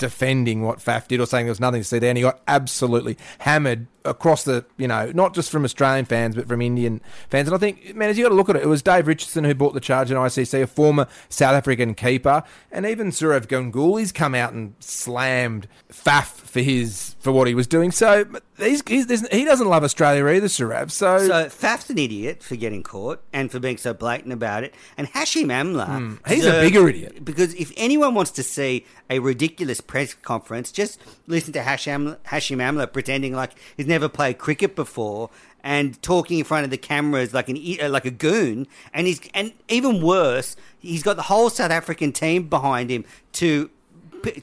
defending 0.00 0.62
what 0.62 0.78
Faf 0.78 1.08
did 1.08 1.20
or 1.20 1.26
saying 1.26 1.46
there 1.46 1.50
was 1.50 1.60
nothing 1.60 1.82
to 1.82 1.84
see 1.84 1.98
there, 1.98 2.10
and 2.10 2.18
he 2.18 2.22
got 2.22 2.40
absolutely 2.48 3.16
hammered 3.40 3.86
across 4.04 4.44
the, 4.44 4.64
you 4.76 4.88
know, 4.88 5.10
not 5.12 5.34
just 5.34 5.50
from 5.50 5.64
Australian 5.64 6.04
fans, 6.04 6.34
but 6.34 6.48
from 6.48 6.62
Indian 6.62 7.00
fans. 7.28 7.48
And 7.48 7.54
I 7.54 7.58
think, 7.58 7.94
man, 7.94 8.10
as 8.10 8.18
you 8.18 8.24
got 8.24 8.30
to 8.30 8.34
look 8.34 8.48
at 8.48 8.56
it, 8.56 8.62
it 8.62 8.68
was 8.68 8.82
Dave 8.82 9.06
Richardson 9.06 9.44
who 9.44 9.54
brought 9.54 9.74
the 9.74 9.80
charge 9.80 10.10
in 10.10 10.16
ICC, 10.16 10.62
a 10.62 10.66
former 10.66 11.06
South 11.28 11.54
African 11.54 11.94
keeper, 11.94 12.42
and 12.70 12.86
even 12.86 13.08
Sourav 13.10 13.48
Ganguly's 13.48 14.12
come 14.12 14.34
out 14.34 14.52
and 14.52 14.74
slammed 14.80 15.68
Faf 15.92 16.26
for 16.26 16.60
his 16.60 17.16
for 17.20 17.32
what 17.32 17.46
he 17.46 17.54
was 17.54 17.66
doing. 17.66 17.90
So 17.90 18.24
he's, 18.58 18.82
he's, 18.86 19.28
he 19.28 19.44
doesn't 19.44 19.68
love 19.68 19.84
Australia 19.84 20.26
either, 20.26 20.46
Sourav. 20.46 20.90
So, 20.90 21.18
so 21.18 21.46
Faf's 21.46 21.90
an 21.90 21.98
idiot 21.98 22.42
for 22.42 22.56
getting 22.56 22.82
caught 22.82 23.22
and 23.32 23.50
for 23.50 23.58
being 23.58 23.76
so 23.76 23.92
blatant 23.92 24.32
about 24.32 24.64
it. 24.64 24.74
And 24.96 25.06
Hashim 25.08 25.46
Amla, 25.46 25.86
mm, 25.86 26.28
he's 26.28 26.46
a 26.46 26.60
bigger 26.60 26.88
idiot 26.88 27.24
because 27.24 27.54
if 27.54 27.72
anyone 27.76 28.14
wants 28.14 28.30
to 28.32 28.42
see 28.42 28.86
a 29.08 29.18
ridiculous 29.18 29.80
press 29.80 30.14
conference, 30.14 30.72
just 30.72 31.00
listen 31.26 31.52
to 31.52 31.60
Hashim, 31.60 32.16
Hashim 32.24 32.56
Amla 32.56 32.92
pretending 32.92 33.34
like 33.34 33.52
he's 33.76 33.86
never 33.90 34.08
played 34.08 34.38
cricket 34.38 34.74
before 34.74 35.28
and 35.62 36.00
talking 36.02 36.38
in 36.38 36.44
front 36.44 36.64
of 36.64 36.70
the 36.70 36.78
cameras 36.78 37.34
like 37.34 37.48
an 37.48 37.58
uh, 37.80 37.88
like 37.88 38.06
a 38.06 38.10
goon. 38.10 38.66
And 38.94 39.06
he's 39.06 39.20
and 39.34 39.52
even 39.68 40.02
worse 40.02 40.56
he's 40.78 41.02
got 41.02 41.16
the 41.16 41.22
whole 41.22 41.50
South 41.50 41.70
African 41.70 42.12
team 42.12 42.48
behind 42.48 42.90
him 42.90 43.04
to 43.32 43.70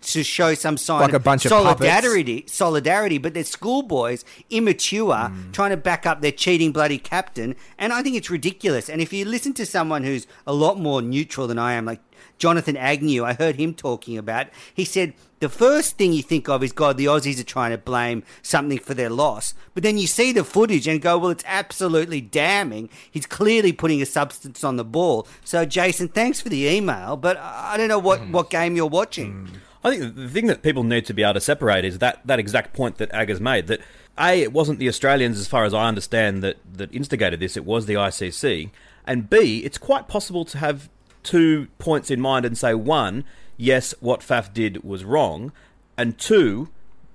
to 0.02 0.24
show 0.24 0.54
some 0.54 0.76
sign 0.76 1.02
like 1.02 1.10
of 1.10 1.16
a 1.16 1.20
bunch 1.20 1.44
solidarity 1.44 2.44
of 2.44 2.50
solidarity 2.50 3.20
but 3.20 3.36
they're 3.36 3.44
schoolboys 3.44 4.26
immature 4.50 5.14
mm. 5.14 5.54
trying 5.54 5.70
to 5.70 5.78
back 5.78 6.04
up 6.04 6.22
their 6.22 6.32
cheating 6.32 6.72
bloody 6.72 6.98
captain. 6.98 7.56
And 7.78 7.94
I 7.94 8.02
think 8.02 8.16
it's 8.16 8.30
ridiculous. 8.30 8.90
And 8.90 9.02
if 9.02 9.14
you 9.14 9.26
listen 9.26 9.54
to 9.54 9.66
someone 9.66 10.04
who's 10.04 10.26
a 10.46 10.54
lot 10.54 10.80
more 10.80 11.02
neutral 11.02 11.48
than 11.48 11.60
I 11.60 11.74
am 11.74 11.86
like 11.86 12.02
Jonathan 12.38 12.78
Agnew, 12.78 13.23
I 13.23 13.34
heard 13.34 13.56
him 13.56 13.73
talking 13.73 14.17
about. 14.17 14.47
He 14.73 14.86
said 14.86 15.13
the 15.39 15.50
first 15.50 15.97
thing 15.97 16.13
you 16.13 16.23
think 16.23 16.50
of 16.50 16.63
is 16.63 16.71
God, 16.71 16.97
the 16.97 17.06
Aussies 17.06 17.39
are 17.39 17.43
trying 17.43 17.71
to 17.71 17.78
blame 17.78 18.23
something 18.41 18.80
for 18.80 18.93
their 18.93 19.10
loss, 19.10 19.54
but 19.73 19.84
then 19.84 19.97
you 19.97 20.08
see 20.08 20.32
the 20.32 20.43
footage 20.43 20.88
and 20.88 21.02
go, 21.02 21.17
well, 21.17 21.32
it's 21.32 21.43
absolutely 21.47 22.21
damning. 22.21 22.89
He's 23.10 23.26
clearly 23.26 23.71
putting 23.71 24.02
a 24.02 24.06
substance 24.06 24.63
on 24.63 24.78
the 24.78 24.86
ball. 24.86 25.28
So, 25.43 25.65
Jason, 25.65 26.08
thanks 26.08 26.41
for 26.41 26.50
the 26.50 26.65
email, 26.65 27.17
but 27.17 27.38
I 27.38 27.78
don't 27.78 27.88
know 27.88 28.00
what, 28.00 28.21
mm. 28.21 28.32
what 28.32 28.50
game 28.50 28.76
you're 28.76 28.88
watching. 28.88 29.47
Mm. 29.47 29.50
I 29.84 29.95
think 29.95 30.15
the 30.15 30.30
thing 30.30 30.47
that 30.47 30.63
people 30.63 30.84
need 30.84 31.06
to 31.06 31.13
be 31.13 31.23
able 31.23 31.36
to 31.36 31.41
separate 31.41 31.86
is 31.86 32.00
that, 32.00 32.26
that 32.26 32.39
exact 32.39 32.73
point 32.73 32.97
that 32.97 33.12
Agger's 33.12 33.39
made 33.39 33.67
that 33.67 33.80
a 34.19 34.41
it 34.41 34.52
wasn't 34.52 34.80
the 34.80 34.88
Australians, 34.88 35.39
as 35.39 35.47
far 35.47 35.63
as 35.65 35.73
I 35.73 35.88
understand, 35.88 36.43
that 36.43 36.58
that 36.73 36.93
instigated 36.93 37.39
this. 37.39 37.56
It 37.56 37.65
was 37.65 37.86
the 37.86 37.93
ICC, 37.93 38.71
and 39.06 39.30
b 39.30 39.60
it's 39.60 39.78
quite 39.78 40.08
possible 40.08 40.45
to 40.45 40.58
have 40.58 40.89
two 41.28 41.68
points 41.78 42.10
in 42.10 42.22
mind 42.22 42.46
and 42.46 42.58
say 42.58 42.74
one, 42.74 43.26
yes, 43.58 43.94
what 44.00 44.22
Faf 44.22 44.54
did 44.54 44.82
was 44.82 45.04
wrong, 45.04 45.52
and 45.98 46.18
two, 46.18 46.70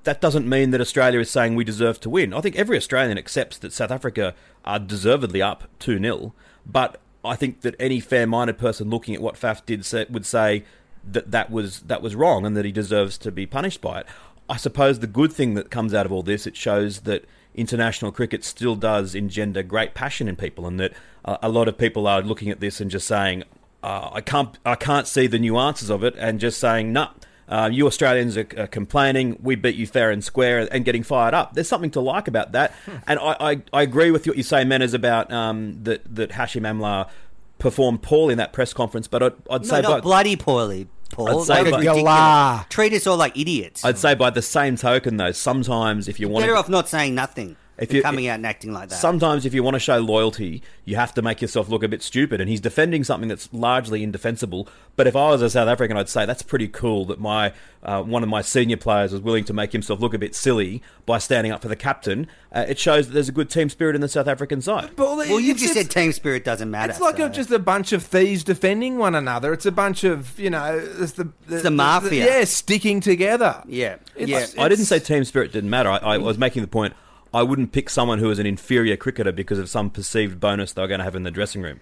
that 0.05 0.21
doesn't 0.21 0.47
mean 0.47 0.71
that 0.71 0.83
Australia 0.83 1.19
is 1.19 1.31
saying 1.31 1.55
we 1.55 1.65
deserve 1.65 1.99
to 2.01 2.11
win. 2.11 2.35
I 2.35 2.43
think 2.43 2.57
every 2.57 2.77
Australian 2.77 3.17
accepts 3.17 3.57
that 3.59 3.73
South 3.73 3.91
Africa 3.91 4.35
are 4.67 4.79
deservedly 4.79 5.41
up 5.41 5.65
2 5.79 5.99
0, 5.99 6.35
but 6.67 7.01
I 7.25 7.37
think 7.37 7.63
that 7.63 7.75
any 7.81 8.01
fair 8.01 8.27
minded 8.27 8.59
person 8.59 8.91
looking 8.91 9.15
at 9.15 9.23
what 9.23 9.37
Faf 9.37 9.65
did 9.65 9.87
would 10.13 10.27
say 10.27 10.65
that 11.11 11.31
that 11.31 11.51
was, 11.51 11.81
that 11.81 12.03
was 12.03 12.15
wrong 12.15 12.45
and 12.45 12.55
that 12.55 12.67
he 12.67 12.73
deserves 12.73 13.17
to 13.19 13.33
be 13.33 13.47
punished 13.47 13.81
by 13.81 14.01
it. 14.01 14.07
I 14.51 14.59
suppose 14.59 14.99
the 14.99 15.07
good 15.07 15.33
thing 15.33 15.55
that 15.55 15.71
comes 15.71 15.95
out 15.95 16.05
of 16.05 16.13
all 16.13 16.23
this, 16.23 16.47
it 16.47 16.55
shows 16.57 17.01
that 17.01 17.25
international 17.55 18.13
cricket 18.13 18.45
still 18.45 18.77
does 18.77 19.15
engender 19.15 19.63
great 19.63 19.95
passion 19.95 20.29
in 20.29 20.37
people, 20.37 20.67
and 20.67 20.79
that 20.81 20.93
uh, 21.25 21.39
a 21.43 21.49
lot 21.49 21.67
of 21.67 21.79
people 21.79 22.07
are 22.07 22.21
looking 22.21 22.51
at 22.51 22.61
this 22.61 22.79
and 22.79 22.91
just 22.91 23.07
saying, 23.07 23.45
uh, 23.83 24.11
I 24.13 24.21
can't 24.21 24.59
I 24.65 24.75
can't 24.75 25.07
see 25.07 25.27
the 25.27 25.39
nuances 25.39 25.91
of 25.91 26.05
it 26.05 26.15
and 26.17 26.41
just 26.41 26.59
saying 26.61 26.93
no. 26.93 27.05
Nah, 27.05 27.11
uh, 27.49 27.69
you 27.69 27.87
Australians 27.87 28.37
are, 28.37 28.47
are, 28.57 28.67
complaining. 28.67 29.37
We 29.43 29.57
beat 29.57 29.75
you 29.75 29.87
fair 29.87 30.11
and 30.11 30.23
square, 30.25 30.67
and 30.71 30.85
getting 30.85 31.03
fired 31.03 31.35
up. 31.35 31.55
There's 31.55 31.69
something 31.69 31.91
to 31.91 32.01
like 32.01 32.29
about 32.29 32.53
that, 32.53 32.73
hmm. 32.87 32.97
and 33.07 33.19
I, 33.19 33.37
I, 33.41 33.63
I, 33.73 33.83
agree 33.83 34.11
with 34.11 34.27
what 34.27 34.37
you 34.37 34.43
say, 34.43 34.65
Menners, 34.65 34.95
about 34.95 35.31
um, 35.33 35.83
that 35.83 36.03
that 36.15 36.31
Hashim 36.31 36.63
Amla 36.63 37.11
performed 37.59 38.03
poorly 38.03 38.33
in 38.33 38.39
that 38.39 38.53
press 38.53 38.73
conference. 38.73 39.09
But 39.09 39.23
I'd, 39.23 39.33
I'd 39.51 39.63
no, 39.63 39.69
say 39.69 39.83
not 39.83 39.91
by, 39.91 40.01
bloody 40.01 40.37
poorly. 40.37 40.89
Paul. 41.11 41.41
I'd 41.41 41.47
say 41.47 41.71
like 41.71 42.05
by, 42.05 42.65
Treat 42.71 42.95
us 42.95 43.07
all 43.07 43.19
like 43.19 43.37
idiots. 43.37 43.85
I'd 43.85 43.99
say 43.99 44.15
by 44.15 44.31
the 44.31 44.41
same 44.41 44.77
token, 44.77 45.19
though, 45.19 45.33
sometimes 45.33 46.09
if 46.09 46.19
you 46.19 46.29
want, 46.29 46.45
to 46.45 46.49
better 46.49 46.57
off 46.57 46.71
not 46.71 46.89
saying 46.89 47.15
nothing 47.15 47.57
if 47.79 47.93
you're 47.93 48.03
coming 48.03 48.29
out 48.29 48.37
and 48.37 48.47
acting 48.47 48.73
like 48.73 48.91
that. 48.91 48.97
Sometimes, 48.97 49.47
if 49.47 49.55
you 49.55 49.63
want 49.63 49.75
to 49.75 49.81
show 49.81 49.99
loyalty, 49.99 50.63
you 50.85 50.97
have 50.97 51.15
to 51.15 51.23
make 51.23 51.41
yourself 51.41 51.69
look 51.69 51.83
a 51.83 51.89
bit 51.89 52.03
stupid. 52.03 52.41
And 52.41 52.49
he's 52.49 52.61
defending 52.61 53.05
something 53.05 53.29
that's 53.29 53.53
largely 53.53 54.03
indefensible. 54.03 54.69
But 54.95 55.07
if 55.07 55.17
I 55.17 55.31
was 55.31 55.43
a 55.43 55.51
South 55.51 55.69
African, 55.69 55.97
I'd 55.97 56.09
say 56.09 56.27
that's 56.27 56.43
pretty 56.43 56.69
cool 56.69 57.07
that 57.07 57.19
my 57.19 57.53
uh, 57.83 58.03
one 58.03 58.23
of 58.23 58.29
my 58.29 58.43
senior 58.43 58.77
players 58.77 59.13
was 59.13 59.21
willing 59.21 59.45
to 59.45 59.53
make 59.53 59.73
himself 59.73 60.01
look 60.01 60.15
a 60.15 60.19
bit 60.19 60.35
silly 60.35 60.83
by 61.07 61.19
standing 61.19 61.51
up 61.51 61.63
for 61.63 61.69
the 61.69 61.77
captain. 61.77 62.29
Uh, 62.53 62.67
it 62.69 62.79
shows 62.79 63.09
that 63.09 63.15
there's 63.15 63.29
a 63.29 63.33
good 63.33 63.51
team 63.51 63.69
spirit 63.69 63.95
in 63.95 64.01
the 64.01 64.09
South 64.09 64.29
African 64.29 64.61
side. 64.61 64.91
But, 64.95 65.17
well, 65.17 65.41
you 65.41 65.55
just 65.55 65.75
said 65.75 65.91
team 65.91 66.13
spirit 66.13 66.45
doesn't 66.45 66.71
matter. 66.71 66.93
It's 66.93 67.01
like 67.01 67.17
so. 67.17 67.27
a, 67.27 67.31
just 67.31 67.51
a 67.51 67.59
bunch 67.59 67.93
of 67.93 68.03
thieves 68.03 68.45
defending 68.45 68.99
one 68.99 69.15
another. 69.15 69.53
It's 69.53 69.67
a 69.67 69.73
bunch 69.73 70.05
of 70.05 70.39
you 70.39 70.51
know, 70.51 70.79
it's 70.99 71.13
the, 71.13 71.25
the, 71.47 71.55
it's 71.55 71.63
the 71.63 71.71
mafia. 71.71 72.11
The, 72.11 72.17
yeah, 72.17 72.45
sticking 72.45 73.01
together. 73.01 73.63
Yeah, 73.67 73.97
it's, 74.15 74.31
yeah. 74.31 74.41
It's, 74.41 74.59
I 74.59 74.69
didn't 74.69 74.85
say 74.85 74.99
team 74.99 75.25
spirit 75.25 75.53
didn't 75.53 75.71
matter. 75.71 75.89
I, 75.89 75.97
I 75.97 76.19
was 76.19 76.39
making 76.39 76.63
the 76.63 76.69
point. 76.69 76.95
I 77.35 77.43
wouldn't 77.43 77.73
pick 77.73 77.89
someone 77.89 78.19
who 78.19 78.31
is 78.31 78.39
an 78.39 78.47
inferior 78.47 78.97
cricketer 78.97 79.33
because 79.33 79.59
of 79.59 79.69
some 79.69 79.91
perceived 79.91 80.39
bonus 80.39 80.73
they're 80.73 80.87
going 80.87 80.99
to 80.99 81.05
have 81.05 81.17
in 81.17 81.23
the 81.23 81.31
dressing 81.31 81.63
room. 81.63 81.81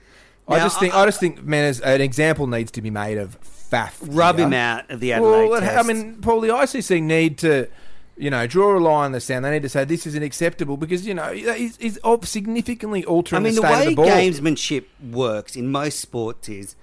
I 0.48 0.58
just 0.58 0.80
think 0.80 0.94
I, 0.94 1.02
I 1.02 1.06
just 1.06 1.20
think 1.20 1.44
man, 1.44 1.64
as 1.64 1.80
an 1.80 2.00
example 2.00 2.46
needs 2.46 2.72
to 2.72 2.82
be 2.82 2.90
made 2.90 3.18
of 3.18 3.40
Faf. 3.42 3.94
Rub 4.00 4.36
here. 4.36 4.46
him 4.46 4.52
out 4.52 4.90
of 4.90 5.00
the 5.00 5.12
Adelaide 5.12 5.48
well, 5.48 5.60
test. 5.60 5.78
I 5.78 5.82
mean, 5.92 6.16
Paul, 6.16 6.40
the 6.40 6.48
ICC 6.48 7.02
need 7.02 7.38
to, 7.38 7.68
you 8.16 8.30
know, 8.30 8.48
draw 8.48 8.76
a 8.76 8.80
line 8.80 9.06
in 9.06 9.12
the 9.12 9.20
sand. 9.20 9.44
They 9.44 9.52
need 9.52 9.62
to 9.62 9.68
say 9.68 9.84
this 9.84 10.06
isn't 10.06 10.22
acceptable 10.22 10.76
because 10.76 11.06
you 11.06 11.14
know 11.14 11.32
he's, 11.32 11.76
he's 11.76 11.98
significantly 12.22 13.04
altering. 13.04 13.42
I 13.42 13.44
mean, 13.44 13.54
the, 13.54 13.60
the, 13.60 13.66
way 13.68 13.86
the 13.86 13.94
ball. 13.94 14.06
gamesmanship 14.06 14.86
works 15.10 15.54
in 15.54 15.68
most 15.68 16.00
sports 16.00 16.48
is 16.48 16.74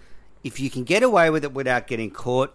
if 0.45 0.59
you 0.61 0.69
can 0.69 0.85
get 0.85 1.03
away 1.03 1.29
with 1.29 1.43
it 1.43 1.51
without 1.51 1.87
getting 1.87 2.09
caught, 2.09 2.53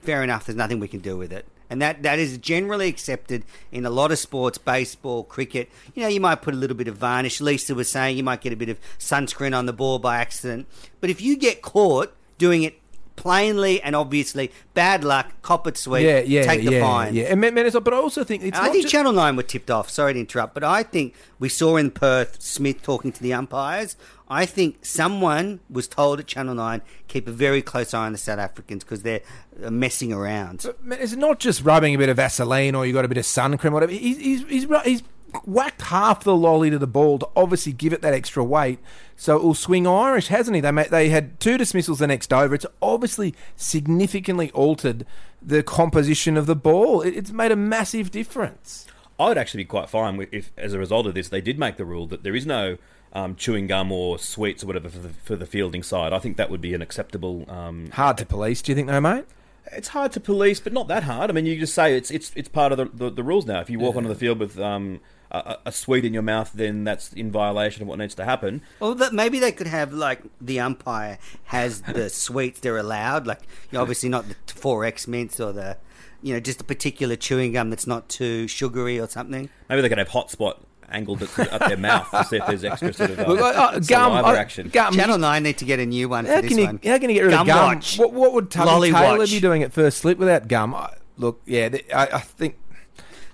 fair 0.00 0.22
enough. 0.24 0.46
There's 0.46 0.56
nothing 0.56 0.80
we 0.80 0.88
can 0.88 1.00
do 1.00 1.16
with 1.16 1.32
it 1.32 1.46
and 1.70 1.80
that, 1.80 2.02
that 2.02 2.18
is 2.18 2.36
generally 2.36 2.88
accepted 2.88 3.44
in 3.70 3.86
a 3.86 3.90
lot 3.90 4.10
of 4.10 4.18
sports, 4.18 4.58
baseball, 4.58 5.24
cricket. 5.24 5.70
You 5.94 6.02
know, 6.02 6.08
you 6.08 6.20
might 6.20 6.42
put 6.42 6.52
a 6.52 6.56
little 6.56 6.76
bit 6.76 6.88
of 6.88 6.96
varnish. 6.96 7.40
Lisa 7.40 7.74
was 7.74 7.88
saying 7.88 8.16
you 8.16 8.24
might 8.24 8.40
get 8.40 8.52
a 8.52 8.56
bit 8.56 8.68
of 8.68 8.78
sunscreen 8.98 9.56
on 9.56 9.66
the 9.66 9.72
ball 9.72 9.98
by 10.00 10.18
accident, 10.18 10.66
but 11.00 11.08
if 11.08 11.22
you 11.22 11.36
get 11.36 11.62
caught 11.62 12.12
doing 12.36 12.64
it 12.64 12.80
plainly 13.20 13.82
and 13.82 13.94
obviously, 13.94 14.50
bad 14.72 15.04
luck, 15.04 15.30
cop 15.42 15.66
it 15.66 15.76
sweet, 15.76 16.06
yeah, 16.06 16.20
yeah, 16.20 16.42
take 16.44 16.64
the 16.64 16.72
yeah, 16.72 16.80
fine. 16.80 17.14
Yeah, 17.14 17.24
and, 17.24 17.40
but 17.42 17.92
I 17.92 17.96
also 17.96 18.24
think 18.24 18.42
it's. 18.42 18.58
I 18.58 18.70
think 18.70 18.84
just... 18.84 18.92
Channel 18.92 19.12
Nine 19.12 19.36
were 19.36 19.42
tipped 19.42 19.70
off. 19.70 19.90
Sorry 19.90 20.14
to 20.14 20.20
interrupt, 20.20 20.54
but 20.54 20.64
I 20.64 20.82
think 20.82 21.14
we 21.38 21.50
saw 21.50 21.76
in 21.76 21.90
Perth 21.90 22.40
Smith 22.40 22.82
talking 22.82 23.12
to 23.12 23.22
the 23.22 23.34
umpires. 23.34 23.94
I 24.30 24.46
think 24.46 24.86
someone 24.86 25.60
was 25.68 25.86
told 25.86 26.20
at 26.20 26.28
Channel 26.28 26.54
9 26.54 26.80
keep 27.08 27.26
a 27.26 27.32
very 27.32 27.60
close 27.60 27.92
eye 27.92 28.06
on 28.06 28.12
the 28.12 28.18
South 28.18 28.38
Africans 28.38 28.84
because 28.84 29.02
they're 29.02 29.22
uh, 29.62 29.70
messing 29.70 30.12
around. 30.12 30.64
But 30.82 31.00
it's 31.00 31.14
not 31.14 31.40
just 31.40 31.64
rubbing 31.64 31.96
a 31.96 31.98
bit 31.98 32.08
of 32.08 32.16
Vaseline 32.16 32.76
or 32.76 32.86
you 32.86 32.92
got 32.92 33.04
a 33.04 33.08
bit 33.08 33.18
of 33.18 33.26
sun 33.26 33.58
cream 33.58 33.72
or 33.72 33.74
whatever. 33.74 33.92
He's, 33.92 34.18
he's, 34.18 34.42
he's, 34.46 34.66
he's 34.84 35.02
whacked 35.44 35.82
half 35.82 36.24
the 36.24 36.36
lolly 36.36 36.70
to 36.70 36.78
the 36.78 36.86
ball 36.86 37.18
to 37.18 37.28
obviously 37.36 37.72
give 37.72 37.92
it 37.92 38.02
that 38.02 38.14
extra 38.14 38.44
weight. 38.44 38.78
So 39.16 39.36
it 39.36 39.42
will 39.42 39.54
swing 39.54 39.86
Irish, 39.86 40.28
hasn't 40.28 40.54
he? 40.54 40.60
They 40.60 40.70
made, 40.70 40.90
they 40.90 41.08
had 41.08 41.38
two 41.40 41.58
dismissals 41.58 41.98
the 41.98 42.06
next 42.06 42.32
over. 42.32 42.54
It's 42.54 42.66
obviously 42.80 43.34
significantly 43.56 44.50
altered 44.52 45.04
the 45.42 45.62
composition 45.62 46.36
of 46.36 46.46
the 46.46 46.56
ball. 46.56 47.02
It, 47.02 47.16
it's 47.16 47.32
made 47.32 47.52
a 47.52 47.56
massive 47.56 48.10
difference. 48.10 48.86
I 49.18 49.28
would 49.28 49.38
actually 49.38 49.64
be 49.64 49.68
quite 49.68 49.90
fine 49.90 50.26
if, 50.32 50.50
as 50.56 50.72
a 50.72 50.78
result 50.78 51.06
of 51.06 51.14
this, 51.14 51.28
they 51.28 51.42
did 51.42 51.58
make 51.58 51.76
the 51.76 51.84
rule 51.84 52.06
that 52.06 52.22
there 52.22 52.34
is 52.34 52.46
no 52.46 52.78
um, 53.12 53.36
chewing 53.36 53.66
gum 53.66 53.92
or 53.92 54.18
sweets 54.18 54.64
or 54.64 54.66
whatever 54.66 54.88
for 54.88 54.98
the, 54.98 55.08
for 55.10 55.36
the 55.36 55.46
fielding 55.46 55.82
side. 55.82 56.12
I 56.12 56.18
think 56.18 56.36
that 56.38 56.50
would 56.50 56.60
be 56.60 56.74
an 56.74 56.82
acceptable. 56.82 57.44
Um, 57.50 57.90
hard 57.90 58.16
to 58.18 58.26
police, 58.26 58.62
do 58.62 58.72
you 58.72 58.76
think, 58.76 58.88
though, 58.88 59.00
mate? 59.00 59.24
It's 59.72 59.88
hard 59.88 60.12
to 60.12 60.20
police, 60.20 60.58
but 60.58 60.72
not 60.72 60.88
that 60.88 61.04
hard. 61.04 61.30
I 61.30 61.32
mean, 61.32 61.46
you 61.46 61.58
just 61.58 61.74
say 61.74 61.96
it's 61.96 62.10
it's 62.10 62.32
it's 62.34 62.48
part 62.48 62.72
of 62.72 62.78
the 62.78 62.86
the, 62.86 63.10
the 63.10 63.22
rules 63.22 63.46
now. 63.46 63.60
If 63.60 63.70
you 63.70 63.78
walk 63.78 63.94
yeah. 63.94 63.98
onto 63.98 64.08
the 64.08 64.14
field 64.14 64.38
with 64.38 64.58
um, 64.58 65.00
a, 65.30 65.58
a, 65.66 65.72
sweet 65.72 66.04
in 66.04 66.12
your 66.12 66.22
mouth, 66.22 66.52
then 66.54 66.84
that's 66.84 67.12
in 67.12 67.30
violation 67.30 67.82
of 67.82 67.88
what 67.88 67.98
needs 67.98 68.14
to 68.16 68.24
happen. 68.24 68.62
Well, 68.80 68.94
that, 68.96 69.12
maybe 69.12 69.38
they 69.38 69.52
could 69.52 69.66
have 69.66 69.92
like 69.92 70.22
the 70.40 70.60
umpire 70.60 71.18
has 71.44 71.82
the 71.82 72.10
sweets 72.10 72.60
they're 72.60 72.76
allowed, 72.78 73.26
like 73.26 73.42
you 73.70 73.76
know, 73.76 73.82
obviously 73.82 74.08
not 74.08 74.26
the 74.28 74.34
four 74.52 74.84
X 74.84 75.06
mints 75.06 75.38
or 75.40 75.52
the 75.52 75.76
you 76.22 76.34
know 76.34 76.40
just 76.40 76.60
a 76.60 76.64
particular 76.64 77.16
chewing 77.16 77.52
gum 77.52 77.70
that's 77.70 77.86
not 77.86 78.08
too 78.08 78.48
sugary 78.48 78.98
or 78.98 79.08
something. 79.08 79.48
Maybe 79.68 79.82
they 79.82 79.88
could 79.88 79.98
have 79.98 80.08
hotspot 80.08 80.58
angled 80.90 81.22
it 81.22 81.38
at 81.38 81.60
their 81.68 81.76
mouth 81.76 82.10
to 82.10 82.24
see 82.24 82.36
if 82.36 82.46
there's 82.46 82.64
extra 82.64 82.92
sort 82.92 83.10
of 83.10 83.20
uh, 83.20 83.22
uh, 83.22 83.34
uh, 83.34 83.80
saliva 83.80 83.86
gum, 83.86 84.12
uh, 84.24 84.32
action. 84.32 84.68
gum, 84.68 84.92
Channel 84.92 85.18
9 85.18 85.42
need 85.44 85.58
to 85.58 85.64
get 85.64 85.78
a 85.78 85.86
new 85.86 86.08
one 86.08 86.24
How 86.24 86.36
for 86.36 86.42
this 86.42 86.48
can 86.48 86.58
you 86.58 86.66
one. 86.66 86.80
how 86.84 86.98
can 86.98 87.10
you 87.10 87.14
get 87.14 87.22
rid 87.22 87.30
gum 87.30 87.40
of 87.42 87.46
gum? 87.46 87.74
Watch. 87.74 87.98
What, 87.98 88.12
what 88.12 88.32
would 88.32 88.50
Tubby 88.50 88.66
Lolly 88.66 88.90
Taylor 88.92 89.18
watch. 89.18 89.30
be 89.30 89.40
doing 89.40 89.62
at 89.62 89.72
first 89.72 89.98
slip 89.98 90.18
without 90.18 90.48
gum? 90.48 90.74
I, 90.74 90.92
look, 91.16 91.40
yeah, 91.46 91.68
th- 91.68 91.86
I, 91.94 92.06
I 92.06 92.20
think 92.20 92.56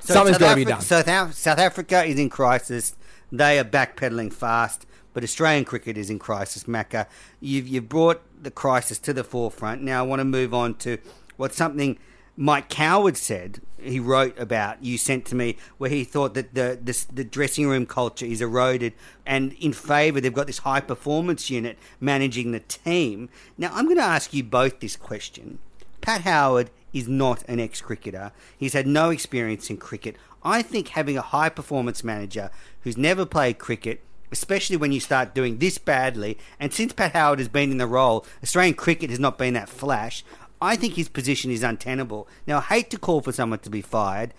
So 0.06 0.14
something's 0.14 0.36
South 0.36 0.40
got 0.40 0.50
to 0.50 0.56
be 0.56 0.64
done. 0.64 0.80
South, 0.80 1.08
Af- 1.08 1.34
South 1.34 1.58
Africa 1.58 2.04
is 2.04 2.18
in 2.18 2.30
crisis. 2.30 2.94
They 3.32 3.58
are 3.58 3.64
backpedaling 3.64 4.32
fast, 4.32 4.86
but 5.12 5.24
Australian 5.24 5.64
cricket 5.64 5.98
is 5.98 6.10
in 6.10 6.18
crisis. 6.18 6.64
Macca, 6.64 7.06
you've 7.40 7.66
you've 7.66 7.88
brought 7.88 8.22
the 8.40 8.50
crisis 8.50 8.98
to 9.00 9.12
the 9.12 9.24
forefront. 9.24 9.82
Now 9.82 10.04
I 10.04 10.06
want 10.06 10.20
to 10.20 10.24
move 10.24 10.54
on 10.54 10.74
to 10.76 10.98
what 11.36 11.52
something 11.52 11.98
Mike 12.36 12.68
Coward 12.68 13.16
said. 13.16 13.60
He 13.78 13.98
wrote 13.98 14.38
about 14.38 14.82
you 14.82 14.96
sent 14.96 15.24
to 15.26 15.34
me 15.34 15.56
where 15.78 15.90
he 15.90 16.04
thought 16.04 16.34
that 16.34 16.54
the 16.54 16.78
this, 16.80 17.04
the 17.04 17.24
dressing 17.24 17.66
room 17.66 17.86
culture 17.86 18.26
is 18.26 18.40
eroded 18.40 18.92
and 19.24 19.52
in 19.54 19.72
favour 19.72 20.20
they've 20.20 20.32
got 20.32 20.46
this 20.46 20.58
high 20.58 20.80
performance 20.80 21.50
unit 21.50 21.78
managing 22.00 22.52
the 22.52 22.60
team. 22.60 23.28
Now 23.58 23.70
I'm 23.74 23.86
going 23.86 23.96
to 23.96 24.02
ask 24.02 24.32
you 24.32 24.44
both 24.44 24.80
this 24.80 24.96
question. 24.96 25.58
Pat 26.00 26.22
Howard 26.22 26.70
is 26.92 27.08
not 27.08 27.42
an 27.48 27.60
ex 27.60 27.80
cricketer. 27.80 28.32
He's 28.56 28.72
had 28.72 28.86
no 28.86 29.10
experience 29.10 29.70
in 29.70 29.76
cricket. 29.76 30.16
I 30.42 30.62
think 30.62 30.88
having 30.88 31.18
a 31.18 31.22
high 31.22 31.48
performance 31.48 32.04
manager 32.04 32.50
who's 32.82 32.96
never 32.96 33.26
played 33.26 33.58
cricket, 33.58 34.02
especially 34.30 34.76
when 34.76 34.92
you 34.92 35.00
start 35.00 35.34
doing 35.34 35.58
this 35.58 35.78
badly, 35.78 36.38
and 36.60 36.72
since 36.72 36.92
Pat 36.92 37.12
Howard 37.12 37.38
has 37.38 37.48
been 37.48 37.70
in 37.70 37.78
the 37.78 37.86
role, 37.86 38.24
Australian 38.42 38.74
cricket 38.74 39.10
has 39.10 39.18
not 39.18 39.38
been 39.38 39.54
that 39.54 39.68
flash. 39.68 40.24
I 40.60 40.76
think 40.76 40.94
his 40.94 41.08
position 41.08 41.50
is 41.50 41.62
untenable. 41.62 42.28
Now, 42.46 42.58
I 42.58 42.62
hate 42.62 42.90
to 42.90 42.98
call 42.98 43.20
for 43.20 43.32
someone 43.32 43.58
to 43.60 43.70
be 43.70 43.82
fired, 43.82 44.32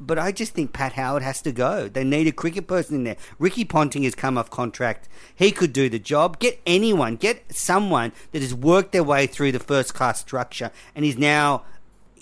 but 0.00 0.18
I 0.18 0.32
just 0.32 0.54
think 0.54 0.72
Pat 0.72 0.94
Howard 0.94 1.22
has 1.22 1.40
to 1.42 1.52
go. 1.52 1.88
They 1.88 2.02
need 2.02 2.26
a 2.26 2.32
cricket 2.32 2.66
person 2.66 2.96
in 2.96 3.04
there. 3.04 3.16
Ricky 3.38 3.64
Ponting 3.64 4.02
has 4.02 4.14
come 4.14 4.36
off 4.36 4.50
contract. 4.50 5.08
He 5.34 5.52
could 5.52 5.72
do 5.72 5.88
the 5.88 5.98
job. 5.98 6.40
Get 6.40 6.60
anyone, 6.66 7.16
get 7.16 7.54
someone 7.54 8.12
that 8.32 8.42
has 8.42 8.54
worked 8.54 8.92
their 8.92 9.04
way 9.04 9.26
through 9.26 9.52
the 9.52 9.60
first 9.60 9.94
class 9.94 10.20
structure 10.20 10.72
and 10.94 11.04
is 11.04 11.16
now 11.16 11.62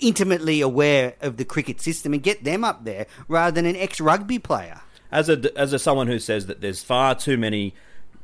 intimately 0.01 0.61
aware 0.61 1.15
of 1.21 1.37
the 1.37 1.45
cricket 1.45 1.79
system 1.79 2.13
and 2.13 2.21
get 2.21 2.43
them 2.43 2.63
up 2.63 2.83
there 2.83 3.05
rather 3.27 3.53
than 3.53 3.65
an 3.65 3.75
ex 3.75 4.01
rugby 4.01 4.39
player. 4.39 4.81
as 5.11 5.29
a 5.29 5.57
as 5.57 5.73
a 5.73 5.79
someone 5.79 6.07
who 6.07 6.19
says 6.19 6.47
that 6.47 6.61
there's 6.61 6.83
far 6.83 7.15
too 7.15 7.37
many 7.37 7.73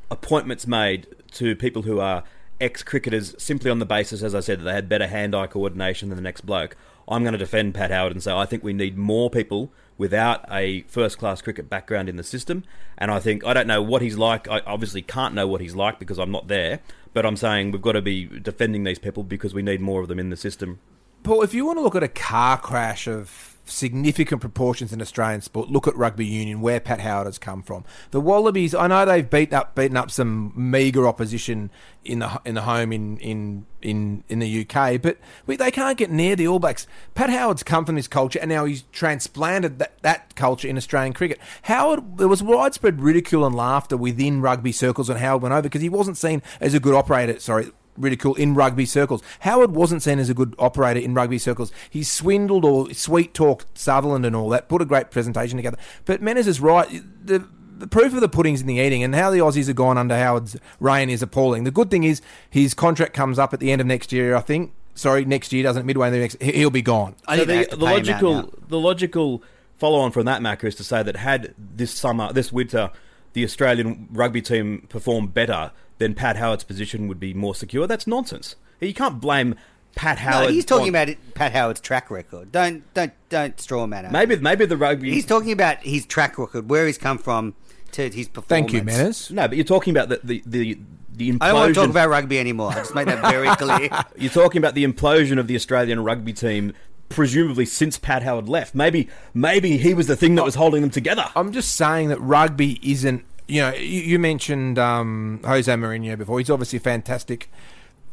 appointments 0.09 0.65
made 0.65 1.07
to 1.32 1.55
people 1.55 1.84
who 1.84 1.99
are 1.99 2.23
ex 2.59 2.82
cricketers 2.84 3.36
simply 3.38 3.69
on 3.69 3.80
the 3.80 3.86
basis, 3.86 4.23
as 4.23 4.34
I 4.34 4.39
said, 4.39 4.59
that 4.59 4.63
they 4.63 4.73
had 4.73 4.89
better 4.89 5.07
hand 5.07 5.36
eye 5.36 5.47
coordination 5.47 6.09
than 6.09 6.15
the 6.15 6.21
next 6.21 6.41
bloke. 6.41 6.75
I'm 7.07 7.23
going 7.23 7.34
to 7.34 7.38
defend 7.38 7.73
Pat 7.73 7.91
Howard 7.91 8.11
and 8.11 8.21
say 8.21 8.34
I 8.34 8.45
think 8.45 8.63
we 8.63 8.73
need 8.73 8.97
more 8.97 9.30
people 9.30 9.71
without 9.97 10.45
a 10.51 10.82
first 10.84 11.17
class 11.17 11.41
cricket 11.41 11.69
background 11.69 12.09
in 12.09 12.17
the 12.17 12.23
system. 12.23 12.63
And 12.97 13.11
I 13.11 13.19
think 13.19 13.45
I 13.45 13.53
don't 13.53 13.67
know 13.67 13.82
what 13.82 14.01
he's 14.01 14.17
like. 14.17 14.47
I 14.49 14.61
obviously 14.65 15.01
can't 15.01 15.34
know 15.34 15.47
what 15.47 15.61
he's 15.61 15.75
like 15.75 15.99
because 15.99 16.17
I'm 16.19 16.32
not 16.32 16.47
there. 16.47 16.80
But 17.13 17.25
I'm 17.25 17.38
saying 17.38 17.71
we've 17.71 17.82
got 17.82 17.93
to 17.93 18.01
be 18.01 18.25
defending 18.25 18.84
these 18.84 18.99
people 18.99 19.23
because 19.23 19.53
we 19.53 19.61
need 19.61 19.82
more 19.82 20.01
of 20.01 20.07
them 20.07 20.19
in 20.19 20.30
the 20.30 20.38
system. 20.38 20.80
Paul, 21.28 21.43
if 21.43 21.53
you 21.53 21.65
want 21.65 21.78
to 21.78 21.82
look 21.82 21.95
at 21.95 22.03
a 22.03 22.07
car 22.07 22.57
crash 22.57 23.05
of 23.05 23.57
significant 23.65 24.39
proportions 24.39 24.93
in 24.93 25.01
Australian 25.01 25.41
sport, 25.41 25.69
look 25.69 25.86
at 25.86 25.93
rugby 25.97 26.25
union, 26.25 26.61
where 26.61 26.80
Pat 26.80 27.01
Howard 27.01 27.25
has 27.25 27.38
come 27.38 27.61
from. 27.61 27.84
The 28.11 28.21
Wallabies, 28.21 28.73
I 28.73 28.88
know 28.88 29.03
they've 29.03 29.30
beaten 29.30 29.53
up 29.53 29.75
beaten 29.75 29.97
up 29.97 30.09
some 30.09 30.53
meagre 30.55 31.05
opposition 31.05 31.69
in 32.05 32.19
the 32.19 32.41
in 32.45 32.55
the 32.55 32.61
home 32.61 32.93
in 32.93 33.17
in 33.17 33.65
in, 33.82 34.23
in 34.30 34.39
the 34.39 34.61
UK, 34.65 35.01
but 35.01 35.17
we, 35.45 35.55
they 35.55 35.69
can't 35.69 35.97
get 35.97 36.09
near 36.09 36.36
the 36.36 36.47
All 36.47 36.59
Blacks. 36.59 36.88
Pat 37.13 37.30
Howard's 37.30 37.61
come 37.61 37.86
from 37.86 37.95
this 37.95 38.07
culture, 38.07 38.39
and 38.39 38.49
now 38.49 38.63
he's 38.63 38.84
transplanted 38.93 39.80
that, 39.80 40.01
that 40.01 40.36
culture 40.36 40.67
in 40.67 40.78
Australian 40.78 41.13
cricket. 41.13 41.39
Howard, 41.63 42.17
there 42.17 42.28
was 42.28 42.41
widespread 42.41 43.01
ridicule 43.01 43.45
and 43.45 43.53
laughter 43.53 43.97
within 43.97 44.41
rugby 44.41 44.71
circles 44.71 45.09
when 45.09 45.17
Howard 45.17 45.43
went 45.43 45.53
over 45.53 45.63
because 45.63 45.82
he 45.82 45.89
wasn't 45.89 46.17
seen 46.17 46.41
as 46.61 46.73
a 46.73 46.80
good 46.80 46.95
operator. 46.95 47.38
Sorry, 47.39 47.69
ridicule 47.97 48.35
in 48.35 48.53
rugby 48.53 48.85
circles. 48.85 49.21
Howard 49.41 49.71
wasn't 49.71 50.03
seen 50.03 50.19
as 50.19 50.29
a 50.29 50.33
good 50.33 50.55
operator 50.59 50.99
in 50.99 51.13
rugby 51.13 51.37
circles. 51.39 51.71
He 51.89 52.03
swindled 52.03 52.63
or 52.65 52.93
sweet 52.93 53.33
talked 53.33 53.77
Sutherland 53.77 54.25
and 54.25 54.35
all 54.35 54.49
that, 54.49 54.69
put 54.69 54.81
a 54.81 54.85
great 54.85 55.11
presentation 55.11 55.57
together. 55.57 55.77
But 56.05 56.21
Menners 56.21 56.47
is 56.47 56.59
right. 56.61 56.87
The, 57.25 57.47
the 57.77 57.87
proof 57.87 58.13
of 58.13 58.21
the 58.21 58.29
pudding's 58.29 58.61
in 58.61 58.67
the 58.67 58.77
eating, 58.77 59.03
and 59.03 59.13
how 59.13 59.29
the 59.31 59.37
Aussies 59.39 59.67
have 59.67 59.75
gone 59.75 59.97
under 59.97 60.17
Howard's 60.17 60.57
reign 60.79 61.09
is 61.09 61.21
appalling. 61.21 61.63
The 61.63 61.71
good 61.71 61.91
thing 61.91 62.03
is 62.03 62.21
his 62.49 62.73
contract 62.73 63.13
comes 63.13 63.37
up 63.37 63.53
at 63.53 63.59
the 63.59 63.71
end 63.71 63.81
of 63.81 63.87
next 63.87 64.11
year, 64.11 64.35
I 64.35 64.41
think. 64.41 64.73
Sorry, 64.95 65.25
next 65.25 65.53
year 65.53 65.61
doesn't 65.61 65.85
midway 65.85 66.07
in 66.07 66.13
the 66.13 66.19
next. 66.19 66.41
he- 66.41 66.53
He'll 66.53 66.71
be 66.71 66.81
gone. 66.81 67.13
So 67.35 67.45
the, 67.45 67.53
the 67.77 67.85
logical, 68.09 68.53
the 68.67 68.79
logical 68.79 69.43
follow 69.77 69.99
on 69.99 70.11
from 70.11 70.25
that, 70.25 70.41
Macca, 70.41 70.63
is 70.63 70.73
to 70.75 70.83
say 70.83 71.03
that 71.03 71.15
had 71.17 71.53
this 71.57 71.91
summer, 71.91 72.33
this 72.33 72.51
winter, 72.51 72.89
the 73.33 73.43
Australian 73.43 74.07
rugby 74.11 74.41
team 74.41 74.87
performed 74.89 75.35
better, 75.35 75.71
then 75.97 76.13
Pat 76.13 76.37
Howard's 76.37 76.63
position 76.63 77.07
would 77.07 77.19
be 77.19 77.33
more 77.33 77.55
secure. 77.55 77.87
That's 77.87 78.07
nonsense. 78.07 78.55
You 78.79 78.93
can't 78.93 79.19
blame 79.19 79.55
Pat 79.95 80.19
Howard. 80.19 80.47
no, 80.49 80.53
he's 80.53 80.65
talking 80.65 80.83
on- 80.83 80.89
about 80.89 81.09
it, 81.09 81.33
Pat 81.33 81.51
Howard's 81.53 81.79
track 81.81 82.11
record. 82.11 82.51
Don't 82.51 82.83
don't 82.93 83.13
don't 83.29 83.59
straw 83.59 83.87
man. 83.87 84.11
maybe 84.11 84.35
maybe 84.37 84.65
the 84.65 84.77
rugby. 84.77 85.11
He's 85.11 85.25
talking 85.25 85.51
about 85.51 85.77
his 85.79 86.05
track 86.05 86.37
record, 86.37 86.69
where 86.69 86.85
he's 86.85 86.97
come 86.97 87.17
from 87.17 87.55
to 87.93 88.09
his 88.09 88.27
performance. 88.27 88.71
Thank 88.71 88.73
you, 88.73 88.81
Menners. 88.81 89.31
No, 89.31 89.47
but 89.47 89.57
you're 89.57 89.63
talking 89.65 89.95
about 89.97 90.09
the 90.09 90.19
the 90.23 90.43
the, 90.45 90.77
the 91.13 91.31
implosion. 91.31 91.37
I 91.41 91.47
don't 91.47 91.55
want 91.55 91.73
to 91.73 91.81
talk 91.81 91.89
about 91.89 92.09
rugby 92.09 92.39
anymore. 92.39 92.71
I 92.71 92.75
just 92.75 92.93
make 92.93 93.07
that 93.07 93.21
very 93.31 93.47
clear. 93.55 93.89
You're 94.17 94.29
talking 94.31 94.59
about 94.59 94.75
the 94.75 94.85
implosion 94.85 95.39
of 95.39 95.47
the 95.47 95.55
Australian 95.55 96.03
rugby 96.03 96.33
team, 96.33 96.73
presumably 97.09 97.65
since 97.65 97.97
Pat 97.97 98.21
Howard 98.21 98.47
left. 98.47 98.75
Maybe 98.75 99.09
maybe 99.33 99.77
he 99.77 99.95
was 99.95 100.05
the 100.05 100.15
thing 100.15 100.35
that 100.35 100.45
was 100.45 100.53
holding 100.55 100.81
them 100.81 100.91
together. 100.91 101.25
I'm 101.35 101.51
just 101.51 101.73
saying 101.73 102.09
that 102.09 102.21
rugby 102.21 102.79
isn't. 102.83 103.25
You 103.47 103.61
know, 103.61 103.73
you, 103.73 104.19
mentioned 104.19 104.77
um, 104.77 105.39
Jose 105.45 105.71
Mourinho 105.71 106.17
before. 106.17 106.39
He's 106.39 106.49
obviously 106.49 106.77
a 106.77 106.81
fantastic 106.81 107.49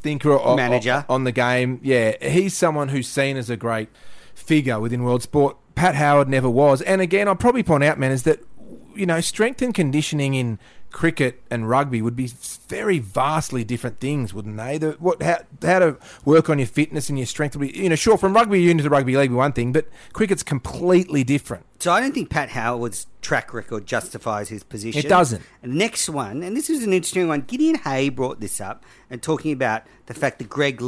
thinker 0.00 0.32
o- 0.32 0.40
o- 0.40 0.56
Manager. 0.56 1.04
on 1.08 1.24
the 1.24 1.32
game. 1.32 1.80
Yeah, 1.82 2.14
he's 2.24 2.54
someone 2.54 2.88
who's 2.90 3.08
seen 3.08 3.36
as 3.36 3.50
a 3.50 3.56
great 3.56 3.88
figure 4.34 4.78
within 4.78 5.02
world 5.02 5.22
sport. 5.22 5.56
Pat 5.74 5.96
Howard 5.96 6.28
never 6.28 6.48
was. 6.48 6.82
And 6.82 7.00
again, 7.00 7.26
I'll 7.26 7.34
probably 7.34 7.64
point 7.64 7.82
out, 7.82 7.98
man, 7.98 8.12
is 8.12 8.22
that 8.22 8.40
you 8.94 9.06
know, 9.06 9.20
strength 9.20 9.60
and 9.62 9.74
conditioning 9.74 10.34
in 10.34 10.58
cricket 10.90 11.42
and 11.50 11.68
rugby 11.68 12.00
would 12.00 12.14
be 12.14 12.28
very 12.68 13.00
vastly 13.00 13.64
different 13.64 13.98
things, 13.98 14.32
wouldn't 14.32 14.56
they? 14.56 14.78
The, 14.78 14.92
what 15.00 15.20
how, 15.20 15.38
how 15.62 15.80
to 15.80 15.96
work 16.24 16.48
on 16.48 16.60
your 16.60 16.68
fitness 16.68 17.08
and 17.08 17.18
your 17.18 17.26
strength 17.26 17.56
would 17.56 17.72
be, 17.72 17.76
you 17.76 17.88
know, 17.88 17.96
sure 17.96 18.16
from 18.16 18.32
rugby 18.32 18.60
union 18.60 18.84
to 18.84 18.90
rugby 18.90 19.16
league 19.16 19.30
be 19.30 19.34
one 19.36 19.52
thing, 19.52 19.72
but 19.72 19.88
cricket's 20.12 20.44
completely 20.44 21.24
different. 21.24 21.66
So 21.84 21.92
I 21.92 22.00
don't 22.00 22.14
think 22.14 22.30
Pat 22.30 22.48
Howard's 22.48 23.08
track 23.20 23.52
record 23.52 23.84
justifies 23.84 24.48
his 24.48 24.62
position. 24.62 25.04
It 25.04 25.06
doesn't. 25.06 25.42
And 25.62 25.74
next 25.74 26.08
one, 26.08 26.42
and 26.42 26.56
this 26.56 26.70
is 26.70 26.82
an 26.82 26.94
interesting 26.94 27.28
one. 27.28 27.42
Gideon 27.42 27.74
Haigh 27.74 28.08
brought 28.08 28.40
this 28.40 28.58
up 28.58 28.82
and 29.10 29.22
talking 29.22 29.52
about 29.52 29.82
the 30.06 30.14
fact 30.14 30.38
that 30.38 30.48
Greg 30.48 30.82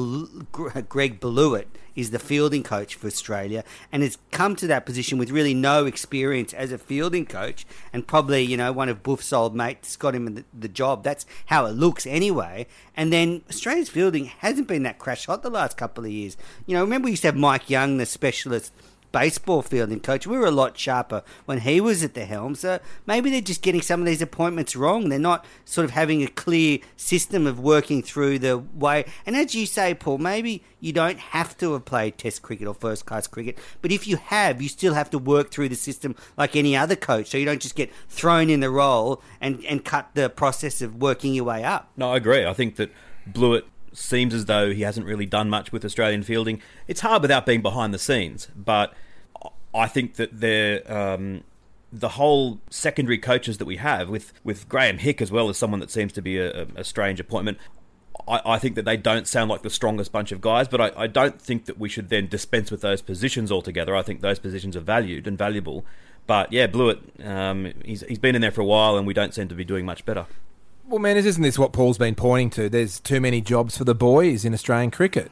Greg 0.89 1.21
Blewett 1.21 1.69
is 1.95 2.13
the 2.13 2.19
fielding 2.19 2.63
coach 2.63 2.95
for 2.95 3.09
Australia 3.09 3.63
and 3.93 4.03
has 4.03 4.17
come 4.31 4.57
to 4.57 4.67
that 4.69 4.87
position 4.87 5.19
with 5.19 5.31
really 5.31 5.53
no 5.53 5.85
experience 5.85 6.55
as 6.55 6.73
a 6.73 6.79
fielding 6.79 7.27
coach 7.27 7.67
and 7.93 8.07
probably 8.07 8.41
you 8.41 8.57
know 8.57 8.73
one 8.73 8.89
of 8.89 9.03
Boof's 9.03 9.35
old 9.35 9.55
mates 9.55 9.97
got 9.97 10.15
him 10.15 10.35
the, 10.35 10.45
the 10.59 10.69
job. 10.69 11.05
That's 11.05 11.27
how 11.45 11.67
it 11.67 11.73
looks 11.73 12.07
anyway. 12.07 12.67
And 12.97 13.13
then 13.13 13.43
Australia's 13.51 13.91
fielding 13.91 14.25
hasn't 14.25 14.67
been 14.67 14.85
that 14.85 14.99
crash 14.99 15.27
hot 15.27 15.43
the 15.43 15.51
last 15.51 15.77
couple 15.77 16.07
of 16.07 16.11
years. 16.11 16.39
You 16.65 16.75
know, 16.75 16.81
remember 16.81 17.05
we 17.05 17.11
used 17.11 17.23
to 17.23 17.29
have 17.29 17.37
Mike 17.37 17.69
Young, 17.69 17.99
the 17.99 18.07
specialist 18.07 18.73
baseball 19.17 19.63
fielding 19.63 19.99
coach. 19.99 20.27
We 20.27 20.37
were 20.37 20.45
a 20.45 20.51
lot 20.51 20.77
sharper 20.77 21.23
when 21.47 21.61
he 21.61 21.81
was 21.81 22.05
at 22.05 22.13
the 22.13 22.27
helm. 22.27 22.55
So 22.55 22.81
maybe 23.07 23.31
they're 23.31 23.41
just 23.41 23.63
getting 23.63 23.81
some 23.81 24.01
of 24.01 24.07
these 24.07 24.21
appointments 24.21 24.77
wrong. 24.77 25.09
They're 25.09 25.19
not 25.19 25.47
sort 25.65 25.87
of 25.87 25.93
having 25.93 26.23
a 26.23 26.29
clear 26.29 26.81
system 26.99 27.47
of 27.47 27.59
working 27.59 28.03
through 28.03 28.41
the 28.41 28.59
way. 28.59 29.07
And 29.25 29.35
as 29.35 29.55
you 29.55 29.65
say, 29.65 29.95
Paul, 29.95 30.19
maybe 30.19 30.63
you 30.81 30.93
don't 30.93 31.19
have 31.19 31.57
to 31.57 31.73
have 31.73 31.87
played 31.87 32.19
Test 32.19 32.43
cricket 32.43 32.69
or 32.69 32.75
first 32.75 33.07
class 33.07 33.27
cricket, 33.27 33.57
but 33.81 33.91
if 33.91 34.07
you 34.07 34.19
have, 34.19 34.61
you 34.61 34.69
still 34.69 34.93
have 34.93 35.09
to 35.09 35.19
work 35.19 35.51
through 35.51 35.71
the 35.71 35.77
system 35.77 36.15
like 36.37 36.55
any 36.55 36.77
other 36.77 36.95
coach. 36.95 37.29
So 37.29 37.39
you 37.39 37.47
don't 37.47 37.63
just 37.63 37.75
get 37.75 37.91
thrown 38.11 38.51
in 38.51 38.61
the 38.61 38.69
role 38.69 39.23
and, 39.41 39.65
and 39.65 39.83
cut 39.83 40.11
the 40.13 40.29
process 40.29 40.83
of 40.83 40.97
working 40.97 41.33
your 41.33 41.45
way 41.45 41.65
up. 41.65 41.91
No, 41.97 42.13
I 42.13 42.19
agree. 42.19 42.45
I 42.45 42.53
think 42.53 42.77
that 42.77 42.91
Blewett 43.27 43.65
seems 43.95 44.35
as 44.35 44.45
though 44.45 44.75
he 44.75 44.83
hasn't 44.83 45.07
really 45.07 45.25
done 45.25 45.49
much 45.49 45.73
with 45.73 45.87
Australian 45.87 46.23
fielding. 46.23 46.61
It's 46.87 47.01
hard 47.01 47.23
without 47.23 47.47
being 47.47 47.63
behind 47.63 47.95
the 47.95 47.99
scenes, 47.99 48.49
but 48.55 48.93
I 49.77 49.87
think 49.87 50.15
that 50.15 50.41
they're. 50.41 50.81
Um, 50.91 51.43
the 51.93 52.11
whole 52.11 52.61
secondary 52.69 53.17
coaches 53.17 53.59
that 53.59 53.65
we 53.65 53.77
have, 53.77 54.09
with, 54.09 54.33
with 54.45 54.69
Graeme 54.69 54.99
Hick 54.99 55.23
as 55.23 55.31
well 55.31 55.49
as 55.49 55.57
someone 55.57 55.81
that 55.81 55.91
seems 55.91 56.13
to 56.15 56.21
be 56.21 56.37
a, 56.37 56.67
a- 56.75 56.85
strange 56.85 57.21
appointment, 57.21 57.59
I, 58.29 58.41
I 58.45 58.59
think 58.59 58.75
that 58.75 58.85
they 58.85 58.97
don't 58.97 59.27
sound 59.27 59.51
like 59.51 59.63
the 59.63 59.71
strongest 59.71 60.13
bunch 60.13 60.33
of 60.33 60.41
guys, 60.41 60.69
but 60.69 60.81
I, 60.81 60.93
I 60.97 61.07
don't 61.07 61.41
think 61.41 61.67
that 61.67 61.79
we 61.79 61.89
should 61.89 62.09
then 62.09 62.27
dispense 62.27 62.71
with 62.71 62.81
those 62.81 63.01
positions 63.01 63.53
altogether. 63.53 63.95
I 63.95 64.03
think 64.03 64.21
those 64.21 64.39
positions 64.39 64.77
are 64.77 64.81
valued 64.81 65.27
and 65.27 65.39
valuable. 65.39 65.85
But 66.27 66.53
yeah, 66.53 66.67
Blewett, 66.67 66.99
um, 67.25 67.73
he's, 67.85 68.03
he's 68.03 68.19
been 68.19 68.35
in 68.35 68.43
there 68.43 68.51
for 68.51 68.63
a 68.63 68.67
while 68.67 68.99
and 68.99 69.07
we 69.07 69.15
don't 69.15 69.33
seem 69.33 69.49
to 69.49 69.55
be 69.55 69.65
doing 69.65 69.87
much 69.87 70.05
better. 70.05 70.27
Well, 70.89 70.99
man, 70.99 71.17
isn't 71.17 71.43
this 71.43 71.59
what 71.59 71.73
Paul's 71.73 71.99
been 71.99 72.15
pointing 72.15 72.51
to? 72.51 72.69
There's 72.69 73.01
too 73.01 73.21
many 73.21 73.41
jobs 73.41 73.79
for 73.79 73.85
the 73.85 73.95
boys 73.95 74.45
in 74.45 74.55
Australian 74.55 74.91
cricket. 74.91 75.31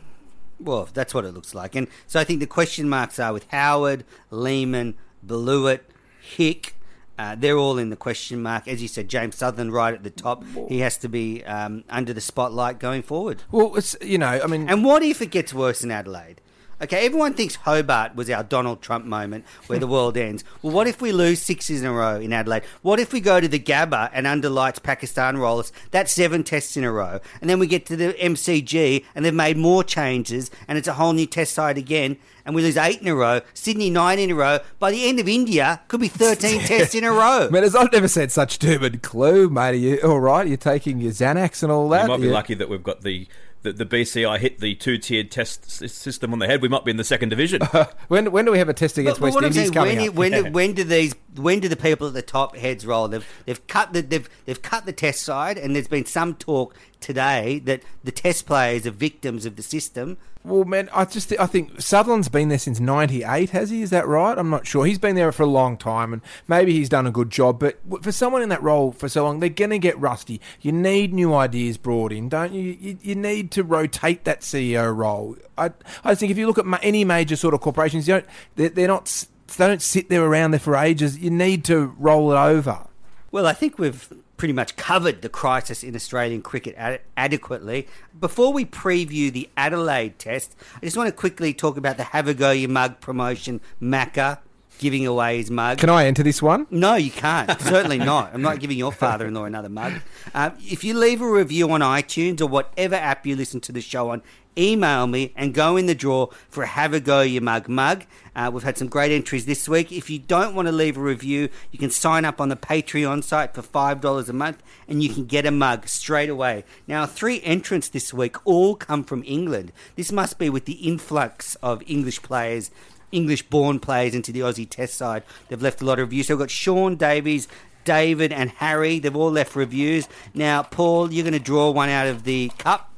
Well, 0.65 0.89
that's 0.93 1.13
what 1.13 1.25
it 1.25 1.33
looks 1.35 1.55
like. 1.55 1.75
And 1.77 1.89
so 2.07 2.19
I 2.19 2.25
think 2.25 2.41
the 2.41 2.47
question 2.47 2.89
marks 2.89 3.19
are 3.19 3.33
with 3.33 3.47
Howard, 3.51 4.05
Lehmann, 4.31 4.95
Blewett, 5.23 5.89
Hick. 6.23 6.75
Uh, 7.17 7.37
they're 7.39 7.59
all 7.59 7.79
in 7.79 7.91
the 7.91 7.97
question 7.97 8.43
mark. 8.43 8.67
As 8.67 8.83
you 8.83 8.89
said, 8.89 9.09
James 9.09 9.37
Sutherland 9.37 9.73
right 9.73 9.95
at 9.95 10.03
the 10.03 10.11
top. 10.11 10.43
He 10.69 10.81
has 10.81 10.97
to 10.99 11.09
be 11.09 11.45
um, 11.45 11.85
under 11.89 12.13
the 12.13 12.21
spotlight 12.21 12.81
going 12.81 13.03
forward. 13.03 13.43
Well, 13.53 13.77
it's 13.77 13.95
you 14.01 14.19
know, 14.19 14.41
I 14.43 14.47
mean, 14.47 14.69
And 14.69 14.85
what 14.85 15.03
if 15.05 15.23
it 15.23 15.31
gets 15.31 15.55
worse 15.55 15.85
in 15.85 15.91
Adelaide? 15.93 16.41
Okay, 16.83 17.07
everyone 17.07 17.35
thinks 17.35 17.55
Hobart 17.55 18.15
was 18.17 18.29
our 18.29 18.43
Donald 18.43 18.83
Trump 18.83 19.05
moment 19.07 19.45
where 19.69 19.79
the 19.79 19.87
world 19.87 20.17
ends. 20.17 20.43
Well, 20.61 20.73
what 20.73 20.87
if 20.87 21.01
we 21.01 21.13
lose 21.13 21.41
sixes 21.41 21.83
in 21.83 21.87
a 21.89 21.93
row 21.93 22.17
in 22.17 22.33
Adelaide? 22.33 22.65
What 22.83 22.99
if 22.99 23.13
we 23.13 23.21
go 23.21 23.41
to 23.41 23.47
the 23.49 23.59
Gabba 23.61 24.11
and 24.13 24.27
under 24.27 24.51
lights 24.51 24.81
Pakistan 24.81 25.39
roll 25.39 25.61
us? 25.61 25.73
That's 25.93 26.13
seven 26.13 26.43
tests 26.43 26.77
in 26.77 26.85
a 26.85 26.91
row. 26.93 27.21
And 27.41 27.49
then 27.49 27.59
we 27.59 27.67
get 27.69 27.87
to 27.87 27.97
the 27.97 28.13
MCG 28.15 29.05
and 29.15 29.25
they've 29.25 29.33
made 29.33 29.57
more 29.57 29.85
changes 29.85 30.51
and 30.67 30.77
it's 30.77 30.89
a 30.89 30.95
whole 30.95 31.13
new 31.13 31.27
test 31.27 31.55
side 31.55 31.79
again 31.79 32.17
and 32.45 32.55
we 32.55 32.61
lose 32.63 32.77
eight 32.77 33.01
in 33.01 33.09
a 33.09 33.15
row, 33.15 33.41
Sydney 33.55 33.89
nine 33.89 34.19
in 34.19 34.31
a 34.31 34.35
row. 34.35 34.59
By 34.79 34.91
the 34.91 35.09
end 35.09 35.19
of 35.21 35.29
India, 35.29 35.81
could 35.89 36.01
be 36.01 36.09
13 36.09 36.61
tests 36.67 36.95
in 36.95 37.05
a 37.05 37.11
row. 37.13 37.49
Man, 37.51 37.65
as 37.65 37.75
I've 37.75 37.91
never 37.93 38.09
said 38.09 38.31
such 38.33 38.59
doom 38.59 38.83
and 38.85 39.01
clue, 39.03 39.49
mate. 39.49 39.71
Are 39.71 39.75
you 39.75 39.99
all 40.03 40.21
right? 40.21 40.47
You're 40.47 40.57
taking 40.59 41.01
your 41.01 41.13
Xanax 41.13 41.63
and 41.63 41.73
all 41.73 41.89
that. 41.91 42.03
You 42.03 42.09
might 42.09 42.17
be 42.21 42.25
You- 42.27 42.33
lucky 42.33 42.55
that 42.55 42.69
we've 42.69 42.83
got 42.83 43.01
the, 43.01 43.27
the, 43.65 43.73
the 43.73 43.87
BCI 43.87 44.39
hit 44.39 44.61
the 44.61 44.75
two 44.77 44.99
tiered 44.99 45.31
test 45.31 45.69
system 45.71 46.33
on 46.33 46.39
the 46.39 46.47
head. 46.47 46.63
We 46.63 46.69
might 46.69 46.85
be 46.85 46.91
in 46.93 46.97
the 46.97 47.05
second 47.05 47.31
division. 47.31 47.63
when 48.09 48.31
when 48.31 48.45
do 48.45 48.53
we 48.53 48.59
have 48.59 48.69
a 48.69 48.75
test 48.75 48.97
against 48.99 49.21
But- 49.21 49.27
but 49.27 49.27
West 49.27 49.35
what 49.35 49.45
Indies 49.45 49.57
saying, 49.63 49.73
coming 49.73 49.97
when, 49.97 50.09
up? 50.09 50.15
when, 50.15 50.33
do, 50.33 50.51
when 50.53 50.73
do 50.75 50.85
these 50.85 51.15
when 51.37 51.61
do 51.61 51.69
the 51.69 51.77
people 51.77 52.07
at 52.07 52.15
the 52.15 52.23
top 52.23 52.57
heads 52.57 52.87
roll? 52.87 53.09
They've 53.09 53.27
they've 53.47 53.67
cut 53.67 53.93
the 53.93 54.03
they've 54.03 54.29
they've 54.45 54.63
cut 54.63 54.87
the 54.87 54.93
test 54.93 55.23
side, 55.23 55.59
and 55.59 55.75
there's 55.75 55.89
been 55.89 56.07
some 56.07 56.35
talk 56.35 56.77
today 57.05 57.59
that 57.61 57.83
the 58.03 58.11
test 58.11 58.47
players 58.47 58.87
are 58.87 58.91
victims 58.91 59.45
of 59.45 59.57
the 59.57 59.63
system. 59.63 60.17
Well, 60.43 60.65
man, 60.65 60.89
I 60.93 61.05
just 61.05 61.33
I 61.39 61.47
think 61.47 61.81
Sutherland's 61.81 62.29
been 62.29 62.49
there 62.49 62.59
since 62.59 62.81
'98, 62.81 63.51
has 63.51 63.71
he? 63.71 63.83
Is 63.83 63.91
that 63.91 64.07
right? 64.07 64.37
I'm 64.37 64.51
not 64.51 64.67
sure. 64.67 64.85
He's 64.85 64.99
been 64.99 65.15
there 65.15 65.31
for 65.33 65.43
a 65.43 65.47
long 65.47 65.77
time, 65.77 66.13
and 66.13 66.23
maybe 66.49 66.73
he's 66.73 66.89
done 66.89 67.07
a 67.07 67.11
good 67.11 67.31
job. 67.31 67.61
But 67.61 67.79
for 68.03 68.13
someone 68.13 68.43
in 68.43 68.49
that 68.49 68.63
role 68.63 68.93
for 68.93 69.09
so 69.09 69.25
long, 69.25 69.41
they're 69.41 69.49
going 69.49 69.71
to 69.71 69.79
get 69.79 69.99
rusty. 69.99 70.41
You 70.61 70.73
need 70.73 71.15
new 71.15 71.35
ideas 71.35 71.79
brought 71.79 72.13
in, 72.13 72.29
don't 72.29 72.53
you? 72.53 72.77
You, 72.79 72.99
you 73.01 73.15
need 73.15 73.51
to 73.53 73.63
rotate 73.63 74.25
that 74.25 74.41
CEO 74.41 74.95
role. 74.95 75.37
I 75.57 75.71
I 76.03 76.15
think 76.15 76.31
if 76.31 76.39
you 76.39 76.47
look 76.47 76.59
at 76.59 76.67
any 76.83 77.05
major 77.05 77.37
sort 77.37 77.55
of 77.55 77.61
corporations, 77.61 78.09
you 78.09 78.15
don't 78.15 78.27
they're, 78.57 78.71
they're 78.71 78.89
not 78.89 79.27
they 79.57 79.67
don't 79.67 79.83
sit 79.83 80.09
there 80.09 80.25
around 80.25 80.51
there 80.51 80.61
for 80.61 80.77
ages. 80.77 81.19
You 81.19 81.31
need 81.31 81.65
to 81.67 81.95
roll 81.99 82.33
it 82.33 82.37
over. 82.37 82.87
Well, 83.31 83.47
I 83.47 83.53
think 83.53 83.79
we've 83.79 84.13
pretty 84.37 84.55
much 84.55 84.77
covered 84.77 85.23
the 85.23 85.29
crisis 85.29 85.83
in 85.85 85.95
Australian 85.95 86.43
cricket 86.43 86.75
ad- 86.77 87.01
adequately. 87.17 87.87
Before 88.19 88.53
we 88.53 88.65
preview 88.65 89.33
the 89.33 89.49
Adelaide 89.57 90.19
Test, 90.19 90.57
I 90.77 90.81
just 90.81 90.97
want 90.97 91.09
to 91.09 91.13
quickly 91.13 91.55
talk 91.55 91.77
about 91.77 91.97
the 91.97 92.05
Have 92.05 92.29
a 92.29 92.35
Go 92.35 92.51
Your 92.51 92.71
Mug 92.71 93.01
promotion. 93.01 93.61
Macca 93.81 94.39
giving 94.79 95.07
away 95.07 95.39
his 95.39 95.51
mug. 95.51 95.79
Can 95.79 95.91
I 95.91 96.07
enter 96.07 96.23
this 96.23 96.43
one? 96.43 96.67
No, 96.71 96.95
you 96.95 97.11
can't. 97.11 97.61
Certainly 97.61 97.99
not. 97.99 98.35
I'm 98.35 98.43
not 98.43 98.61
giving 98.61 98.79
your 98.79 98.93
father-in-law 98.93 99.45
another 99.45 99.69
mug. 99.69 99.95
Um, 100.35 100.53
if 100.61 100.85
you 100.85 100.95
leave 100.95 101.21
a 101.21 101.29
review 101.29 101.71
on 101.71 101.81
iTunes 101.81 102.41
or 102.41 102.47
whatever 102.47 102.97
app 102.97 103.27
you 103.27 103.37
listen 103.37 103.61
to 103.63 103.73
the 103.73 103.81
show 103.81 104.11
on, 104.11 104.23
email 104.57 105.07
me 105.07 105.33
and 105.37 105.55
go 105.55 105.77
in 105.77 105.87
the 105.87 105.95
draw 105.95 106.27
for 106.49 106.63
a 106.63 106.67
Have 106.67 106.95
a 106.95 107.01
Go 107.01 107.23
Your 107.23 107.43
Mug 107.43 107.69
mug. 107.69 108.05
Uh, 108.37 108.51
we've 108.53 108.63
had 108.63 108.77
some 108.79 108.89
great 108.89 109.13
entries 109.13 109.47
this 109.47 109.69
week. 109.69 109.93
If 109.93 110.11
you 110.11 110.19
don't 110.19 110.55
want 110.55 110.67
to 110.67 110.73
leave 110.73 110.97
a 110.97 111.01
review, 111.01 111.49
you 111.71 111.79
can 111.79 111.91
sign 111.91 112.25
up 112.25 112.41
on 112.41 112.49
the 112.49 112.57
Patreon 112.57 113.23
site 113.23 113.55
for 113.55 113.63
$5 113.63 114.29
a 114.29 114.33
month 114.33 114.63
and 114.89 115.03
you 115.03 115.09
can 115.09 115.27
get 115.27 115.47
a 115.47 115.51
mug 115.51 115.89
straight 115.89 116.29
away. 116.29 116.65
Now, 116.87 117.07
three 117.07 117.41
entrants 117.43 117.89
this 117.89 118.13
week 118.13 118.37
all 118.45 118.75
come 118.75 119.05
from 119.05 119.23
England. 119.27 119.73
This 119.97 120.13
must 120.13 120.39
be 120.39 120.51
with 120.51 120.65
the 120.65 120.73
influx 120.73 121.55
of 121.57 121.83
English 121.87 122.23
players 122.23 122.71
English 123.15 123.43
born 123.45 123.79
players 123.79 124.15
into 124.15 124.33
the 124.33 124.41
Aussie 124.41 124.69
Test 124.69 124.95
side. 124.95 125.23
They've 125.49 125.63
left 125.63 125.81
a 125.81 125.85
lot 125.85 125.99
of 125.99 126.09
reviews. 126.09 126.27
So 126.27 126.35
we've 126.35 126.41
got 126.41 126.51
Sean 126.51 126.97
Davies, 126.97 127.49
David, 127.85 128.33
and 128.33 128.51
Harry. 128.51 128.99
They've 128.99 129.15
all 129.15 129.31
left 129.31 129.55
reviews. 129.55 130.09
Now, 130.35 130.63
Paul, 130.63 131.13
you're 131.13 131.23
going 131.23 131.33
to 131.33 131.39
draw 131.39 131.71
one 131.71 131.89
out 131.89 132.07
of 132.07 132.25
the 132.25 132.51
cup. 132.59 132.91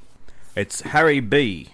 It's 0.54 0.80
Harry 0.80 1.20
B. 1.20 1.70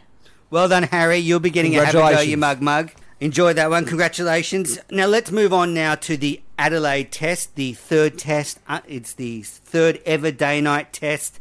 Well 0.51 0.68
done, 0.68 0.82
Harry. 0.84 1.18
You'll 1.18 1.40
be 1.40 1.51
getting 1.51 1.76
a 1.76 1.82
a 1.82 1.93
Go. 1.93 2.20
Your 2.20 2.38
Mug 2.38 2.61
mug. 2.61 2.90
Enjoy 3.20 3.53
that 3.53 3.70
one. 3.70 3.86
Congratulations. 3.86 4.80
Now, 4.90 5.07
let's 5.07 5.30
move 5.30 5.53
on 5.53 5.72
now 5.72 5.95
to 5.95 6.16
the 6.16 6.43
Adelaide 6.59 7.12
Test, 7.12 7.55
the 7.55 7.72
third 7.72 8.18
test. 8.18 8.59
Uh, 8.68 8.80
it's 8.88 9.12
the 9.12 9.43
third 9.43 10.03
ever 10.05 10.32
day 10.32 10.61
night 10.61 10.93
test. 10.93 11.38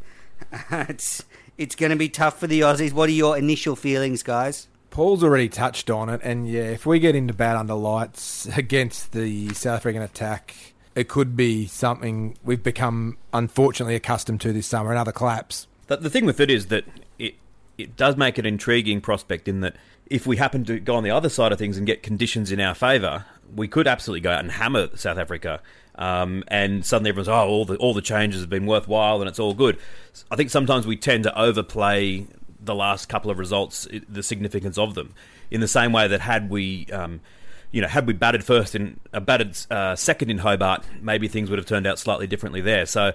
it's 0.72 1.24
it's 1.58 1.76
going 1.76 1.89
to 1.89 1.95
be 1.95 2.10
tough 2.10 2.39
for 2.39 2.47
the 2.47 2.62
Aussies. 2.62 2.93
What 2.93 3.10
are 3.10 3.14
your 3.14 3.38
initial 3.38 3.76
feelings, 3.76 4.24
guys? 4.24 4.68
Paul's 4.92 5.24
already 5.24 5.50
touched 5.50 5.89
on 5.89 6.10
it, 6.10 6.20
and 6.22 6.48
yeah, 6.48 6.64
if 6.64 6.86
we 6.86 7.00
get 7.00 7.16
into 7.16 7.34
bad 7.34 7.56
under 7.56 7.74
lights 7.74 8.46
against 8.58 9.14
the 9.14 9.54
South 9.54 9.78
African 9.78 10.02
attack, 10.02 10.74
it 10.94 11.08
could 11.08 11.36
be 11.36 11.66
something 11.66 12.38
we've 12.44 12.62
become 12.62 13.18
unfortunately 13.34 13.96
accustomed 13.96 14.42
to 14.42 14.54
this 14.54 14.68
summer. 14.68 14.92
Another 14.92 15.14
collapse. 15.14 15.68
The 15.88 16.10
thing 16.10 16.26
with 16.26 16.39
it 16.39 16.50
is 16.50 16.68
that 16.68 16.86
it 17.20 17.36
it 17.78 17.98
does 17.98 18.16
make 18.16 18.38
an 18.38 18.46
intriguing 18.46 19.02
prospect 19.02 19.48
in 19.48 19.62
that 19.62 19.76
if 20.06 20.28
we 20.28 20.38
happen 20.38 20.64
to 20.66 20.80
go 20.80 20.96
on 20.96 21.04
the 21.04 21.10
other 21.10 21.30
side 21.30 21.52
of 21.52 21.58
things 21.58 21.78
and 21.78 21.88
get 21.88 22.04
conditions 22.04 22.52
in 22.52 22.60
our 22.60 22.76
favour, 22.76 23.26
we 23.56 23.68
could 23.68 23.88
absolutely 23.88 24.22
go 24.22 24.32
out 24.32 24.39
and 24.39 24.52
hammer 24.52 24.89
South 24.96 25.18
Africa. 25.18 25.62
Um, 25.96 26.44
and 26.48 26.86
suddenly 26.86 27.10
everyone's 27.10 27.28
oh 27.28 27.48
all 27.48 27.66
the 27.66 27.76
all 27.78 27.94
the 27.94 28.02
changes 28.02 28.42
have 28.42 28.50
been 28.50 28.66
worthwhile 28.66 29.22
and 29.22 29.30
it's 29.30 29.39
all 29.39 29.54
good. 29.54 29.78
I 30.30 30.36
think 30.36 30.50
sometimes 30.50 30.86
we 30.86 30.96
tend 30.96 31.24
to 31.24 31.39
overplay 31.39 32.28
the 32.62 32.76
last 32.76 33.09
couple 33.09 33.32
of 33.32 33.39
results, 33.39 33.88
the 34.07 34.24
significance 34.24 34.78
of 34.78 34.93
them. 34.93 35.14
In 35.49 35.62
the 35.62 35.68
same 35.68 35.91
way 35.91 36.07
that 36.07 36.22
had 36.22 36.49
we 36.49 36.88
um, 36.93 37.22
you 37.72 37.82
know, 37.82 37.88
had 37.88 38.05
we 38.05 38.14
batted 38.14 38.43
first 38.43 38.76
in 38.76 38.99
uh, 39.14 39.20
batted 39.20 39.57
uh, 39.72 39.95
second 39.95 40.30
in 40.30 40.39
Hobart, 40.39 40.84
maybe 41.01 41.28
things 41.28 41.49
would 41.49 41.57
have 41.57 41.66
turned 41.66 41.88
out 41.88 41.99
slightly 41.99 42.28
differently 42.28 42.62
there. 42.62 42.86
So 42.86 43.14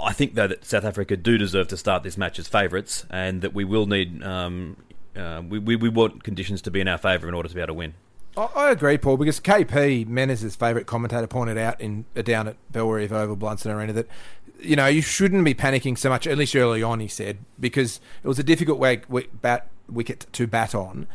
I 0.00 0.12
think 0.12 0.34
though 0.34 0.48
that 0.48 0.64
South 0.64 0.84
Africa 0.84 1.16
do 1.16 1.38
deserve 1.38 1.68
to 1.68 1.76
start 1.76 2.02
this 2.02 2.16
match 2.16 2.38
as 2.38 2.48
favourites, 2.48 3.06
and 3.10 3.40
that 3.42 3.54
we 3.54 3.64
will 3.64 3.86
need 3.86 4.22
um, 4.22 4.76
uh, 5.16 5.42
we, 5.48 5.58
we 5.58 5.76
we 5.76 5.88
want 5.88 6.24
conditions 6.24 6.60
to 6.62 6.70
be 6.70 6.80
in 6.80 6.88
our 6.88 6.98
favour 6.98 7.28
in 7.28 7.34
order 7.34 7.48
to 7.48 7.54
be 7.54 7.60
able 7.60 7.68
to 7.68 7.74
win. 7.74 7.94
I, 8.36 8.70
agree, 8.70 8.98
Paul, 8.98 9.16
because 9.16 9.40
KP 9.40 10.06
Menners' 10.06 10.56
favourite 10.56 10.86
commentator 10.86 11.26
pointed 11.26 11.58
out 11.58 11.80
in 11.80 12.04
down 12.14 12.46
at 12.46 12.56
Bellerive 12.70 13.12
Oval 13.12 13.36
Blundstone 13.36 13.74
Arena 13.74 13.92
that 13.94 14.06
you 14.60 14.76
know 14.76 14.86
you 14.86 15.02
shouldn't 15.02 15.44
be 15.44 15.54
panicking 15.54 15.96
so 15.98 16.08
much, 16.08 16.26
at 16.26 16.36
least 16.38 16.54
early 16.56 16.82
on. 16.82 17.00
He 17.00 17.08
said 17.08 17.38
because 17.60 18.00
it 18.22 18.28
was 18.28 18.38
a 18.38 18.42
difficult 18.44 18.78
way, 18.78 18.96
wi- 19.08 19.28
bat, 19.40 19.68
wicket 19.88 20.26
to 20.32 20.46
bat 20.46 20.74
on 20.74 21.06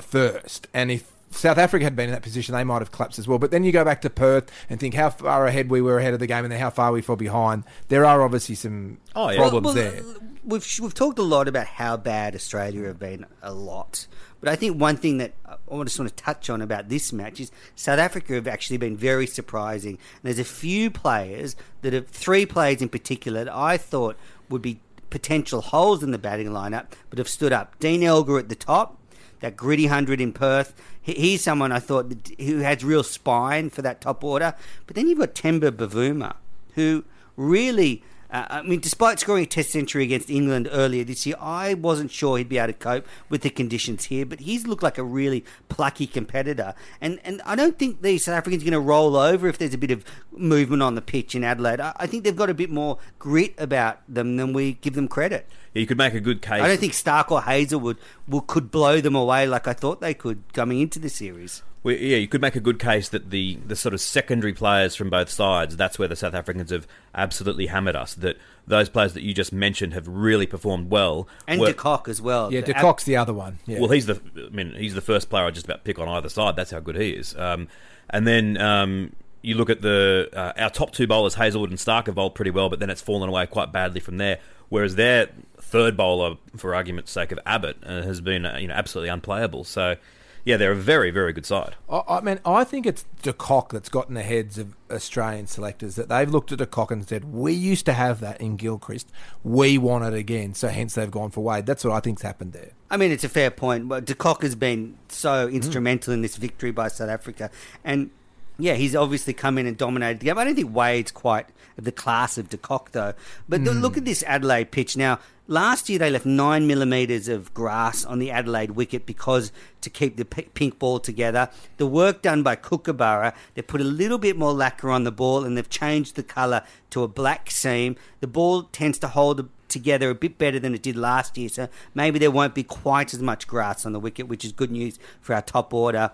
first, 0.00 0.66
and 0.74 0.90
if 0.90 1.10
South 1.30 1.56
Africa 1.56 1.84
had 1.84 1.96
been 1.96 2.06
in 2.06 2.12
that 2.12 2.22
position, 2.22 2.54
they 2.54 2.62
might 2.64 2.80
have 2.80 2.92
collapsed 2.92 3.18
as 3.18 3.26
well. 3.26 3.38
But 3.38 3.50
then 3.50 3.64
you 3.64 3.72
go 3.72 3.84
back 3.84 4.02
to 4.02 4.10
Perth 4.10 4.50
and 4.68 4.78
think 4.78 4.92
how 4.94 5.08
far 5.10 5.46
ahead 5.46 5.70
we 5.70 5.80
were 5.80 5.98
ahead 5.98 6.12
of 6.12 6.20
the 6.20 6.26
game, 6.26 6.44
and 6.44 6.52
then 6.52 6.60
how 6.60 6.68
far 6.70 6.92
we 6.92 7.00
fell 7.00 7.16
behind. 7.16 7.64
There 7.88 8.04
are 8.04 8.20
obviously 8.22 8.54
some 8.54 8.98
Oh, 9.16 9.30
yeah. 9.30 9.36
problems 9.38 9.64
Well, 9.64 9.74
well, 9.74 9.84
there. 9.92 10.02
We've 10.44 10.78
we've 10.80 10.94
talked 10.94 11.18
a 11.18 11.22
lot 11.22 11.48
about 11.48 11.66
how 11.66 11.96
bad 11.96 12.34
Australia 12.34 12.84
have 12.88 12.98
been 12.98 13.24
a 13.42 13.52
lot, 13.54 14.06
but 14.42 14.50
I 14.50 14.56
think 14.56 14.80
one 14.80 14.96
thing 14.96 15.18
that 15.18 15.34
uh, 15.46 15.54
I 15.72 15.84
just 15.84 15.98
want 16.00 16.14
to 16.14 16.22
touch 16.22 16.50
on 16.50 16.60
about 16.60 16.88
this 16.88 17.12
match 17.12 17.38
is 17.38 17.52
South 17.76 18.00
Africa 18.00 18.34
have 18.34 18.48
actually 18.48 18.76
been 18.76 18.96
very 18.96 19.26
surprising. 19.26 19.92
And 19.92 20.24
there's 20.24 20.40
a 20.40 20.44
few 20.44 20.90
players 20.90 21.54
that 21.82 21.92
have 21.92 22.08
three 22.08 22.44
players 22.44 22.82
in 22.82 22.88
particular 22.88 23.44
that 23.44 23.54
I 23.54 23.76
thought 23.76 24.16
would 24.48 24.60
be 24.60 24.80
potential 25.10 25.60
holes 25.60 26.02
in 26.02 26.10
the 26.10 26.18
batting 26.18 26.48
lineup, 26.48 26.86
but 27.08 27.18
have 27.18 27.28
stood 27.28 27.52
up. 27.52 27.78
Dean 27.78 28.02
Elgar 28.02 28.36
at 28.36 28.48
the 28.48 28.56
top, 28.56 28.98
that 29.38 29.56
gritty 29.56 29.86
hundred 29.86 30.20
in 30.20 30.32
Perth. 30.32 30.74
He's 31.00 31.42
someone 31.42 31.70
I 31.70 31.78
thought 31.78 32.12
who 32.40 32.58
has 32.58 32.82
real 32.82 33.04
spine 33.04 33.70
for 33.70 33.82
that 33.82 34.00
top 34.00 34.24
order. 34.24 34.54
But 34.88 34.96
then 34.96 35.06
you've 35.06 35.20
got 35.20 35.36
Temba 35.36 35.70
Bavuma, 35.70 36.34
who 36.74 37.04
really. 37.36 38.02
Uh, 38.32 38.46
I 38.48 38.62
mean, 38.62 38.80
despite 38.80 39.20
scoring 39.20 39.44
a 39.44 39.46
Test 39.46 39.70
century 39.70 40.04
against 40.04 40.30
England 40.30 40.68
earlier 40.72 41.04
this 41.04 41.26
year, 41.26 41.36
I 41.38 41.74
wasn't 41.74 42.10
sure 42.10 42.38
he'd 42.38 42.48
be 42.48 42.58
able 42.58 42.68
to 42.68 42.78
cope 42.78 43.06
with 43.28 43.42
the 43.42 43.50
conditions 43.50 44.06
here. 44.06 44.24
But 44.24 44.40
he's 44.40 44.66
looked 44.66 44.82
like 44.82 44.96
a 44.96 45.04
really 45.04 45.44
plucky 45.68 46.06
competitor, 46.06 46.74
and 47.00 47.20
and 47.24 47.42
I 47.44 47.54
don't 47.54 47.78
think 47.78 48.00
the 48.00 48.16
South 48.18 48.36
Africans 48.36 48.62
are 48.62 48.66
going 48.66 48.72
to 48.72 48.80
roll 48.80 49.16
over 49.16 49.48
if 49.48 49.58
there's 49.58 49.74
a 49.74 49.78
bit 49.78 49.90
of 49.90 50.04
movement 50.32 50.82
on 50.82 50.94
the 50.94 51.02
pitch 51.02 51.34
in 51.34 51.44
Adelaide. 51.44 51.80
I, 51.80 51.92
I 51.96 52.06
think 52.06 52.24
they've 52.24 52.34
got 52.34 52.48
a 52.48 52.54
bit 52.54 52.70
more 52.70 52.98
grit 53.18 53.54
about 53.58 54.00
them 54.08 54.36
than 54.36 54.54
we 54.54 54.74
give 54.74 54.94
them 54.94 55.08
credit. 55.08 55.46
You 55.74 55.86
could 55.86 55.98
make 55.98 56.14
a 56.14 56.20
good 56.20 56.42
case. 56.42 56.62
I 56.62 56.68
don't 56.68 56.80
think 56.80 56.92
Starc 56.92 57.30
or 57.30 57.42
Hazlewood 57.42 57.96
will, 58.28 58.42
could 58.42 58.70
blow 58.70 59.00
them 59.00 59.14
away 59.14 59.46
like 59.46 59.66
I 59.66 59.72
thought 59.72 60.00
they 60.00 60.14
could 60.14 60.42
coming 60.52 60.80
into 60.80 60.98
the 60.98 61.08
series. 61.08 61.62
Well, 61.82 61.96
yeah, 61.96 62.16
you 62.16 62.28
could 62.28 62.40
make 62.40 62.54
a 62.54 62.60
good 62.60 62.78
case 62.78 63.08
that 63.08 63.30
the, 63.30 63.58
the 63.66 63.74
sort 63.74 63.92
of 63.92 64.00
secondary 64.00 64.52
players 64.52 64.94
from 64.94 65.10
both 65.10 65.28
sides, 65.28 65.76
that's 65.76 65.98
where 65.98 66.06
the 66.06 66.14
South 66.14 66.34
Africans 66.34 66.70
have 66.70 66.86
absolutely 67.14 67.66
hammered 67.66 67.96
us. 67.96 68.14
That 68.14 68.36
those 68.66 68.88
players 68.88 69.14
that 69.14 69.22
you 69.22 69.34
just 69.34 69.52
mentioned 69.52 69.92
have 69.94 70.06
really 70.06 70.46
performed 70.46 70.90
well. 70.90 71.26
And 71.48 71.60
Were- 71.60 71.66
De 71.66 71.74
Kock 71.74 72.08
as 72.08 72.22
well. 72.22 72.52
Yeah, 72.52 72.60
The 72.60 72.72
De 72.72 72.80
Kock's 72.80 73.04
the 73.04 73.16
other 73.16 73.34
one. 73.34 73.58
Yeah. 73.66 73.80
Well, 73.80 73.90
he's 73.90 74.06
the. 74.06 74.20
I 74.36 74.50
mean, 74.50 74.74
he's 74.76 74.94
the 74.94 75.00
first 75.00 75.28
player 75.28 75.44
I 75.44 75.50
just 75.50 75.66
about 75.66 75.82
pick 75.82 75.98
on 75.98 76.08
either 76.08 76.28
side. 76.28 76.54
That's 76.54 76.70
how 76.70 76.78
good 76.80 76.96
he 76.96 77.10
is. 77.10 77.36
Um, 77.36 77.66
and 78.10 78.26
then 78.26 78.56
um, 78.58 79.12
you 79.42 79.56
look 79.56 79.68
at 79.70 79.82
the 79.82 80.28
uh, 80.32 80.52
our 80.56 80.70
top 80.70 80.92
two 80.92 81.08
bowlers, 81.08 81.34
Hazlewood 81.34 81.70
and 81.70 81.78
Starc, 81.78 82.06
have 82.06 82.14
bowled 82.14 82.36
pretty 82.36 82.52
well, 82.52 82.68
but 82.68 82.78
then 82.78 82.90
it's 82.90 83.02
fallen 83.02 83.28
away 83.28 83.46
quite 83.46 83.72
badly 83.72 84.00
from 84.00 84.18
there. 84.18 84.38
Whereas 84.68 84.94
their 84.94 85.28
third 85.58 85.96
bowler, 85.96 86.36
for 86.56 86.74
argument's 86.74 87.10
sake, 87.10 87.32
of 87.32 87.38
Abbott, 87.44 87.76
uh, 87.84 88.02
has 88.02 88.20
been 88.20 88.46
uh, 88.46 88.56
you 88.58 88.68
know 88.68 88.74
absolutely 88.74 89.08
unplayable. 89.08 89.64
So 89.64 89.96
yeah, 90.44 90.56
they're 90.56 90.72
a 90.72 90.76
very, 90.76 91.10
very 91.10 91.32
good 91.32 91.46
side. 91.46 91.76
I, 91.88 92.02
I 92.08 92.20
mean, 92.20 92.40
I 92.44 92.64
think 92.64 92.86
it's 92.86 93.04
de 93.22 93.32
Kock 93.32 93.72
that's 93.72 93.88
gotten 93.88 94.14
the 94.14 94.22
heads 94.22 94.58
of 94.58 94.74
Australian 94.90 95.46
selectors 95.46 95.94
that 95.94 96.08
they've 96.08 96.28
looked 96.28 96.52
at 96.52 96.58
de 96.58 96.66
Kock 96.66 96.90
and 96.90 97.06
said, 97.08 97.24
"We 97.32 97.52
used 97.52 97.86
to 97.86 97.92
have 97.92 98.20
that 98.20 98.40
in 98.40 98.56
Gilchrist. 98.56 99.10
We 99.44 99.78
want 99.78 100.04
it 100.04 100.14
again." 100.18 100.54
So 100.54 100.68
hence 100.68 100.94
they've 100.94 101.10
gone 101.10 101.30
for 101.30 101.42
Wade. 101.42 101.66
That's 101.66 101.84
what 101.84 101.92
I 101.92 102.00
think's 102.00 102.22
happened 102.22 102.52
there. 102.52 102.70
I 102.90 102.96
mean, 102.96 103.10
it's 103.12 103.24
a 103.24 103.28
fair 103.28 103.50
point. 103.50 103.88
But 103.88 104.04
De 104.04 104.14
Kock 104.14 104.42
has 104.42 104.54
been 104.54 104.98
so 105.08 105.48
Mm. 105.48 105.54
instrumental 105.54 106.12
in 106.12 106.22
this 106.22 106.36
victory 106.36 106.72
by 106.72 106.88
South 106.88 107.08
Africa, 107.08 107.50
and 107.84 108.10
yeah, 108.58 108.74
he's 108.74 108.94
obviously 108.94 109.32
come 109.32 109.58
in 109.58 109.66
and 109.66 109.76
dominated 109.76 110.20
the 110.20 110.26
game. 110.26 110.38
I 110.38 110.44
don't 110.44 110.54
think 110.54 110.74
Wade's 110.74 111.10
quite 111.10 111.46
the 111.76 111.92
class 111.92 112.36
of 112.38 112.48
De 112.50 112.56
Kock, 112.56 112.92
though. 112.92 113.14
But 113.48 113.62
Mm. 113.62 113.80
look 113.80 113.96
at 113.96 114.04
this 114.04 114.22
Adelaide 114.26 114.70
pitch 114.70 114.96
now. 114.96 115.18
Last 115.48 115.88
year 115.88 115.98
they 115.98 116.10
left 116.10 116.24
nine 116.24 116.66
millimeters 116.66 117.28
of 117.28 117.52
grass 117.52 118.04
on 118.04 118.18
the 118.20 118.30
Adelaide 118.30 118.72
wicket 118.72 119.04
because 119.06 119.50
to 119.80 119.90
keep 119.90 120.16
the 120.16 120.24
p- 120.24 120.48
pink 120.54 120.78
ball 120.78 121.00
together. 121.00 121.48
The 121.78 121.86
work 121.86 122.22
done 122.22 122.42
by 122.42 122.56
Kookaburra, 122.56 123.34
they 123.54 123.62
put 123.62 123.80
a 123.80 123.84
little 123.84 124.18
bit 124.18 124.36
more 124.38 124.52
lacquer 124.52 124.90
on 124.90 125.04
the 125.04 125.10
ball 125.10 125.44
and 125.44 125.56
they've 125.56 125.68
changed 125.68 126.14
the 126.14 126.22
colour 126.22 126.62
to 126.90 127.02
a 127.02 127.08
black 127.08 127.50
seam. 127.50 127.96
The 128.20 128.28
ball 128.28 128.64
tends 128.64 128.98
to 129.00 129.08
hold 129.08 129.48
together 129.68 130.10
a 130.10 130.14
bit 130.14 130.38
better 130.38 130.60
than 130.60 130.74
it 130.74 130.82
did 130.82 130.96
last 130.96 131.36
year, 131.36 131.48
so 131.48 131.68
maybe 131.94 132.18
there 132.18 132.30
won't 132.30 132.54
be 132.54 132.62
quite 132.62 133.12
as 133.12 133.20
much 133.20 133.46
grass 133.48 133.84
on 133.84 133.92
the 133.92 134.00
wicket, 134.00 134.28
which 134.28 134.44
is 134.44 134.52
good 134.52 134.70
news 134.70 134.98
for 135.20 135.34
our 135.34 135.42
top 135.42 135.72
order. 135.74 136.12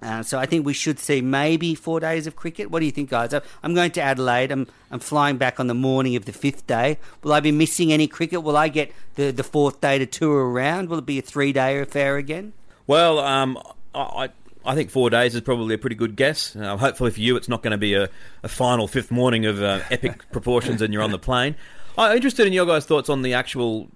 Uh, 0.00 0.22
so 0.22 0.38
I 0.38 0.46
think 0.46 0.64
we 0.64 0.74
should 0.74 0.98
see 0.98 1.20
maybe 1.20 1.74
four 1.74 1.98
days 1.98 2.26
of 2.26 2.36
cricket. 2.36 2.70
What 2.70 2.80
do 2.80 2.86
you 2.86 2.92
think, 2.92 3.10
guys? 3.10 3.34
I'm 3.62 3.74
going 3.74 3.90
to 3.92 4.00
Adelaide. 4.00 4.52
I'm 4.52 4.66
I'm 4.90 5.00
flying 5.00 5.38
back 5.38 5.58
on 5.58 5.66
the 5.66 5.74
morning 5.74 6.14
of 6.14 6.24
the 6.24 6.32
fifth 6.32 6.66
day. 6.66 6.98
Will 7.22 7.32
I 7.32 7.40
be 7.40 7.50
missing 7.52 7.92
any 7.92 8.06
cricket? 8.06 8.42
Will 8.42 8.56
I 8.56 8.68
get 8.68 8.92
the 9.16 9.32
the 9.32 9.42
fourth 9.42 9.80
day 9.80 9.98
to 9.98 10.06
tour 10.06 10.50
around? 10.50 10.88
Will 10.88 10.98
it 10.98 11.06
be 11.06 11.18
a 11.18 11.22
three 11.22 11.52
day 11.52 11.80
affair 11.80 12.16
again? 12.16 12.52
Well, 12.86 13.18
um, 13.18 13.58
I, 13.94 14.00
I 14.00 14.28
I 14.64 14.74
think 14.74 14.90
four 14.90 15.10
days 15.10 15.34
is 15.34 15.40
probably 15.40 15.74
a 15.74 15.78
pretty 15.78 15.96
good 15.96 16.14
guess. 16.14 16.54
Uh, 16.54 16.76
hopefully 16.76 17.10
for 17.10 17.20
you, 17.20 17.36
it's 17.36 17.48
not 17.48 17.62
going 17.62 17.72
to 17.72 17.78
be 17.78 17.94
a, 17.94 18.08
a 18.42 18.48
final 18.48 18.86
fifth 18.86 19.10
morning 19.10 19.46
of 19.46 19.62
uh, 19.62 19.80
epic 19.90 20.24
proportions 20.32 20.82
and 20.82 20.92
you're 20.92 21.02
on 21.02 21.10
the 21.10 21.18
plane. 21.18 21.56
I'm 21.96 22.14
interested 22.14 22.46
in 22.46 22.52
your 22.52 22.66
guys' 22.66 22.84
thoughts 22.84 23.08
on 23.08 23.22
the 23.22 23.34
actual 23.34 23.88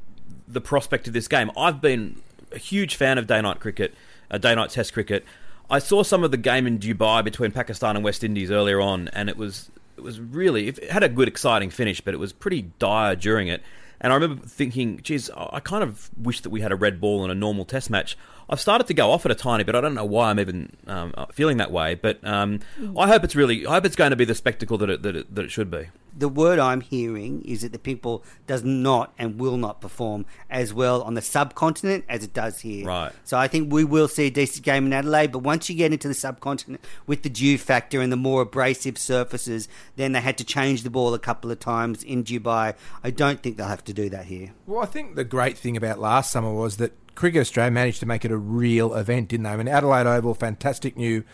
the 0.49 0.61
prospect 0.61 1.07
of 1.07 1.13
this 1.13 1.29
game. 1.29 1.51
I've 1.57 1.81
been 1.81 2.21
a 2.53 2.59
huge 2.59 2.97
fan 2.97 3.19
of 3.19 3.27
day 3.27 3.41
night 3.41 3.61
cricket, 3.61 3.95
uh, 4.31 4.39
day 4.39 4.55
night 4.55 4.71
Test 4.71 4.93
cricket. 4.93 5.25
I 5.73 5.79
saw 5.79 6.03
some 6.03 6.23
of 6.23 6.31
the 6.31 6.37
game 6.37 6.67
in 6.67 6.79
Dubai 6.79 7.25
between 7.25 7.51
Pakistan 7.51 7.97
and 7.97 8.05
West 8.05 8.23
Indies 8.23 8.51
earlier 8.51 8.79
on, 8.79 9.09
and 9.09 9.31
it 9.31 9.39
was 9.39 9.71
it 9.97 10.03
was 10.03 10.21
really 10.21 10.69
it 10.69 10.91
had 10.91 11.03
a 11.03 11.09
good, 11.09 11.29
exciting 11.29 11.71
finish, 11.71 12.03
but 12.03 12.13
it 12.13 12.19
was 12.19 12.31
pretty 12.31 12.71
dire 12.79 13.17
during 13.17 13.49
it. 13.49 13.63
And 13.99 14.13
I 14.13 14.17
remember 14.17 14.45
thinking, 14.45 15.01
geez, 15.03 15.31
I 15.31 15.61
kind 15.61 15.83
of 15.83 16.11
wish 16.21 16.43
that 16.43 16.51
we 16.51 16.61
had 16.61 16.73
a 16.73 16.77
red 16.77 17.01
ball 17.01 17.25
in 17.25 17.31
a 17.31 17.35
normal 17.35 17.65
Test 17.65 17.89
match. 17.89 18.19
I've 18.53 18.61
started 18.61 18.87
to 18.89 18.95
go 18.95 19.11
off 19.11 19.25
it 19.25 19.33
a 19.33 19.35
tiny 19.35 19.65
bit. 19.65 19.75
I 19.75 19.81
don't 19.81 19.95
know 19.95 20.05
why 20.05 20.29
I'm 20.29 20.39
even 20.39 20.77
um, 20.87 21.15
feeling 21.33 21.57
that 21.57 21.73
way, 21.73 21.95
but 21.95 22.23
um, 22.23 22.61
I 22.99 23.09
hope 23.09 23.25
it's 23.25 23.35
really, 23.35 23.67
I 23.67 23.73
hope 23.73 23.87
it's 23.87 23.97
going 23.97 24.11
to 24.11 24.17
be 24.17 24.27
the 24.27 24.35
spectacle 24.35 24.77
that 24.77 24.91
it, 24.91 25.03
that 25.03 25.17
it, 25.17 25.35
that 25.35 25.47
it 25.47 25.51
should 25.51 25.71
be. 25.71 25.89
The 26.15 26.29
word 26.29 26.59
I'm 26.59 26.83
hearing 26.83 27.41
is 27.47 27.63
that 27.63 27.73
the 27.73 27.79
people 27.79 28.23
does 28.47 28.63
not 28.63 29.15
and 29.17 29.41
will 29.41 29.57
not 29.57 29.81
perform 29.81 30.27
as 30.51 30.75
well 30.75 31.01
on 31.01 31.15
the 31.15 31.23
subcontinent 31.23 32.05
as 32.11 32.23
it 32.23 32.35
does 32.35 32.61
here. 32.61 32.85
Right. 32.85 33.13
So 33.25 33.39
I 33.39 33.49
think 33.49 33.73
we 33.73 33.85
will 33.85 34.09
see 34.09 34.27
a 34.27 34.31
decent 34.31 34.67
game 34.67 34.85
in 34.85 34.93
Adelaide, 34.93 35.33
but 35.33 35.39
once 35.39 35.71
you 35.71 35.75
get 35.75 35.91
into 35.91 36.07
the 36.07 36.13
subcontinent 36.13 36.85
with 37.07 37.23
the 37.23 37.31
dew 37.31 37.57
factor 37.57 38.03
and 38.03 38.13
the 38.13 38.19
more 38.19 38.43
abrasive 38.43 38.99
surfaces, 38.99 39.67
then 39.97 40.13
they 40.13 40.21
had 40.21 40.37
to 40.37 40.45
change 40.45 40.83
the 40.83 40.91
ball 40.91 41.15
a 41.15 41.19
couple 41.19 41.51
of 41.51 41.59
times 41.59 42.03
in 42.03 42.23
Dubai. 42.23 42.75
I 43.03 43.11
don't 43.11 43.43
think 43.43 43.57
they'll 43.57 43.67
have 43.69 43.85
to 43.85 43.95
do 43.95 44.11
that 44.11 44.27
here. 44.27 44.53
Well, 44.67 44.83
I 44.83 44.87
think 44.87 45.15
the 45.15 45.25
great 45.25 45.57
thing 45.57 45.79
about 45.79 45.99
last 45.99 46.31
summer 46.31 46.53
was 46.53 46.77
that 46.77 46.93
Cricket 47.15 47.41
Australia 47.41 47.71
managed 47.71 48.01
to 48.01 48.07
make 48.07 48.25
it 48.25 48.31
a 48.31 48.37
real 48.37 48.95
event, 48.95 49.29
didn't 49.29 49.45
they? 49.45 49.51
I 49.51 49.57
mean, 49.57 49.69
Adelaide 49.69 50.07
Oval, 50.07 50.35
fantastic 50.35 50.97
new 50.97 51.25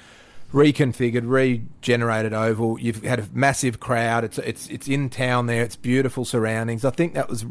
reconfigured, 0.52 1.28
regenerated 1.28 2.32
oval. 2.32 2.78
You've 2.80 3.04
had 3.04 3.20
a 3.20 3.28
massive 3.32 3.80
crowd. 3.80 4.24
It's 4.24 4.38
it's 4.38 4.68
it's 4.68 4.88
in 4.88 5.10
town 5.10 5.46
there. 5.46 5.62
It's 5.62 5.76
beautiful 5.76 6.24
surroundings. 6.24 6.84
I 6.84 6.90
think 6.90 7.14
that 7.14 7.28
was, 7.28 7.44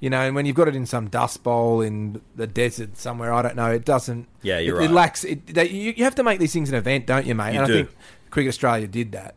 you 0.00 0.10
know, 0.10 0.20
and 0.20 0.34
when 0.34 0.46
you've 0.46 0.56
got 0.56 0.68
it 0.68 0.76
in 0.76 0.86
some 0.86 1.08
dust 1.08 1.42
bowl 1.42 1.80
in 1.80 2.20
the 2.36 2.46
desert 2.46 2.96
somewhere, 2.96 3.32
I 3.32 3.42
don't 3.42 3.56
know. 3.56 3.70
It 3.70 3.84
doesn't. 3.84 4.28
Yeah, 4.42 4.58
you're 4.58 4.76
it, 4.76 4.78
right. 4.78 4.90
It 4.90 4.92
lacks. 4.92 5.24
It, 5.24 5.46
they, 5.46 5.68
you, 5.68 5.92
you 5.96 6.04
have 6.04 6.14
to 6.16 6.22
make 6.22 6.38
these 6.38 6.52
things 6.52 6.68
an 6.70 6.74
event, 6.74 7.06
don't 7.06 7.26
you, 7.26 7.34
mate? 7.34 7.54
You 7.54 7.60
and 7.60 7.66
do. 7.66 7.72
I 7.72 7.76
think 7.84 7.96
Cricket 8.30 8.48
Australia 8.48 8.86
did 8.86 9.12
that. 9.12 9.34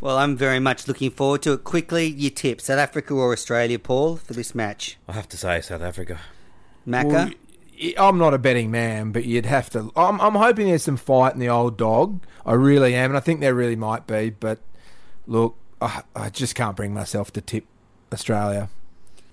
Well, 0.00 0.18
I'm 0.18 0.36
very 0.36 0.58
much 0.58 0.88
looking 0.88 1.10
forward 1.10 1.42
to 1.42 1.52
it. 1.52 1.64
Quickly, 1.64 2.06
your 2.06 2.32
tip: 2.32 2.60
South 2.60 2.78
Africa 2.78 3.14
or 3.14 3.32
Australia, 3.32 3.78
Paul, 3.78 4.16
for 4.16 4.34
this 4.34 4.54
match? 4.54 4.98
I 5.08 5.12
have 5.12 5.28
to 5.30 5.36
say 5.36 5.60
South 5.60 5.82
Africa. 5.82 6.18
Macca. 6.86 7.04
Well, 7.06 7.26
y- 7.26 7.34
I'm 7.98 8.18
not 8.18 8.34
a 8.34 8.38
betting 8.38 8.70
man, 8.70 9.12
but 9.12 9.24
you'd 9.24 9.46
have 9.46 9.70
to. 9.70 9.90
I'm, 9.96 10.20
I'm 10.20 10.34
hoping 10.34 10.68
there's 10.68 10.84
some 10.84 10.96
fight 10.96 11.34
in 11.34 11.40
the 11.40 11.48
old 11.48 11.76
dog. 11.76 12.20
I 12.46 12.52
really 12.54 12.94
am, 12.94 13.10
and 13.10 13.16
I 13.16 13.20
think 13.20 13.40
there 13.40 13.54
really 13.54 13.76
might 13.76 14.06
be. 14.06 14.30
But 14.30 14.60
look, 15.26 15.56
I, 15.80 16.02
I 16.14 16.30
just 16.30 16.54
can't 16.54 16.76
bring 16.76 16.94
myself 16.94 17.32
to 17.32 17.40
tip 17.40 17.64
Australia. 18.12 18.68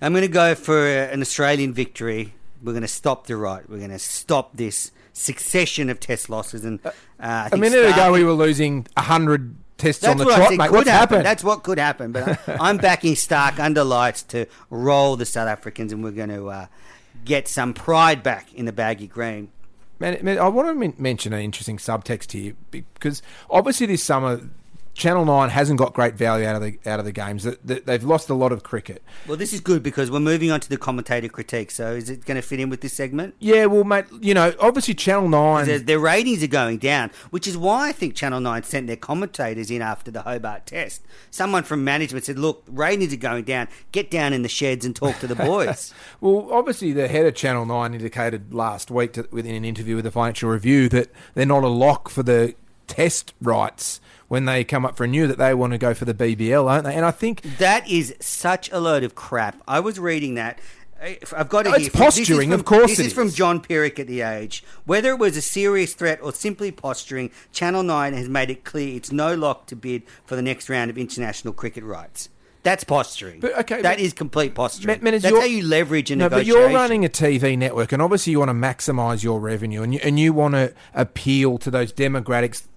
I'm 0.02 0.12
going 0.12 0.22
to 0.22 0.28
go 0.28 0.54
for 0.54 0.86
an 0.86 1.20
Australian 1.20 1.74
victory. 1.74 2.34
We're 2.62 2.72
going 2.72 2.82
to 2.82 2.88
stop 2.88 3.26
the 3.26 3.36
right. 3.36 3.68
We're 3.68 3.78
going 3.78 3.90
to 3.90 3.98
stop 3.98 4.56
this 4.56 4.92
succession 5.12 5.90
of 5.90 6.00
test 6.00 6.30
losses. 6.30 6.64
And 6.64 6.80
uh, 6.84 6.90
I 7.18 7.48
A 7.52 7.56
minute 7.56 7.84
ago, 7.84 8.12
we 8.12 8.24
were 8.24 8.32
losing 8.32 8.86
hundred 8.96 9.56
tests 9.76 10.04
on 10.04 10.16
the 10.16 10.24
trot, 10.24 10.50
mate. 10.50 10.70
What's 10.70 10.88
happen. 10.88 10.92
happened? 10.92 11.26
That's 11.26 11.44
what 11.44 11.62
could 11.62 11.78
happen. 11.78 12.12
But 12.12 12.40
I'm 12.48 12.76
backing 12.78 13.14
Starc 13.14 13.58
under 13.58 13.84
lights 13.84 14.22
to 14.24 14.46
roll 14.70 15.16
the 15.16 15.26
South 15.26 15.48
Africans, 15.48 15.92
and 15.92 16.02
we're 16.02 16.10
going 16.10 16.30
to 16.30 16.48
uh, 16.48 16.66
get 17.24 17.48
some 17.48 17.74
pride 17.74 18.22
back 18.22 18.52
in 18.54 18.64
the 18.64 18.72
baggy 18.72 19.06
green. 19.06 19.50
Man, 19.98 20.38
I 20.38 20.48
want 20.48 20.80
to 20.80 21.02
mention 21.02 21.34
an 21.34 21.40
interesting 21.40 21.76
subtext 21.76 22.32
here 22.32 22.54
because 22.70 23.20
obviously 23.50 23.86
this 23.86 24.02
summer, 24.02 24.40
Channel 25.00 25.24
Nine 25.24 25.48
hasn't 25.48 25.78
got 25.78 25.94
great 25.94 26.14
value 26.14 26.46
out 26.46 26.56
of 26.56 26.62
the 26.62 26.78
out 26.84 26.98
of 26.98 27.06
the 27.06 27.12
games. 27.12 27.48
They've 27.64 28.04
lost 28.04 28.28
a 28.28 28.34
lot 28.34 28.52
of 28.52 28.62
cricket. 28.62 29.02
Well, 29.26 29.38
this 29.38 29.54
is 29.54 29.60
good 29.60 29.82
because 29.82 30.10
we're 30.10 30.20
moving 30.20 30.50
on 30.50 30.60
to 30.60 30.68
the 30.68 30.76
commentator 30.76 31.28
critique. 31.28 31.70
So, 31.70 31.92
is 31.92 32.10
it 32.10 32.26
going 32.26 32.36
to 32.36 32.42
fit 32.42 32.60
in 32.60 32.68
with 32.68 32.82
this 32.82 32.92
segment? 32.92 33.34
Yeah, 33.38 33.64
well, 33.64 33.82
mate, 33.82 34.04
you 34.20 34.34
know, 34.34 34.54
obviously 34.60 34.92
Channel 34.92 35.30
Nine. 35.30 35.64
Their, 35.64 35.78
their 35.78 35.98
ratings 35.98 36.42
are 36.42 36.48
going 36.48 36.76
down, 36.76 37.10
which 37.30 37.46
is 37.46 37.56
why 37.56 37.88
I 37.88 37.92
think 37.92 38.14
Channel 38.14 38.40
9 38.40 38.62
sent 38.64 38.88
their 38.88 38.96
commentators 38.96 39.70
in 39.70 39.80
after 39.80 40.10
the 40.10 40.20
Hobart 40.20 40.66
test. 40.66 41.02
Someone 41.30 41.62
from 41.62 41.82
management 41.82 42.26
said, 42.26 42.38
Look, 42.38 42.62
ratings 42.68 43.14
are 43.14 43.16
going 43.16 43.44
down. 43.44 43.68
Get 43.92 44.10
down 44.10 44.34
in 44.34 44.42
the 44.42 44.50
sheds 44.50 44.84
and 44.84 44.94
talk 44.94 45.18
to 45.20 45.26
the 45.26 45.34
boys. 45.34 45.94
Well, 46.20 46.48
obviously, 46.52 46.92
the 46.92 47.08
head 47.08 47.24
of 47.24 47.34
Channel 47.34 47.64
9 47.64 47.94
indicated 47.94 48.52
last 48.52 48.90
week 48.90 49.14
to, 49.14 49.26
within 49.30 49.54
an 49.54 49.64
interview 49.64 49.96
with 49.96 50.04
the 50.04 50.10
Financial 50.10 50.50
Review 50.50 50.88
that 50.90 51.08
they're 51.34 51.46
not 51.46 51.64
a 51.64 51.68
lock 51.68 52.10
for 52.10 52.22
the 52.22 52.54
test 52.86 53.32
rights 53.40 54.00
when 54.30 54.44
they 54.44 54.62
come 54.62 54.86
up 54.86 54.96
for 54.96 55.02
renew, 55.02 55.26
that 55.26 55.38
they 55.38 55.52
want 55.52 55.72
to 55.72 55.78
go 55.78 55.92
for 55.92 56.04
the 56.04 56.14
BBL, 56.14 56.70
aren't 56.70 56.84
they? 56.84 56.94
And 56.94 57.04
I 57.04 57.10
think 57.10 57.42
that 57.58 57.88
is 57.90 58.14
such 58.20 58.70
a 58.70 58.78
load 58.78 59.02
of 59.02 59.16
crap. 59.16 59.60
I 59.66 59.80
was 59.80 59.98
reading 59.98 60.36
that. 60.36 60.60
I've 61.36 61.48
got 61.48 61.66
it 61.66 61.70
It's 61.70 61.78
here. 61.78 61.90
From- 61.90 62.00
this 62.04 62.18
is 62.18 62.28
posturing, 62.28 62.50
from- 62.50 62.60
of 62.60 62.64
course 62.64 62.90
This 62.92 63.00
it 63.00 63.06
is 63.06 63.12
from. 63.12 63.30
John 63.30 63.60
Pierik 63.60 63.98
at 63.98 64.06
The 64.06 64.20
Age. 64.20 64.62
Whether 64.84 65.10
it 65.10 65.18
was 65.18 65.36
a 65.36 65.42
serious 65.42 65.94
threat 65.94 66.20
or 66.22 66.32
simply 66.32 66.70
posturing, 66.70 67.32
Channel 67.50 67.82
9 67.82 68.12
has 68.12 68.28
made 68.28 68.50
it 68.50 68.62
clear 68.62 68.94
it's 68.96 69.10
no 69.10 69.34
lock 69.34 69.66
to 69.66 69.74
bid 69.74 70.04
for 70.24 70.36
the 70.36 70.42
next 70.42 70.68
round 70.68 70.90
of 70.90 70.96
international 70.96 71.52
cricket 71.52 71.82
rights. 71.82 72.28
That's 72.62 72.84
posturing. 72.84 73.40
But, 73.40 73.58
okay, 73.58 73.82
that 73.82 73.96
but- 73.96 73.98
is 74.00 74.12
complete 74.12 74.54
posturing. 74.54 75.02
Man, 75.02 75.14
is 75.14 75.22
That's 75.22 75.34
how 75.36 75.42
you 75.42 75.64
leverage 75.66 76.12
a 76.12 76.16
no, 76.16 76.28
but 76.28 76.46
you're 76.46 76.68
running 76.68 77.04
a 77.04 77.08
TV 77.08 77.58
network, 77.58 77.90
and 77.90 78.00
obviously 78.00 78.30
you 78.30 78.38
want 78.38 78.50
to 78.50 78.54
maximise 78.54 79.24
your 79.24 79.40
revenue, 79.40 79.82
and 79.82 79.92
you, 79.94 80.00
and 80.04 80.20
you 80.20 80.32
want 80.32 80.54
to 80.54 80.72
appeal 80.94 81.58
to 81.58 81.68
those 81.68 81.92
demographics 81.92 82.68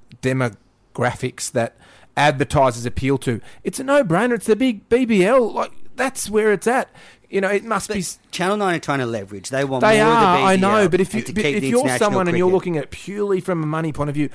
demographics 0.93 1.51
that 1.51 1.75
advertisers 2.15 2.85
appeal 2.85 3.17
to. 3.19 3.41
It's 3.63 3.79
a 3.79 3.83
no-brainer. 3.83 4.35
It's 4.35 4.45
the 4.45 4.55
big 4.55 4.87
BBL. 4.89 5.53
Like 5.53 5.71
that's 5.95 6.29
where 6.29 6.51
it's 6.53 6.67
at. 6.67 6.89
You 7.29 7.41
know, 7.41 7.49
it 7.49 7.63
must 7.63 7.89
be. 7.89 8.03
Channel 8.31 8.57
Nine 8.57 8.75
are 8.75 8.79
trying 8.79 8.99
to 8.99 9.05
leverage. 9.05 9.49
They 9.49 9.63
want 9.63 9.81
They 9.81 10.03
more 10.03 10.13
are, 10.13 10.35
of 10.35 10.41
the 10.41 10.45
I 10.45 10.55
know, 10.55 10.87
but 10.87 11.01
if 11.01 11.15
you 11.15 11.23
but 11.23 11.37
if 11.45 11.63
you're 11.63 11.97
someone 11.97 12.27
and 12.27 12.37
you're 12.37 12.51
looking 12.51 12.77
at 12.77 12.83
it 12.83 12.91
purely 12.91 13.39
from 13.41 13.63
a 13.63 13.65
money 13.65 13.91
point 13.91 14.09
of 14.09 14.13
view, 14.13 14.29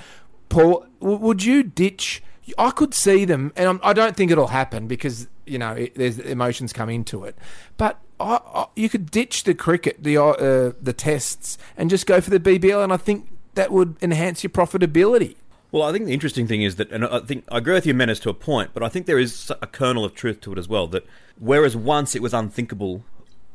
Paul, 0.49 0.87
w- 1.01 1.19
would 1.19 1.45
you 1.45 1.63
ditch? 1.63 2.23
I 2.57 2.71
could 2.71 2.95
see 2.95 3.27
them, 3.27 3.53
and 3.57 3.69
I'm, 3.69 3.81
I 3.85 3.93
don't 3.93 4.17
think 4.17 4.31
it'll 4.31 4.49
happen 4.49 4.89
because 4.89 5.29
you 5.47 5.59
know 5.59 5.73
it, 5.73 5.95
there's 5.95 6.19
emotions 6.19 6.73
come 6.73 6.89
into 6.89 7.25
it. 7.25 7.37
But 7.77 8.01
I, 8.19 8.41
I, 8.53 8.67
you 8.75 8.89
could 8.89 9.11
ditch 9.13 9.45
the 9.45 9.55
cricket, 9.55 10.03
the 10.03 10.17
uh, 10.17 10.73
the 10.81 10.93
tests, 10.93 11.57
and 11.77 11.91
just 11.91 12.07
go 12.07 12.21
for 12.21 12.31
the 12.31 12.41
BBL, 12.41 12.83
and 12.83 12.93
I 12.93 12.97
think 12.97 13.29
that 13.55 13.71
would 13.71 13.97
enhance 14.03 14.43
your 14.43 14.51
profitability. 14.51 15.37
Well, 15.71 15.83
I 15.83 15.93
think 15.93 16.07
the 16.07 16.15
interesting 16.15 16.47
thing 16.47 16.63
is 16.63 16.77
that, 16.77 16.91
and 16.91 17.05
I 17.05 17.21
think 17.21 17.45
I 17.51 17.59
agree 17.59 17.75
with 17.75 17.87
you, 17.87 17.93
Menners, 17.93 18.21
to 18.23 18.31
a 18.31 18.35
point, 18.35 18.71
but 18.73 18.83
I 18.83 18.89
think 18.89 19.07
there 19.07 19.19
is 19.19 19.53
a 19.61 19.67
kernel 19.67 20.05
of 20.05 20.15
truth 20.15 20.41
to 20.43 20.53
it 20.53 20.59
as 20.59 20.69
well. 20.69 20.87
That 20.87 21.07
whereas 21.39 21.77
once 21.77 22.15
it 22.15 22.23
was 22.23 22.33
unthinkable 22.33 23.05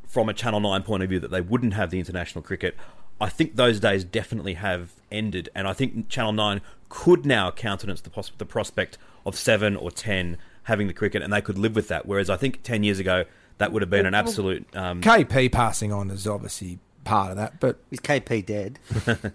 from 0.07 0.29
a 0.29 0.33
Channel 0.33 0.59
9 0.59 0.83
point 0.83 1.01
of 1.01 1.09
view 1.09 1.19
that 1.19 1.31
they 1.31 1.41
wouldn't 1.41 1.73
have 1.73 1.89
the 1.89 1.97
international 1.97 2.43
cricket, 2.43 2.75
I 3.19 3.29
think 3.29 3.55
those 3.55 3.79
days 3.79 4.03
definitely 4.03 4.53
have 4.55 4.91
ended. 5.11 5.49
And 5.55 5.67
I 5.67 5.73
think 5.73 6.07
Channel 6.07 6.33
9 6.33 6.61
could 6.89 7.25
now 7.25 7.49
countenance 7.49 8.01
the, 8.01 8.11
pos- 8.11 8.31
the 8.37 8.45
prospect 8.45 8.99
of 9.25 9.35
7 9.35 9.75
or 9.75 9.89
10 9.89 10.37
having 10.63 10.87
the 10.87 10.93
cricket, 10.93 11.23
and 11.23 11.33
they 11.33 11.41
could 11.41 11.57
live 11.57 11.75
with 11.75 11.87
that. 11.87 12.05
Whereas 12.05 12.29
I 12.29 12.37
think 12.37 12.61
10 12.61 12.83
years 12.83 12.99
ago, 12.99 13.25
that 13.57 13.71
would 13.71 13.81
have 13.81 13.89
been 13.89 14.05
an 14.05 14.13
absolute. 14.13 14.67
Um, 14.75 15.01
KP 15.01 15.51
passing 15.51 15.91
on 15.91 16.11
is 16.11 16.27
obviously 16.27 16.79
part 17.03 17.31
of 17.31 17.37
that, 17.37 17.59
but 17.59 17.79
is 17.89 17.99
KP 17.99 18.45
dead? 18.45 18.79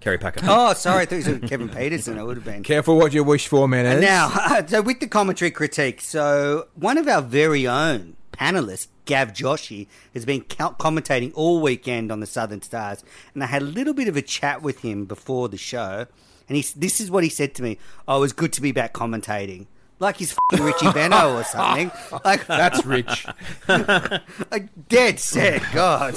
Kerry 0.00 0.18
Packer. 0.18 0.40
Oh, 0.44 0.74
sorry, 0.74 1.02
I 1.02 1.06
thought 1.06 1.26
it 1.26 1.40
was 1.40 1.50
Kevin 1.50 1.68
Pietersen. 1.68 2.18
It 2.18 2.24
would 2.24 2.36
have 2.36 2.44
been. 2.44 2.62
Careful 2.62 2.96
what 2.96 3.12
you 3.12 3.24
wish 3.24 3.48
for, 3.48 3.66
man. 3.66 3.84
And 3.84 4.00
now, 4.00 4.28
so 4.66 4.80
with 4.80 5.00
the 5.00 5.08
commentary 5.08 5.50
critique, 5.50 6.00
so 6.00 6.68
one 6.74 6.98
of 6.98 7.08
our 7.08 7.20
very 7.20 7.66
own 7.66 8.16
panelists, 8.32 8.86
Gav 9.06 9.32
Joshi, 9.32 9.88
has 10.14 10.24
been 10.24 10.42
commentating 10.42 11.32
all 11.34 11.60
weekend 11.60 12.12
on 12.12 12.20
the 12.20 12.26
Southern 12.26 12.62
Stars, 12.62 13.02
and 13.34 13.42
I 13.42 13.46
had 13.46 13.62
a 13.62 13.66
little 13.66 13.94
bit 13.94 14.06
of 14.06 14.16
a 14.16 14.22
chat 14.22 14.62
with 14.62 14.80
him 14.80 15.04
before 15.04 15.48
the 15.48 15.56
show, 15.56 16.06
and 16.48 16.56
he, 16.56 16.64
this 16.76 17.00
is 17.00 17.10
what 17.10 17.24
he 17.24 17.30
said 17.30 17.54
to 17.56 17.62
me: 17.62 17.78
"Oh, 18.06 18.18
it 18.18 18.20
was 18.20 18.32
good 18.32 18.52
to 18.54 18.62
be 18.62 18.70
back 18.70 18.94
commentating." 18.94 19.66
Like 20.00 20.18
he's 20.18 20.30
f***ing 20.30 20.62
Richie 20.62 20.86
Benaud 20.92 21.40
or 21.40 21.44
something. 21.44 21.90
Like 22.24 22.46
That's 22.46 22.86
rich. 22.86 23.26
like 23.68 24.68
dead 24.88 25.18
set. 25.18 25.60
God. 25.72 26.14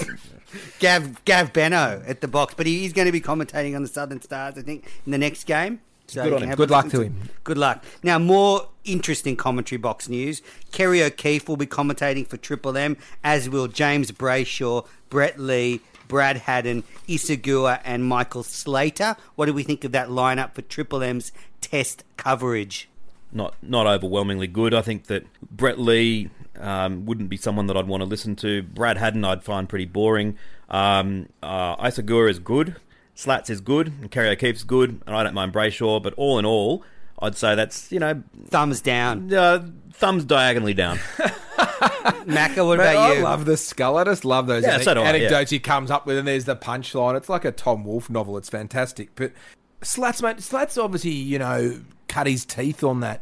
Gav 0.80 1.24
Gav 1.26 1.54
Benno 1.54 2.04
at 2.06 2.22
the 2.22 2.28
box, 2.28 2.54
but 2.56 2.66
he 2.66 2.86
is 2.86 2.94
going 2.94 3.06
to 3.06 3.12
be 3.12 3.22
commentating 3.22 3.76
on 3.76 3.82
the 3.82 3.88
Southern 3.88 4.22
Stars, 4.22 4.58
I 4.58 4.62
think, 4.62 4.86
in 5.06 5.12
the 5.12 5.18
next 5.18 5.46
game. 5.46 5.82
So 6.08 6.24
Good 6.24 6.34
on 6.34 6.44
him. 6.44 6.56
Good 6.56 6.70
luck 6.72 6.90
to 6.90 7.02
him. 7.02 7.30
Good 7.44 7.58
luck. 7.58 7.84
Now, 8.04 8.20
more 8.20 8.68
interesting 8.84 9.38
commentary 9.38 9.78
box 9.78 10.10
news. 10.10 10.42
Kerry 10.72 11.02
O'Keeffe 11.02 11.48
will 11.48 11.58
be 11.58 11.66
commentating 11.66 12.28
for 12.28 12.36
Triple 12.36 12.76
M, 12.76 12.98
as 13.24 13.50
will 13.50 13.68
James 13.68 14.12
Brayshaw, 14.12 14.86
Brett 15.10 15.40
Lee, 15.40 15.80
Brad 16.10 16.38
Haddin, 16.38 16.84
Isagua, 17.08 17.80
and 17.86 18.04
Michael 18.04 18.44
Slater. 18.44 19.16
What 19.36 19.46
do 19.46 19.54
we 19.54 19.64
think 19.64 19.86
of 19.86 19.94
that 19.94 20.10
lineup 20.10 20.54
for 20.54 20.64
Triple 20.64 21.02
M's 21.02 21.32
test 21.62 22.04
coverage? 22.18 22.90
not 23.32 23.56
not 23.62 23.88
overwhelmingly 23.88 24.48
good. 24.48 24.74
I 24.74 24.82
think 24.82 25.08
that 25.08 25.26
Brett 25.42 25.80
Lee 25.80 26.30
um, 26.62 27.06
wouldn't 27.06 27.30
be 27.30 27.38
someone 27.38 27.68
that 27.68 27.78
I'd 27.78 27.88
want 27.88 28.02
to 28.02 28.06
listen 28.06 28.36
to. 28.38 28.64
Brad 28.64 28.98
Haddin 28.98 29.26
I'd 29.26 29.44
find 29.44 29.68
pretty 29.68 29.86
boring. 29.86 30.38
Um, 30.70 31.28
uh, 31.44 31.76
Isa 31.86 32.04
Guha 32.04 32.30
is 32.30 32.40
good. 32.40 32.76
Slats 33.16 33.50
is 33.50 33.62
good. 33.62 33.88
And 33.88 34.10
Kerry 34.10 34.30
O'Keeffe's 34.30 34.64
good. 34.64 35.02
And 35.06 35.16
I 35.16 35.24
don't 35.24 35.34
mind 35.34 35.54
Brayshaw. 35.54 36.02
But 36.02 36.14
all 36.16 36.40
in 36.40 36.46
all, 36.46 36.84
I'd 37.20 37.36
say 37.36 37.56
that's, 37.56 37.92
you 37.92 38.00
know... 38.00 38.24
Thumbs 38.48 38.82
down. 38.82 39.34
Uh, 39.34 39.68
thumbs 39.94 40.24
diagonally 40.24 40.74
down. 40.74 40.98
Macca, 41.58 42.66
what 42.66 42.78
Mate, 42.78 42.92
about 42.94 43.18
I 43.18 43.22
love 43.22 43.46
the 43.46 43.58
skull. 43.58 43.98
I 43.98 44.04
just 44.04 44.26
love 44.26 44.48
those 44.48 44.64
Yeah, 44.64 44.78
ane- 44.78 44.84
so 44.84 44.94
do 44.94 45.02
I, 45.02 45.04
yeah. 45.04 45.10
anecdotes 45.10 45.52
he 45.52 45.60
comes 45.60 45.92
up 45.92 46.06
with, 46.06 46.18
and 46.18 46.28
there's 46.28 46.46
the 46.46 46.56
punchline. 46.56 47.16
It's 47.16 47.30
like 47.30 47.46
a 47.46 47.52
Tom 47.52 47.84
Wolfe 47.84 48.10
novel. 48.10 48.38
It's 48.38 48.50
fantastic. 48.50 49.10
But 49.16 49.34
Slats, 49.82 50.22
mate, 50.22 50.42
Slats 50.42 50.78
obviously, 50.78 51.12
you 51.12 51.40
know, 51.40 51.80
cut 52.08 52.28
his 52.28 52.46
teeth 52.46 52.84
on 52.84 53.00
that 53.02 53.22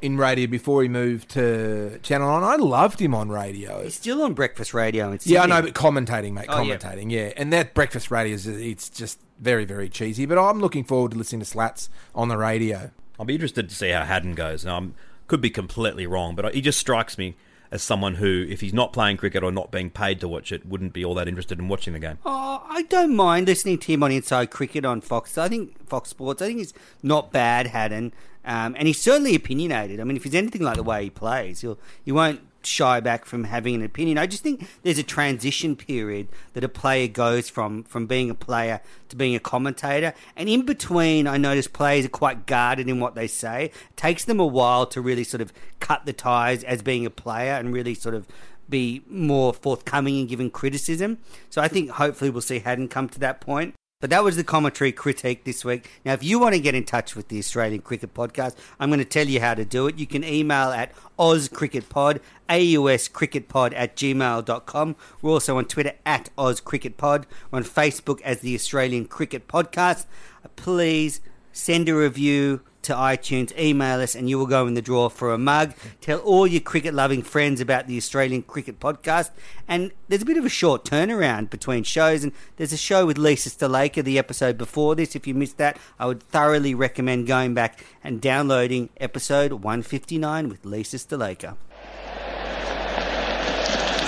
in 0.00 0.16
radio 0.16 0.46
before 0.46 0.82
he 0.82 0.88
moved 0.88 1.28
to 1.30 1.98
Channel 2.02 2.40
9. 2.40 2.42
I 2.42 2.56
loved 2.56 3.00
him 3.00 3.14
on 3.14 3.28
radio. 3.28 3.82
He's 3.82 3.94
still 3.94 4.22
on 4.22 4.34
breakfast 4.34 4.72
radio. 4.74 5.10
In 5.10 5.18
Yeah, 5.24 5.42
I 5.42 5.46
know, 5.46 5.62
but 5.62 5.74
commentating, 5.74 6.32
mate, 6.32 6.46
Oh, 6.48 6.62
yeah. 6.62 6.76
commentating, 6.76 7.10
yeah. 7.10 7.32
And 7.36 7.52
that 7.52 7.74
breakfast 7.74 8.10
radio 8.10 8.34
is 8.34 8.46
it's 8.46 8.88
just 8.88 9.18
very, 9.40 9.64
very 9.64 9.88
cheesy. 9.88 10.26
But 10.26 10.38
I'm 10.38 10.60
looking 10.60 10.84
forward 10.84 11.12
to 11.12 11.18
listening 11.18 11.40
to 11.40 11.46
Slats 11.46 11.90
on 12.14 12.28
the 12.28 12.36
radio. 12.36 12.90
I'll 13.18 13.26
be 13.26 13.34
interested 13.34 13.68
to 13.68 13.74
see 13.74 13.90
how 13.90 14.04
Haddin 14.04 14.34
goes. 14.34 14.64
Now, 14.64 14.78
I 14.78 14.88
could 15.26 15.40
be 15.40 15.50
completely 15.50 16.06
wrong, 16.06 16.34
but 16.34 16.54
he 16.54 16.60
just 16.60 16.78
strikes 16.78 17.18
me 17.18 17.34
as 17.70 17.82
someone 17.82 18.16
who, 18.16 18.46
if 18.50 18.60
he's 18.60 18.74
not 18.74 18.92
playing 18.92 19.16
cricket 19.16 19.42
or 19.42 19.50
not 19.50 19.70
being 19.70 19.88
paid 19.88 20.20
to 20.20 20.28
watch 20.28 20.52
it, 20.52 20.66
wouldn't 20.66 20.92
be 20.92 21.04
all 21.04 21.14
that 21.14 21.26
interested 21.26 21.58
in 21.58 21.68
watching 21.68 21.94
the 21.94 21.98
game. 21.98 22.18
Oh, 22.24 22.62
I 22.68 22.82
don't 22.82 23.16
mind 23.16 23.46
listening 23.46 23.78
to 23.78 23.92
him 23.92 24.02
on 24.02 24.12
Inside 24.12 24.50
Cricket 24.50 24.84
on 24.84 25.00
Fox. 25.00 25.38
I 25.38 25.48
think 25.48 25.88
Fox 25.88 26.10
Sports. 26.10 26.42
I 26.42 26.46
think 26.48 26.58
he's 26.58 26.74
not 27.02 27.32
bad, 27.32 27.68
Haddin, 27.68 28.12
um, 28.44 28.74
and 28.78 28.86
he's 28.88 29.00
certainly 29.00 29.34
opinionated. 29.34 30.00
I 30.00 30.04
mean, 30.04 30.16
if 30.16 30.24
he's 30.24 30.34
anything 30.34 30.62
like 30.62 30.76
the 30.76 30.82
way 30.82 31.04
he 31.04 31.10
plays, 31.10 31.60
he'll 31.60 31.78
he 32.04 32.12
won't 32.12 32.40
shy 32.64 33.00
back 33.00 33.24
from 33.24 33.44
having 33.44 33.74
an 33.74 33.82
opinion. 33.82 34.18
I 34.18 34.26
just 34.26 34.42
think 34.42 34.68
there's 34.82 34.98
a 34.98 35.02
transition 35.02 35.74
period 35.74 36.28
that 36.52 36.62
a 36.62 36.68
player 36.68 37.08
goes 37.08 37.48
from 37.48 37.84
from 37.84 38.06
being 38.06 38.30
a 38.30 38.34
player 38.34 38.80
to 39.08 39.16
being 39.16 39.34
a 39.34 39.40
commentator, 39.40 40.14
and 40.36 40.48
in 40.48 40.64
between, 40.64 41.26
I 41.26 41.36
notice 41.36 41.68
players 41.68 42.04
are 42.06 42.10
quite 42.10 42.46
guarded 42.46 42.88
in 42.88 43.00
what 43.00 43.14
they 43.14 43.26
say. 43.26 43.66
It 43.66 43.96
takes 43.96 44.24
them 44.24 44.40
a 44.40 44.46
while 44.46 44.86
to 44.86 45.00
really 45.00 45.24
sort 45.24 45.40
of 45.40 45.52
cut 45.80 46.06
the 46.06 46.12
ties 46.12 46.64
as 46.64 46.82
being 46.82 47.06
a 47.06 47.10
player 47.10 47.52
and 47.52 47.72
really 47.72 47.94
sort 47.94 48.14
of 48.14 48.26
be 48.68 49.02
more 49.06 49.52
forthcoming 49.52 50.18
in 50.18 50.26
giving 50.26 50.50
criticism. 50.50 51.18
So 51.50 51.60
I 51.60 51.68
think 51.68 51.90
hopefully 51.90 52.30
we'll 52.30 52.40
see 52.40 52.60
Haddin 52.60 52.88
come 52.88 53.08
to 53.10 53.20
that 53.20 53.40
point. 53.40 53.74
But 54.02 54.10
that 54.10 54.24
was 54.24 54.34
the 54.34 54.42
commentary 54.42 54.90
critique 54.90 55.44
this 55.44 55.64
week. 55.64 55.88
Now, 56.04 56.12
if 56.14 56.24
you 56.24 56.40
want 56.40 56.56
to 56.56 56.60
get 56.60 56.74
in 56.74 56.82
touch 56.82 57.14
with 57.14 57.28
the 57.28 57.38
Australian 57.38 57.82
Cricket 57.82 58.12
Podcast, 58.12 58.56
I'm 58.80 58.90
going 58.90 58.98
to 58.98 59.04
tell 59.04 59.28
you 59.28 59.38
how 59.38 59.54
to 59.54 59.64
do 59.64 59.86
it. 59.86 59.96
You 59.96 60.08
can 60.08 60.24
email 60.24 60.70
at 60.70 60.92
ozcricketpod, 61.20 62.18
auscricketpod 62.50 63.72
at 63.76 63.94
gmail.com. 63.94 64.96
We're 65.22 65.30
also 65.30 65.56
on 65.56 65.66
Twitter 65.66 65.92
at 66.04 66.30
auscricketpod. 66.36 67.26
We're 67.52 67.58
on 67.58 67.62
Facebook 67.62 68.20
as 68.22 68.40
the 68.40 68.56
Australian 68.56 69.04
Cricket 69.04 69.46
Podcast. 69.46 70.06
Uh, 70.44 70.48
Please 70.56 71.20
send 71.52 71.88
a 71.88 71.94
review 71.94 72.62
to 72.82 72.94
iTunes, 72.94 73.56
email 73.58 74.00
us, 74.00 74.14
and 74.14 74.28
you 74.28 74.38
will 74.38 74.46
go 74.46 74.66
in 74.66 74.74
the 74.74 74.82
draw 74.82 75.08
for 75.08 75.32
a 75.32 75.38
mug. 75.38 75.74
Tell 76.00 76.18
all 76.20 76.46
your 76.46 76.60
cricket 76.60 76.94
loving 76.94 77.22
friends 77.22 77.60
about 77.60 77.86
the 77.86 77.96
Australian 77.96 78.42
Cricket 78.42 78.80
Podcast. 78.80 79.30
And 79.66 79.92
there's 80.08 80.22
a 80.22 80.26
bit 80.26 80.36
of 80.36 80.44
a 80.44 80.50
short 80.50 80.84
turnaround 80.84 81.50
between 81.50 81.84
shows, 81.84 82.24
and 82.24 82.32
there's 82.56 82.72
a 82.72 82.76
show 82.76 83.06
with 83.06 83.18
Lisa 83.18 83.50
Sthalekar, 83.50 84.04
the 84.04 84.18
episode 84.18 84.58
before 84.58 84.94
this. 84.94 85.16
If 85.16 85.26
you 85.26 85.34
missed 85.34 85.58
that, 85.58 85.78
I 85.98 86.06
would 86.06 86.22
thoroughly 86.22 86.74
recommend 86.74 87.26
going 87.26 87.54
back 87.54 87.84
and 88.02 88.20
downloading 88.20 88.90
episode 88.98 89.52
159 89.52 90.48
with 90.48 90.64
Lisa 90.64 90.96
Sthalekar. 90.96 91.56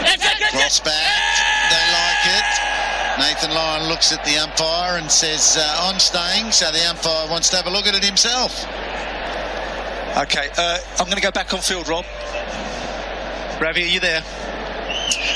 Prospect, 0.04 0.38
they 0.40 0.58
like 0.58 0.86
it. 0.86 1.23
Nathan 3.18 3.50
Lyon 3.50 3.88
looks 3.88 4.12
at 4.12 4.24
the 4.24 4.36
umpire 4.38 4.98
and 4.98 5.08
says, 5.10 5.56
uh, 5.56 5.76
I'm 5.82 6.00
staying, 6.00 6.50
so 6.50 6.72
the 6.72 6.84
umpire 6.88 7.30
wants 7.30 7.48
to 7.50 7.56
have 7.56 7.66
a 7.66 7.70
look 7.70 7.86
at 7.86 7.94
it 7.94 8.04
himself. 8.04 8.64
Okay, 10.16 10.48
uh, 10.58 10.78
I'm 10.98 11.06
going 11.06 11.16
to 11.16 11.22
go 11.22 11.30
back 11.30 11.54
on 11.54 11.60
field, 11.60 11.88
Rob. 11.88 12.04
Ravi, 13.60 13.84
are 13.84 13.86
you 13.86 14.00
there? 14.00 14.22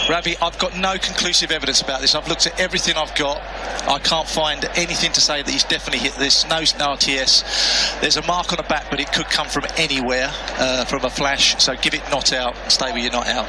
Ravi, 0.08 0.36
I've 0.38 0.58
got 0.58 0.76
no 0.76 0.98
conclusive 0.98 1.52
evidence 1.52 1.80
about 1.80 2.00
this. 2.00 2.14
I've 2.14 2.26
looked 2.26 2.46
at 2.46 2.58
everything 2.58 2.96
I've 2.96 3.14
got. 3.14 3.40
I 3.88 4.00
can't 4.00 4.28
find 4.28 4.64
anything 4.74 5.12
to 5.12 5.20
say 5.20 5.42
that 5.42 5.50
he's 5.50 5.64
definitely 5.64 6.00
hit 6.00 6.14
this. 6.14 6.44
No 6.48 6.56
RTS. 6.56 8.00
There's 8.00 8.16
a 8.16 8.26
mark 8.26 8.50
on 8.52 8.56
the 8.56 8.64
back, 8.64 8.90
but 8.90 8.98
it 8.98 9.12
could 9.12 9.26
come 9.26 9.46
from 9.46 9.66
anywhere, 9.76 10.30
uh, 10.58 10.84
from 10.84 11.04
a 11.04 11.10
flash. 11.10 11.62
So 11.62 11.76
give 11.76 11.94
it 11.94 12.02
not 12.10 12.32
out. 12.32 12.56
And 12.62 12.72
stay 12.72 12.92
with 12.92 13.02
your 13.02 13.12
not 13.12 13.28
out. 13.28 13.46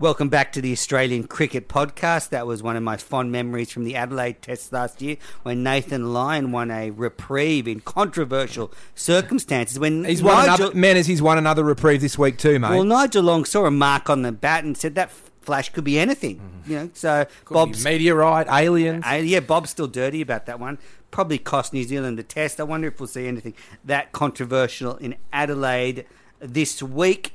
Welcome 0.00 0.30
back 0.30 0.52
to 0.52 0.62
the 0.62 0.72
Australian 0.72 1.24
Cricket 1.24 1.68
Podcast. 1.68 2.30
That 2.30 2.46
was 2.46 2.62
one 2.62 2.74
of 2.74 2.82
my 2.82 2.96
fond 2.96 3.30
memories 3.32 3.70
from 3.70 3.84
the 3.84 3.96
Adelaide 3.96 4.40
Test 4.40 4.72
last 4.72 5.02
year 5.02 5.18
when 5.42 5.62
Nathan 5.62 6.14
Lyon 6.14 6.52
won 6.52 6.70
a 6.70 6.90
reprieve 6.90 7.68
in 7.68 7.80
controversial 7.80 8.72
circumstances. 8.94 9.78
When 9.78 10.06
He's 10.06 10.22
won 10.22 10.46
Nigel, 10.46 10.68
another, 10.68 10.74
man, 10.74 10.96
he's 10.96 11.20
won 11.20 11.36
another 11.36 11.62
reprieve 11.62 12.00
this 12.00 12.16
week 12.16 12.38
too, 12.38 12.58
mate. 12.58 12.70
well, 12.70 12.84
Nigel 12.84 13.22
Llong 13.22 13.46
saw 13.46 13.66
a 13.66 13.70
mark 13.70 14.08
on 14.08 14.22
the 14.22 14.32
bat 14.32 14.64
and 14.64 14.74
said 14.74 14.94
that 14.94 15.10
flash 15.42 15.68
could 15.68 15.84
be 15.84 15.98
anything. 15.98 16.62
You 16.66 16.76
know, 16.76 16.90
so 16.94 17.26
Bob's 17.50 17.84
meteorite, 17.84 18.46
aliens. 18.48 19.04
uh, 19.06 19.16
yeah, 19.16 19.40
Bob's 19.40 19.68
still 19.68 19.86
dirty 19.86 20.22
about 20.22 20.46
that 20.46 20.58
one. 20.58 20.78
Probably 21.10 21.36
cost 21.36 21.74
New 21.74 21.84
Zealand 21.84 22.18
the 22.18 22.22
test. 22.22 22.58
I 22.58 22.62
wonder 22.62 22.88
if 22.88 23.00
we'll 23.00 23.06
see 23.06 23.26
anything 23.26 23.52
that 23.84 24.12
controversial 24.12 24.96
in 24.96 25.16
Adelaide 25.30 26.06
this 26.38 26.82
week. 26.82 27.34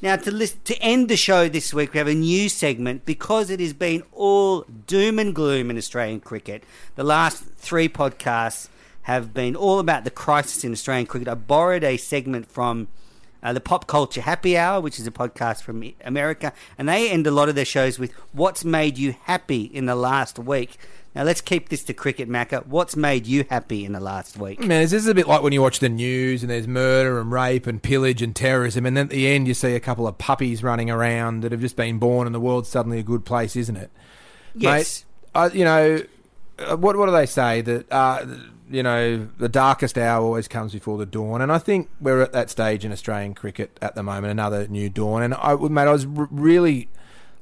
Now, 0.00 0.14
to 0.14 0.30
list, 0.30 0.64
to 0.66 0.80
end 0.80 1.08
the 1.08 1.16
show 1.16 1.48
this 1.48 1.74
week, 1.74 1.92
we 1.92 1.98
have 1.98 2.06
a 2.06 2.14
new 2.14 2.48
segment 2.48 3.04
because 3.04 3.50
it 3.50 3.58
has 3.58 3.72
been 3.72 4.04
all 4.12 4.60
doom 4.86 5.18
and 5.18 5.34
gloom 5.34 5.70
in 5.70 5.76
Australian 5.76 6.20
cricket. 6.20 6.62
The 6.94 7.02
last 7.02 7.42
three 7.56 7.88
podcasts 7.88 8.68
have 9.02 9.34
been 9.34 9.56
all 9.56 9.80
about 9.80 10.04
the 10.04 10.10
crisis 10.10 10.62
in 10.62 10.70
Australian 10.70 11.06
cricket. 11.06 11.26
I 11.26 11.34
borrowed 11.34 11.82
a 11.82 11.96
segment 11.96 12.46
from 12.46 12.86
uh, 13.42 13.52
the 13.52 13.60
Pop 13.60 13.88
Culture 13.88 14.20
Happy 14.20 14.56
Hour, 14.56 14.80
which 14.80 15.00
is 15.00 15.06
a 15.08 15.10
podcast 15.10 15.62
from 15.62 15.92
America, 16.04 16.52
and 16.76 16.88
they 16.88 17.10
end 17.10 17.26
a 17.26 17.32
lot 17.32 17.48
of 17.48 17.56
their 17.56 17.64
shows 17.64 17.98
with 17.98 18.12
"What's 18.32 18.64
made 18.64 18.98
you 18.98 19.16
happy 19.24 19.62
in 19.62 19.86
the 19.86 19.96
last 19.96 20.38
week." 20.38 20.78
Now, 21.18 21.24
let's 21.24 21.40
keep 21.40 21.68
this 21.68 21.82
to 21.82 21.94
cricket, 21.94 22.28
Macca. 22.28 22.64
What's 22.64 22.94
made 22.94 23.26
you 23.26 23.44
happy 23.50 23.84
in 23.84 23.90
the 23.90 23.98
last 23.98 24.36
week? 24.36 24.60
Man, 24.60 24.82
this 24.82 24.92
is 24.92 25.08
a 25.08 25.14
bit 25.16 25.26
like 25.26 25.42
when 25.42 25.52
you 25.52 25.60
watch 25.60 25.80
the 25.80 25.88
news 25.88 26.44
and 26.44 26.50
there's 26.50 26.68
murder 26.68 27.18
and 27.18 27.32
rape 27.32 27.66
and 27.66 27.82
pillage 27.82 28.22
and 28.22 28.36
terrorism, 28.36 28.86
and 28.86 28.96
then 28.96 29.06
at 29.06 29.10
the 29.10 29.26
end 29.26 29.48
you 29.48 29.54
see 29.54 29.74
a 29.74 29.80
couple 29.80 30.06
of 30.06 30.16
puppies 30.16 30.62
running 30.62 30.92
around 30.92 31.40
that 31.40 31.50
have 31.50 31.60
just 31.60 31.74
been 31.74 31.98
born, 31.98 32.28
and 32.28 32.34
the 32.36 32.38
world's 32.38 32.68
suddenly 32.68 33.00
a 33.00 33.02
good 33.02 33.24
place, 33.24 33.56
isn't 33.56 33.76
it? 33.76 33.90
Yes. 34.54 35.04
Mate, 35.34 35.40
I, 35.40 35.46
you 35.56 35.64
know, 35.64 36.02
uh, 36.60 36.76
what 36.76 36.96
what 36.96 37.06
do 37.06 37.12
they 37.12 37.26
say 37.26 37.62
that 37.62 37.92
uh, 37.92 38.24
you 38.70 38.84
know 38.84 39.26
the 39.38 39.48
darkest 39.48 39.98
hour 39.98 40.24
always 40.24 40.46
comes 40.46 40.72
before 40.72 40.98
the 40.98 41.06
dawn, 41.06 41.42
and 41.42 41.50
I 41.50 41.58
think 41.58 41.90
we're 42.00 42.22
at 42.22 42.30
that 42.30 42.48
stage 42.48 42.84
in 42.84 42.92
Australian 42.92 43.34
cricket 43.34 43.76
at 43.82 43.96
the 43.96 44.04
moment, 44.04 44.30
another 44.30 44.68
new 44.68 44.88
dawn. 44.88 45.24
And 45.24 45.34
I, 45.34 45.56
mate, 45.56 45.88
I 45.88 45.90
was 45.90 46.06
r- 46.06 46.28
really 46.30 46.88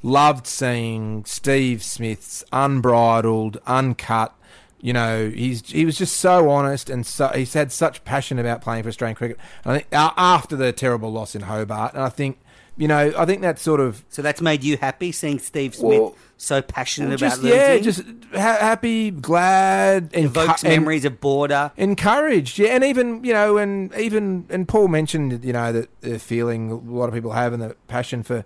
loved 0.06 0.46
seeing 0.46 1.24
Steve 1.24 1.82
Smith's 1.82 2.44
unbridled, 2.52 3.58
uncut. 3.66 4.32
You 4.80 4.92
know, 4.92 5.30
he's 5.30 5.68
he 5.70 5.84
was 5.84 5.96
just 5.98 6.16
so 6.18 6.48
honest 6.50 6.88
and 6.90 7.04
so 7.06 7.28
he's 7.28 7.54
had 7.54 7.72
such 7.72 8.04
passion 8.04 8.38
about 8.38 8.60
playing 8.62 8.84
for 8.84 8.88
Australian 8.90 9.16
cricket. 9.16 9.38
And 9.64 9.72
I 9.72 9.76
think 9.78 9.88
uh, 9.92 10.10
after 10.16 10.54
the 10.54 10.72
terrible 10.72 11.10
loss 11.12 11.34
in 11.34 11.42
Hobart, 11.42 11.94
and 11.94 12.02
I 12.02 12.08
think 12.08 12.38
you 12.78 12.86
know, 12.86 13.12
I 13.16 13.24
think 13.24 13.40
that's 13.40 13.62
sort 13.62 13.80
of 13.80 14.04
So 14.10 14.20
that's 14.22 14.40
made 14.42 14.62
you 14.62 14.76
happy 14.76 15.10
seeing 15.10 15.38
Steve 15.38 15.74
Smith 15.74 16.00
Well- 16.00 16.14
so 16.38 16.60
passionate 16.60 17.06
well, 17.06 17.14
about 17.14 17.30
just 17.30 17.42
losing. 17.42 17.58
yeah, 17.58 17.78
just 17.78 18.02
ha- 18.34 18.58
happy, 18.60 19.10
glad, 19.10 20.10
evokes 20.14 20.60
encu- 20.62 20.64
and- 20.64 20.72
memories 20.82 21.06
of 21.06 21.18
border. 21.18 21.72
encouraged, 21.78 22.58
yeah, 22.58 22.74
and 22.74 22.84
even 22.84 23.24
you 23.24 23.32
know, 23.32 23.56
and 23.56 23.92
even 23.96 24.44
and 24.50 24.68
Paul 24.68 24.88
mentioned 24.88 25.42
you 25.42 25.54
know 25.54 25.72
that 25.72 25.88
the 26.02 26.18
feeling 26.18 26.70
a 26.70 26.74
lot 26.76 27.08
of 27.08 27.14
people 27.14 27.32
have 27.32 27.54
and 27.54 27.62
the 27.62 27.74
passion 27.88 28.22
for 28.22 28.44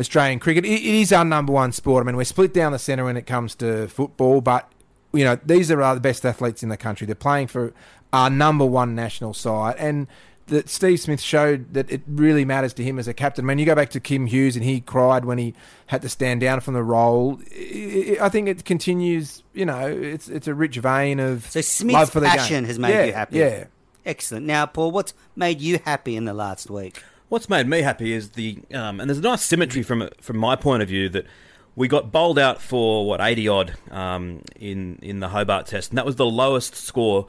Australian 0.00 0.38
cricket. 0.40 0.64
It, 0.64 0.70
it 0.72 0.84
is 0.84 1.12
our 1.12 1.24
number 1.24 1.52
one 1.52 1.72
sport. 1.72 2.02
I 2.02 2.06
mean, 2.06 2.16
we're 2.16 2.24
split 2.24 2.52
down 2.54 2.72
the 2.72 2.78
centre 2.78 3.04
when 3.04 3.16
it 3.16 3.26
comes 3.26 3.54
to 3.56 3.86
football, 3.88 4.40
but 4.40 4.70
you 5.12 5.24
know 5.24 5.38
these 5.44 5.70
are 5.70 5.94
the 5.94 6.00
best 6.00 6.24
athletes 6.24 6.62
in 6.62 6.68
the 6.70 6.76
country. 6.76 7.06
They're 7.06 7.14
playing 7.14 7.48
for 7.48 7.72
our 8.12 8.30
number 8.30 8.64
one 8.64 8.94
national 8.94 9.34
side, 9.34 9.76
and 9.78 10.06
that 10.46 10.68
Steve 10.68 10.98
Smith 10.98 11.20
showed 11.20 11.74
that 11.74 11.90
it 11.90 12.02
really 12.08 12.44
matters 12.44 12.74
to 12.74 12.82
him 12.82 12.98
as 12.98 13.06
a 13.06 13.14
captain. 13.14 13.44
I 13.44 13.46
mean, 13.46 13.58
you 13.58 13.66
go 13.66 13.74
back 13.76 13.90
to 13.90 14.00
Kim 14.00 14.26
Hughes, 14.26 14.56
and 14.56 14.64
he 14.64 14.80
cried 14.80 15.24
when 15.24 15.38
he 15.38 15.54
had 15.86 16.02
to 16.02 16.08
stand 16.08 16.40
down 16.40 16.60
from 16.60 16.74
the 16.74 16.82
role. 16.82 17.40
I 17.54 18.18
I 18.20 18.28
think 18.28 18.48
it 18.48 18.64
continues. 18.64 19.42
You 19.52 19.66
know, 19.66 19.86
it's 19.86 20.28
it's 20.28 20.48
a 20.48 20.54
rich 20.54 20.76
vein 20.76 21.20
of 21.20 21.48
So 21.50 21.60
Smith's 21.60 21.94
love 21.94 22.10
for 22.10 22.20
the 22.20 22.26
passion 22.26 22.62
game. 22.62 22.64
has 22.64 22.78
made 22.78 22.90
Yeah, 22.90 23.04
you 23.04 23.12
happy. 23.12 23.38
Yeah. 23.38 23.64
Excellent. 24.06 24.46
Now, 24.46 24.64
Paul, 24.66 24.92
what's 24.92 25.12
made 25.36 25.60
you 25.60 25.78
happy 25.84 26.16
in 26.16 26.24
the 26.24 26.32
last 26.32 26.70
week? 26.70 27.02
What's 27.30 27.48
made 27.48 27.68
me 27.68 27.82
happy 27.82 28.12
is 28.12 28.30
the 28.30 28.58
um, 28.74 28.98
and 28.98 29.08
there's 29.08 29.18
a 29.18 29.22
nice 29.22 29.42
symmetry 29.42 29.84
from 29.84 30.08
from 30.20 30.36
my 30.36 30.56
point 30.56 30.82
of 30.82 30.88
view 30.88 31.08
that 31.10 31.26
we 31.76 31.86
got 31.86 32.10
bowled 32.10 32.40
out 32.40 32.60
for 32.60 33.06
what 33.06 33.20
eighty 33.20 33.46
odd 33.46 33.72
um, 33.92 34.42
in 34.56 34.98
in 35.00 35.20
the 35.20 35.28
Hobart 35.28 35.66
Test, 35.66 35.92
and 35.92 35.98
that 35.98 36.04
was 36.04 36.16
the 36.16 36.26
lowest 36.26 36.74
score 36.74 37.28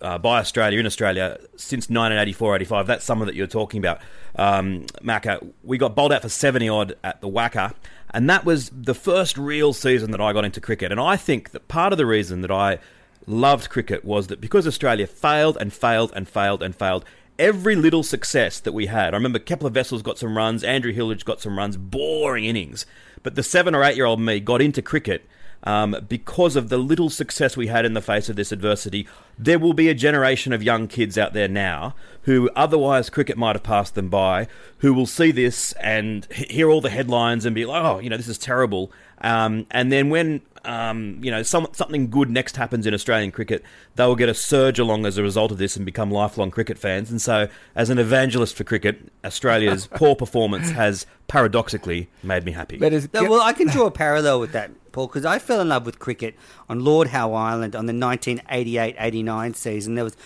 uh, 0.00 0.18
by 0.18 0.40
Australia 0.40 0.80
in 0.80 0.84
Australia 0.84 1.38
since 1.54 1.86
1984-85. 1.86 2.86
That 2.86 3.02
summer 3.02 3.24
that 3.24 3.36
you're 3.36 3.46
talking 3.46 3.78
about, 3.78 4.00
um, 4.34 4.84
Macca. 5.00 5.48
We 5.62 5.78
got 5.78 5.94
bowled 5.94 6.12
out 6.12 6.22
for 6.22 6.28
seventy 6.28 6.68
odd 6.68 6.96
at 7.04 7.20
the 7.20 7.28
WACA, 7.28 7.72
and 8.10 8.28
that 8.28 8.44
was 8.44 8.70
the 8.70 8.94
first 8.94 9.38
real 9.38 9.72
season 9.72 10.10
that 10.10 10.20
I 10.20 10.32
got 10.32 10.44
into 10.44 10.60
cricket. 10.60 10.90
And 10.90 11.00
I 11.00 11.16
think 11.16 11.52
that 11.52 11.68
part 11.68 11.92
of 11.92 11.98
the 11.98 12.06
reason 12.06 12.40
that 12.40 12.50
I 12.50 12.80
loved 13.28 13.70
cricket 13.70 14.04
was 14.04 14.26
that 14.26 14.40
because 14.40 14.66
Australia 14.66 15.06
failed 15.06 15.56
and 15.60 15.72
failed 15.72 16.12
and 16.16 16.28
failed 16.28 16.64
and 16.64 16.74
failed, 16.74 17.04
every 17.38 17.76
little 17.76 18.02
success 18.02 18.60
that 18.60 18.72
we 18.72 18.86
had. 18.86 19.14
I 19.14 19.16
remember 19.16 19.38
Kepler 19.38 19.70
Wessels 19.70 20.02
got 20.02 20.18
some 20.18 20.36
runs, 20.36 20.64
Andrew 20.64 20.92
Hilditch 20.92 21.24
got 21.24 21.40
some 21.40 21.58
runs, 21.58 21.76
boring 21.76 22.44
innings. 22.44 22.86
But 23.22 23.34
the 23.34 23.42
seven 23.42 23.74
or 23.74 23.82
eight 23.82 23.96
year 23.96 24.06
old 24.06 24.20
me 24.20 24.40
got 24.40 24.62
into 24.62 24.82
cricket 24.82 25.28
um, 25.64 25.96
because 26.08 26.56
of 26.56 26.68
the 26.68 26.78
little 26.78 27.10
success 27.10 27.56
we 27.56 27.66
had 27.66 27.84
in 27.84 27.94
the 27.94 28.00
face 28.00 28.28
of 28.28 28.36
this 28.36 28.52
adversity. 28.52 29.08
There 29.38 29.58
will 29.58 29.72
be 29.74 29.88
a 29.88 29.94
generation 29.94 30.52
of 30.52 30.62
young 30.62 30.86
kids 30.86 31.18
out 31.18 31.32
there 31.32 31.48
now 31.48 31.94
who 32.22 32.50
otherwise 32.54 33.10
cricket 33.10 33.36
might 33.36 33.56
have 33.56 33.62
passed 33.62 33.94
them 33.94 34.08
by, 34.08 34.46
who 34.78 34.94
will 34.94 35.06
see 35.06 35.32
this 35.32 35.72
and 35.74 36.24
hear 36.32 36.70
all 36.70 36.80
the 36.80 36.90
headlines 36.90 37.44
and 37.44 37.54
be 37.54 37.66
like, 37.66 37.84
oh, 37.84 37.98
you 37.98 38.10
know, 38.10 38.16
this 38.16 38.28
is 38.28 38.38
terrible. 38.38 38.92
Um, 39.20 39.66
and 39.70 39.90
then 39.90 40.10
when 40.10 40.42
um, 40.66 41.18
you 41.22 41.30
know 41.30 41.42
some, 41.42 41.68
something 41.72 42.10
good 42.10 42.28
next 42.28 42.56
happens 42.56 42.86
in 42.86 42.94
Australian 42.94 43.30
cricket, 43.30 43.62
they 43.94 44.04
will 44.04 44.16
get 44.16 44.28
a 44.28 44.34
surge 44.34 44.78
along 44.78 45.06
as 45.06 45.16
a 45.16 45.22
result 45.22 45.52
of 45.52 45.58
this 45.58 45.76
and 45.76 45.86
become 45.86 46.10
lifelong 46.10 46.50
cricket 46.50 46.78
fans. 46.78 47.10
And 47.10 47.22
so, 47.22 47.48
as 47.74 47.90
an 47.90 47.98
evangelist 47.98 48.56
for 48.56 48.64
cricket, 48.64 49.12
Australia's 49.24 49.86
poor 49.94 50.14
performance 50.14 50.70
has 50.70 51.06
paradoxically 51.28 52.08
made 52.22 52.44
me 52.44 52.52
happy. 52.52 52.78
No, 53.12 53.30
well, 53.30 53.40
I 53.42 53.52
can 53.52 53.68
draw 53.68 53.86
a 53.86 53.90
parallel 53.90 54.40
with 54.40 54.52
that, 54.52 54.70
Paul, 54.92 55.08
because 55.08 55.24
I 55.24 55.38
fell 55.38 55.60
in 55.60 55.68
love 55.68 55.84
with 55.84 55.98
cricket 55.98 56.36
on 56.68 56.84
Lord 56.84 57.08
Howe 57.08 57.32
Island 57.32 57.74
on 57.74 57.86
the 57.86 57.92
1988-89 57.92 59.56
season. 59.56 59.94
There 59.96 60.04
was 60.04 60.16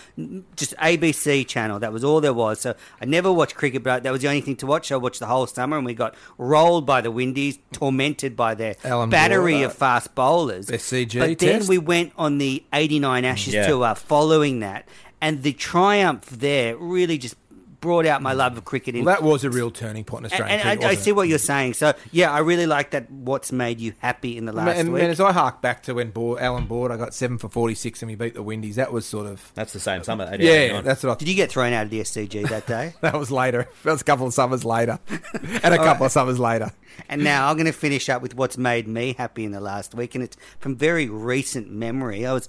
just 0.55 0.75
ABC 0.77 1.47
channel. 1.47 1.79
That 1.79 1.91
was 1.91 2.03
all 2.03 2.21
there 2.21 2.33
was. 2.33 2.61
So 2.61 2.75
I 3.01 3.05
never 3.05 3.31
watched 3.31 3.55
cricket, 3.55 3.83
but 3.83 4.03
that 4.03 4.11
was 4.11 4.21
the 4.21 4.27
only 4.27 4.41
thing 4.41 4.55
to 4.57 4.67
watch. 4.67 4.91
I 4.91 4.95
watched 4.97 5.19
the 5.19 5.25
whole 5.25 5.47
summer, 5.47 5.77
and 5.77 5.85
we 5.85 5.93
got 5.93 6.15
rolled 6.37 6.85
by 6.85 7.01
the 7.01 7.11
Windies, 7.11 7.57
tormented 7.71 8.35
by 8.35 8.53
their 8.53 8.75
Alan 8.83 9.09
battery 9.09 9.53
Border. 9.53 9.65
of 9.67 9.71
uh, 9.71 9.75
fast 9.75 10.15
bowlers. 10.15 10.67
SCG 10.67 11.19
But 11.19 11.39
then 11.39 11.67
we 11.67 11.77
went 11.77 12.13
on 12.17 12.37
the 12.37 12.63
89 12.73 13.25
Ashes 13.25 13.53
Yeah. 13.53 13.67
tour 13.67 13.95
following 13.95 14.59
that, 14.61 14.87
and 15.21 15.43
the 15.43 15.53
triumph 15.53 16.25
there 16.29 16.75
really 16.77 17.17
just 17.17 17.35
brought 17.81 18.05
out 18.05 18.21
my 18.21 18.33
love 18.33 18.57
of 18.57 18.63
cricket. 18.63 18.95
In 18.95 19.03
Well, 19.03 19.15
that 19.15 19.23
was 19.23 19.43
a 19.43 19.49
real 19.49 19.71
turning 19.71 20.03
point 20.03 20.25
in 20.25 20.31
Australian 20.31 20.59
and, 20.59 20.79
cricket. 20.79 20.85
I, 20.85 20.89
I 20.91 20.95
see 20.95 21.09
it? 21.09 21.15
what 21.15 21.27
you're 21.27 21.39
saying. 21.39 21.73
So 21.73 21.93
yeah, 22.11 22.31
I 22.31 22.39
really 22.39 22.67
like 22.67 22.91
that. 22.91 23.11
What's 23.11 23.51
made 23.51 23.81
you 23.81 23.93
happy 23.99 24.37
in 24.37 24.45
the 24.45 24.53
last 24.53 24.77
and, 24.77 24.93
week? 24.93 25.03
and 25.03 25.11
as 25.11 25.19
I 25.19 25.31
hark 25.31 25.61
back 25.61 25.83
to 25.83 25.95
when 25.95 26.11
Border, 26.11 26.41
Allan 26.41 26.67
Border, 26.67 26.93
I 26.93 26.97
got 26.97 27.13
seven 27.13 27.37
for 27.37 27.49
forty 27.49 27.75
six 27.75 28.01
and 28.01 28.09
we 28.09 28.15
beat 28.15 28.35
the 28.35 28.43
Windies. 28.43 28.77
That 28.77 28.93
was 28.93 29.05
sort 29.05 29.25
of 29.25 29.51
that's 29.55 29.73
the 29.73 29.79
same 29.79 30.03
summer. 30.03 30.33
Yeah, 30.39 30.81
that's 30.81 31.03
what. 31.03 31.13
I, 31.13 31.15
Did 31.15 31.27
you 31.27 31.35
get 31.35 31.51
thrown 31.51 31.73
out 31.73 31.85
of 31.85 31.89
the 31.89 31.99
SCG 31.99 32.47
that 32.49 32.67
day? 32.67 32.93
that 33.01 33.17
was 33.17 33.31
later. 33.31 33.67
That 33.83 33.91
was 33.91 34.01
a 34.01 34.05
couple 34.05 34.27
of 34.27 34.33
summers 34.33 34.63
later, 34.63 34.99
and 35.09 35.73
a 35.73 35.77
couple 35.77 35.85
right. 35.85 36.01
of 36.01 36.11
summers 36.11 36.39
later. 36.39 36.71
And 37.09 37.23
now 37.23 37.49
I'm 37.49 37.55
going 37.55 37.65
to 37.65 37.71
finish 37.71 38.09
up 38.09 38.21
with 38.21 38.35
what's 38.35 38.57
made 38.57 38.87
me 38.87 39.15
happy 39.17 39.43
in 39.43 39.51
the 39.51 39.61
last 39.61 39.95
week, 39.95 40.13
and 40.15 40.23
it's 40.23 40.37
from 40.59 40.75
very 40.75 41.09
recent 41.09 41.71
memory. 41.71 42.25
I 42.25 42.33
was 42.33 42.47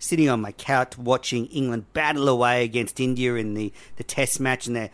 sitting 0.00 0.28
on 0.28 0.40
my 0.40 0.50
couch 0.52 0.98
watching 0.98 1.46
England 1.46 1.92
battle 1.92 2.28
away 2.28 2.64
against 2.64 2.98
India 2.98 3.36
in 3.36 3.54
the, 3.54 3.72
the 3.96 4.02
Test 4.02 4.40
match, 4.40 4.66
and 4.66 4.74
they're 4.74 4.90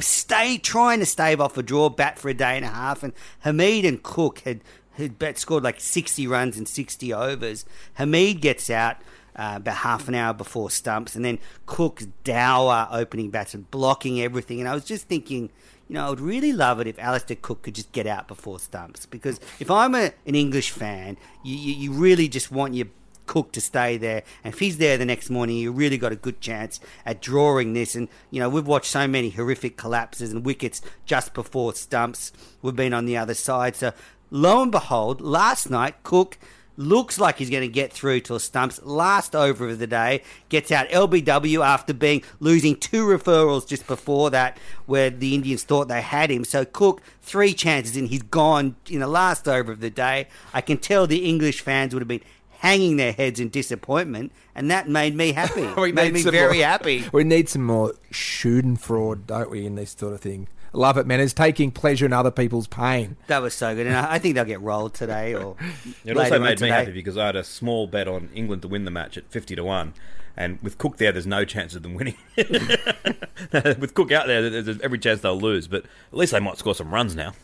stay 0.00 0.56
trying 0.56 1.00
to 1.00 1.06
stave 1.06 1.40
off 1.42 1.58
a 1.58 1.62
draw, 1.62 1.90
bat 1.90 2.18
for 2.18 2.30
a 2.30 2.34
day 2.34 2.56
and 2.56 2.64
a 2.64 2.68
half, 2.68 3.02
and 3.02 3.12
Hameed 3.44 3.86
and 3.86 4.02
Cook 4.02 4.38
had 4.40 4.60
had 4.96 5.38
scored 5.38 5.64
like 5.64 5.80
60 5.80 6.26
runs 6.28 6.56
in 6.56 6.66
60 6.66 7.12
overs. 7.12 7.66
Hameed 7.98 8.40
gets 8.40 8.70
out. 8.70 8.96
Uh, 9.36 9.54
about 9.56 9.78
half 9.78 10.06
an 10.06 10.14
hour 10.14 10.32
before 10.32 10.70
stumps, 10.70 11.16
and 11.16 11.24
then 11.24 11.40
Cook's 11.66 12.06
dour 12.22 12.86
opening 12.92 13.30
bats 13.30 13.52
and 13.52 13.68
blocking 13.68 14.20
everything. 14.20 14.60
And 14.60 14.68
I 14.68 14.74
was 14.74 14.84
just 14.84 15.08
thinking, 15.08 15.50
you 15.88 15.94
know, 15.94 16.06
I 16.06 16.10
would 16.10 16.20
really 16.20 16.52
love 16.52 16.78
it 16.78 16.86
if 16.86 17.00
Alastair 17.00 17.36
Cook 17.42 17.62
could 17.62 17.74
just 17.74 17.90
get 17.90 18.06
out 18.06 18.28
before 18.28 18.60
stumps. 18.60 19.06
Because 19.06 19.40
if 19.58 19.72
I'm 19.72 19.96
a, 19.96 20.12
an 20.24 20.36
English 20.36 20.70
fan, 20.70 21.16
you, 21.42 21.56
you, 21.56 21.74
you 21.74 21.92
really 21.92 22.28
just 22.28 22.52
want 22.52 22.74
your 22.74 22.86
Cook 23.26 23.52
to 23.52 23.60
stay 23.60 23.96
there. 23.96 24.22
And 24.42 24.54
if 24.54 24.60
he's 24.60 24.78
there 24.78 24.98
the 24.98 25.04
next 25.04 25.30
morning, 25.30 25.56
you 25.56 25.72
really 25.72 25.98
got 25.98 26.12
a 26.12 26.16
good 26.16 26.40
chance 26.40 26.80
at 27.04 27.20
drawing 27.20 27.72
this. 27.72 27.94
And, 27.94 28.08
you 28.30 28.40
know, 28.40 28.48
we've 28.48 28.66
watched 28.66 28.90
so 28.90 29.06
many 29.06 29.30
horrific 29.30 29.76
collapses 29.76 30.32
and 30.32 30.44
wickets 30.44 30.82
just 31.04 31.34
before 31.34 31.74
stumps. 31.74 32.32
We've 32.62 32.76
been 32.76 32.94
on 32.94 33.06
the 33.06 33.16
other 33.16 33.34
side. 33.34 33.76
So 33.76 33.92
lo 34.30 34.62
and 34.62 34.72
behold, 34.72 35.20
last 35.20 35.70
night, 35.70 36.02
Cook 36.02 36.38
looks 36.76 37.18
like 37.18 37.38
he's 37.38 37.50
going 37.50 37.62
to 37.62 37.72
get 37.72 37.92
through 37.92 38.20
till 38.20 38.38
stumps. 38.38 38.80
Last 38.82 39.34
over 39.34 39.68
of 39.68 39.78
the 39.78 39.86
day, 39.86 40.22
gets 40.48 40.72
out 40.72 40.88
LBW 40.88 41.64
after 41.64 41.94
being 41.94 42.22
losing 42.40 42.76
two 42.76 43.06
referrals 43.06 43.66
just 43.66 43.86
before 43.86 44.30
that, 44.30 44.58
where 44.86 45.10
the 45.10 45.34
Indians 45.34 45.62
thought 45.62 45.88
they 45.88 46.02
had 46.02 46.30
him. 46.30 46.44
So 46.44 46.64
Cook, 46.64 47.02
three 47.22 47.54
chances 47.54 47.96
and 47.96 48.08
he's 48.08 48.22
gone 48.22 48.76
in 48.90 49.00
the 49.00 49.06
last 49.06 49.48
over 49.48 49.72
of 49.72 49.80
the 49.80 49.90
day. 49.90 50.28
I 50.52 50.60
can 50.60 50.78
tell 50.78 51.06
the 51.06 51.24
English 51.24 51.60
fans 51.60 51.94
would 51.94 52.00
have 52.00 52.08
been 52.08 52.22
hanging 52.64 52.96
their 52.96 53.12
heads 53.12 53.38
in 53.38 53.50
disappointment, 53.50 54.32
and 54.54 54.70
that 54.70 54.88
made 54.88 55.14
me 55.14 55.32
happy. 55.32 55.68
We 55.76 55.92
made 55.92 56.04
need 56.06 56.14
me 56.14 56.20
some 56.22 56.32
very 56.32 56.56
more- 56.58 56.66
happy. 56.66 57.04
We 57.12 57.22
need 57.24 57.48
some 57.50 57.62
more 57.62 57.92
schadenfreude, 58.10 59.26
don't 59.26 59.50
we, 59.50 59.66
in 59.66 59.74
this 59.74 59.90
sort 59.92 60.14
of 60.14 60.20
thing? 60.20 60.48
I 60.72 60.78
love 60.78 60.96
it, 60.96 61.06
man. 61.06 61.20
It's 61.20 61.32
taking 61.34 61.70
pleasure 61.70 62.06
in 62.06 62.12
other 62.12 62.30
people's 62.30 62.66
pain. 62.66 63.16
That 63.28 63.42
was 63.42 63.54
so 63.54 63.74
good, 63.74 63.86
and 63.86 63.94
I 63.94 64.14
I 64.14 64.18
think 64.18 64.34
they'll 64.34 64.44
get 64.44 64.60
rolled 64.62 64.94
today. 64.94 65.34
Or 65.34 65.56
It 66.04 66.16
later 66.16 66.20
also 66.20 66.34
on 66.36 66.42
made 66.42 66.60
me 66.60 66.68
happy 66.68 66.92
because 66.92 67.16
I 67.18 67.26
had 67.26 67.36
a 67.36 67.44
small 67.44 67.86
bet 67.86 68.08
on 68.08 68.30
England 68.34 68.62
to 68.62 68.68
win 68.68 68.84
the 68.86 68.90
match 68.90 69.16
at 69.18 69.30
fifty 69.30 69.54
to 69.54 69.62
one, 69.62 69.92
and 70.36 70.58
with 70.62 70.78
Cook 70.78 70.96
there, 70.96 71.12
there's 71.12 71.26
no 71.26 71.44
chance 71.44 71.74
of 71.76 71.82
them 71.82 71.94
winning. 71.94 72.16
with 72.36 73.94
Cook 73.94 74.10
out 74.10 74.26
there, 74.26 74.48
there's 74.50 74.80
every 74.80 74.98
chance 74.98 75.20
they'll 75.20 75.38
lose, 75.40 75.68
but 75.68 75.84
at 75.84 76.18
least 76.18 76.32
they 76.32 76.40
might 76.40 76.58
score 76.58 76.74
some 76.74 76.92
runs 76.92 77.14
now. 77.14 77.34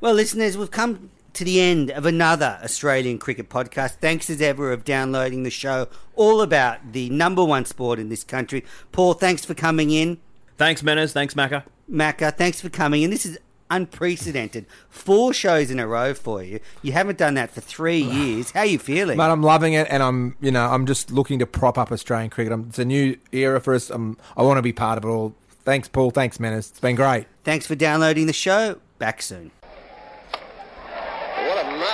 Well, 0.00 0.14
listeners, 0.14 0.56
we've 0.56 0.70
come 0.70 1.10
to 1.36 1.44
the 1.44 1.60
end 1.60 1.90
of 1.90 2.06
another 2.06 2.58
Australian 2.64 3.18
cricket 3.18 3.50
podcast. 3.50 3.96
Thanks 3.96 4.30
as 4.30 4.40
ever 4.40 4.72
of 4.72 4.84
downloading 4.84 5.42
the 5.42 5.50
show 5.50 5.88
all 6.14 6.40
about 6.40 6.92
the 6.92 7.10
number 7.10 7.44
one 7.44 7.66
sport 7.66 7.98
in 7.98 8.08
this 8.08 8.24
country. 8.24 8.64
Paul, 8.90 9.14
thanks 9.14 9.44
for 9.44 9.52
coming 9.54 9.90
in. 9.90 10.18
Thanks, 10.56 10.80
Menners. 10.80 11.12
Thanks, 11.12 11.34
Macca. 11.34 11.64
Macca, 11.90 12.34
thanks 12.34 12.60
for 12.62 12.70
coming 12.70 13.02
in. 13.02 13.10
This 13.10 13.26
is 13.26 13.38
unprecedented. 13.70 14.64
Four 14.88 15.34
shows 15.34 15.70
in 15.70 15.78
a 15.78 15.86
row 15.86 16.14
for 16.14 16.42
you. 16.42 16.60
You 16.80 16.92
haven't 16.92 17.18
done 17.18 17.34
that 17.34 17.50
for 17.50 17.60
three 17.60 17.98
years. 18.02 18.52
How 18.52 18.60
are 18.60 18.66
you 18.66 18.78
feeling? 18.78 19.18
Mate, 19.18 19.24
I'm 19.24 19.42
loving 19.42 19.74
it, 19.74 19.86
and 19.90 20.02
I'm, 20.02 20.36
you 20.40 20.50
know, 20.50 20.66
I'm 20.66 20.86
just 20.86 21.10
looking 21.10 21.38
to 21.40 21.46
prop 21.46 21.76
up 21.76 21.92
Australian 21.92 22.30
cricket. 22.30 22.52
I'm, 22.52 22.66
it's 22.70 22.78
a 22.78 22.84
new 22.86 23.18
era 23.32 23.60
for 23.60 23.74
us. 23.74 23.90
I'm, 23.90 24.16
I 24.38 24.42
want 24.42 24.56
to 24.56 24.62
be 24.62 24.72
part 24.72 24.96
of 24.96 25.04
it 25.04 25.08
all. 25.08 25.34
Thanks, 25.64 25.86
Paul. 25.86 26.10
Thanks, 26.12 26.38
Menners. 26.38 26.70
It's 26.70 26.80
been 26.80 26.96
great. 26.96 27.26
Thanks 27.44 27.66
for 27.66 27.74
downloading 27.74 28.26
the 28.26 28.32
show. 28.32 28.80
Back 28.98 29.20
soon. 29.20 29.50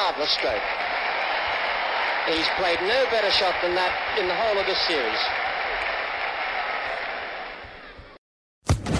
What 0.02 0.18
marvellous 0.18 0.32
stroke. 0.32 0.62
He's 2.26 2.48
played 2.58 2.80
no 2.80 3.06
better 3.12 3.30
shot 3.30 3.54
than 3.62 3.76
that 3.76 3.92
in 4.18 4.26
the 4.26 4.34
whole 4.34 4.58
of 4.58 4.66
this 4.66 4.80
series. 4.88 5.20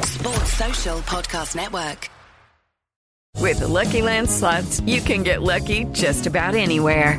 Sports 0.07 0.53
Social 0.53 1.01
Podcast 1.01 1.57
Network. 1.57 2.09
With 3.41 3.59
the 3.59 3.67
Lucky 3.67 4.03
Land 4.03 4.31
slots, 4.31 4.81
you 4.83 5.01
can 5.01 5.25
get 5.25 5.43
lucky 5.43 5.87
just 5.87 6.29
about 6.29 6.55
anywhere. 6.55 7.19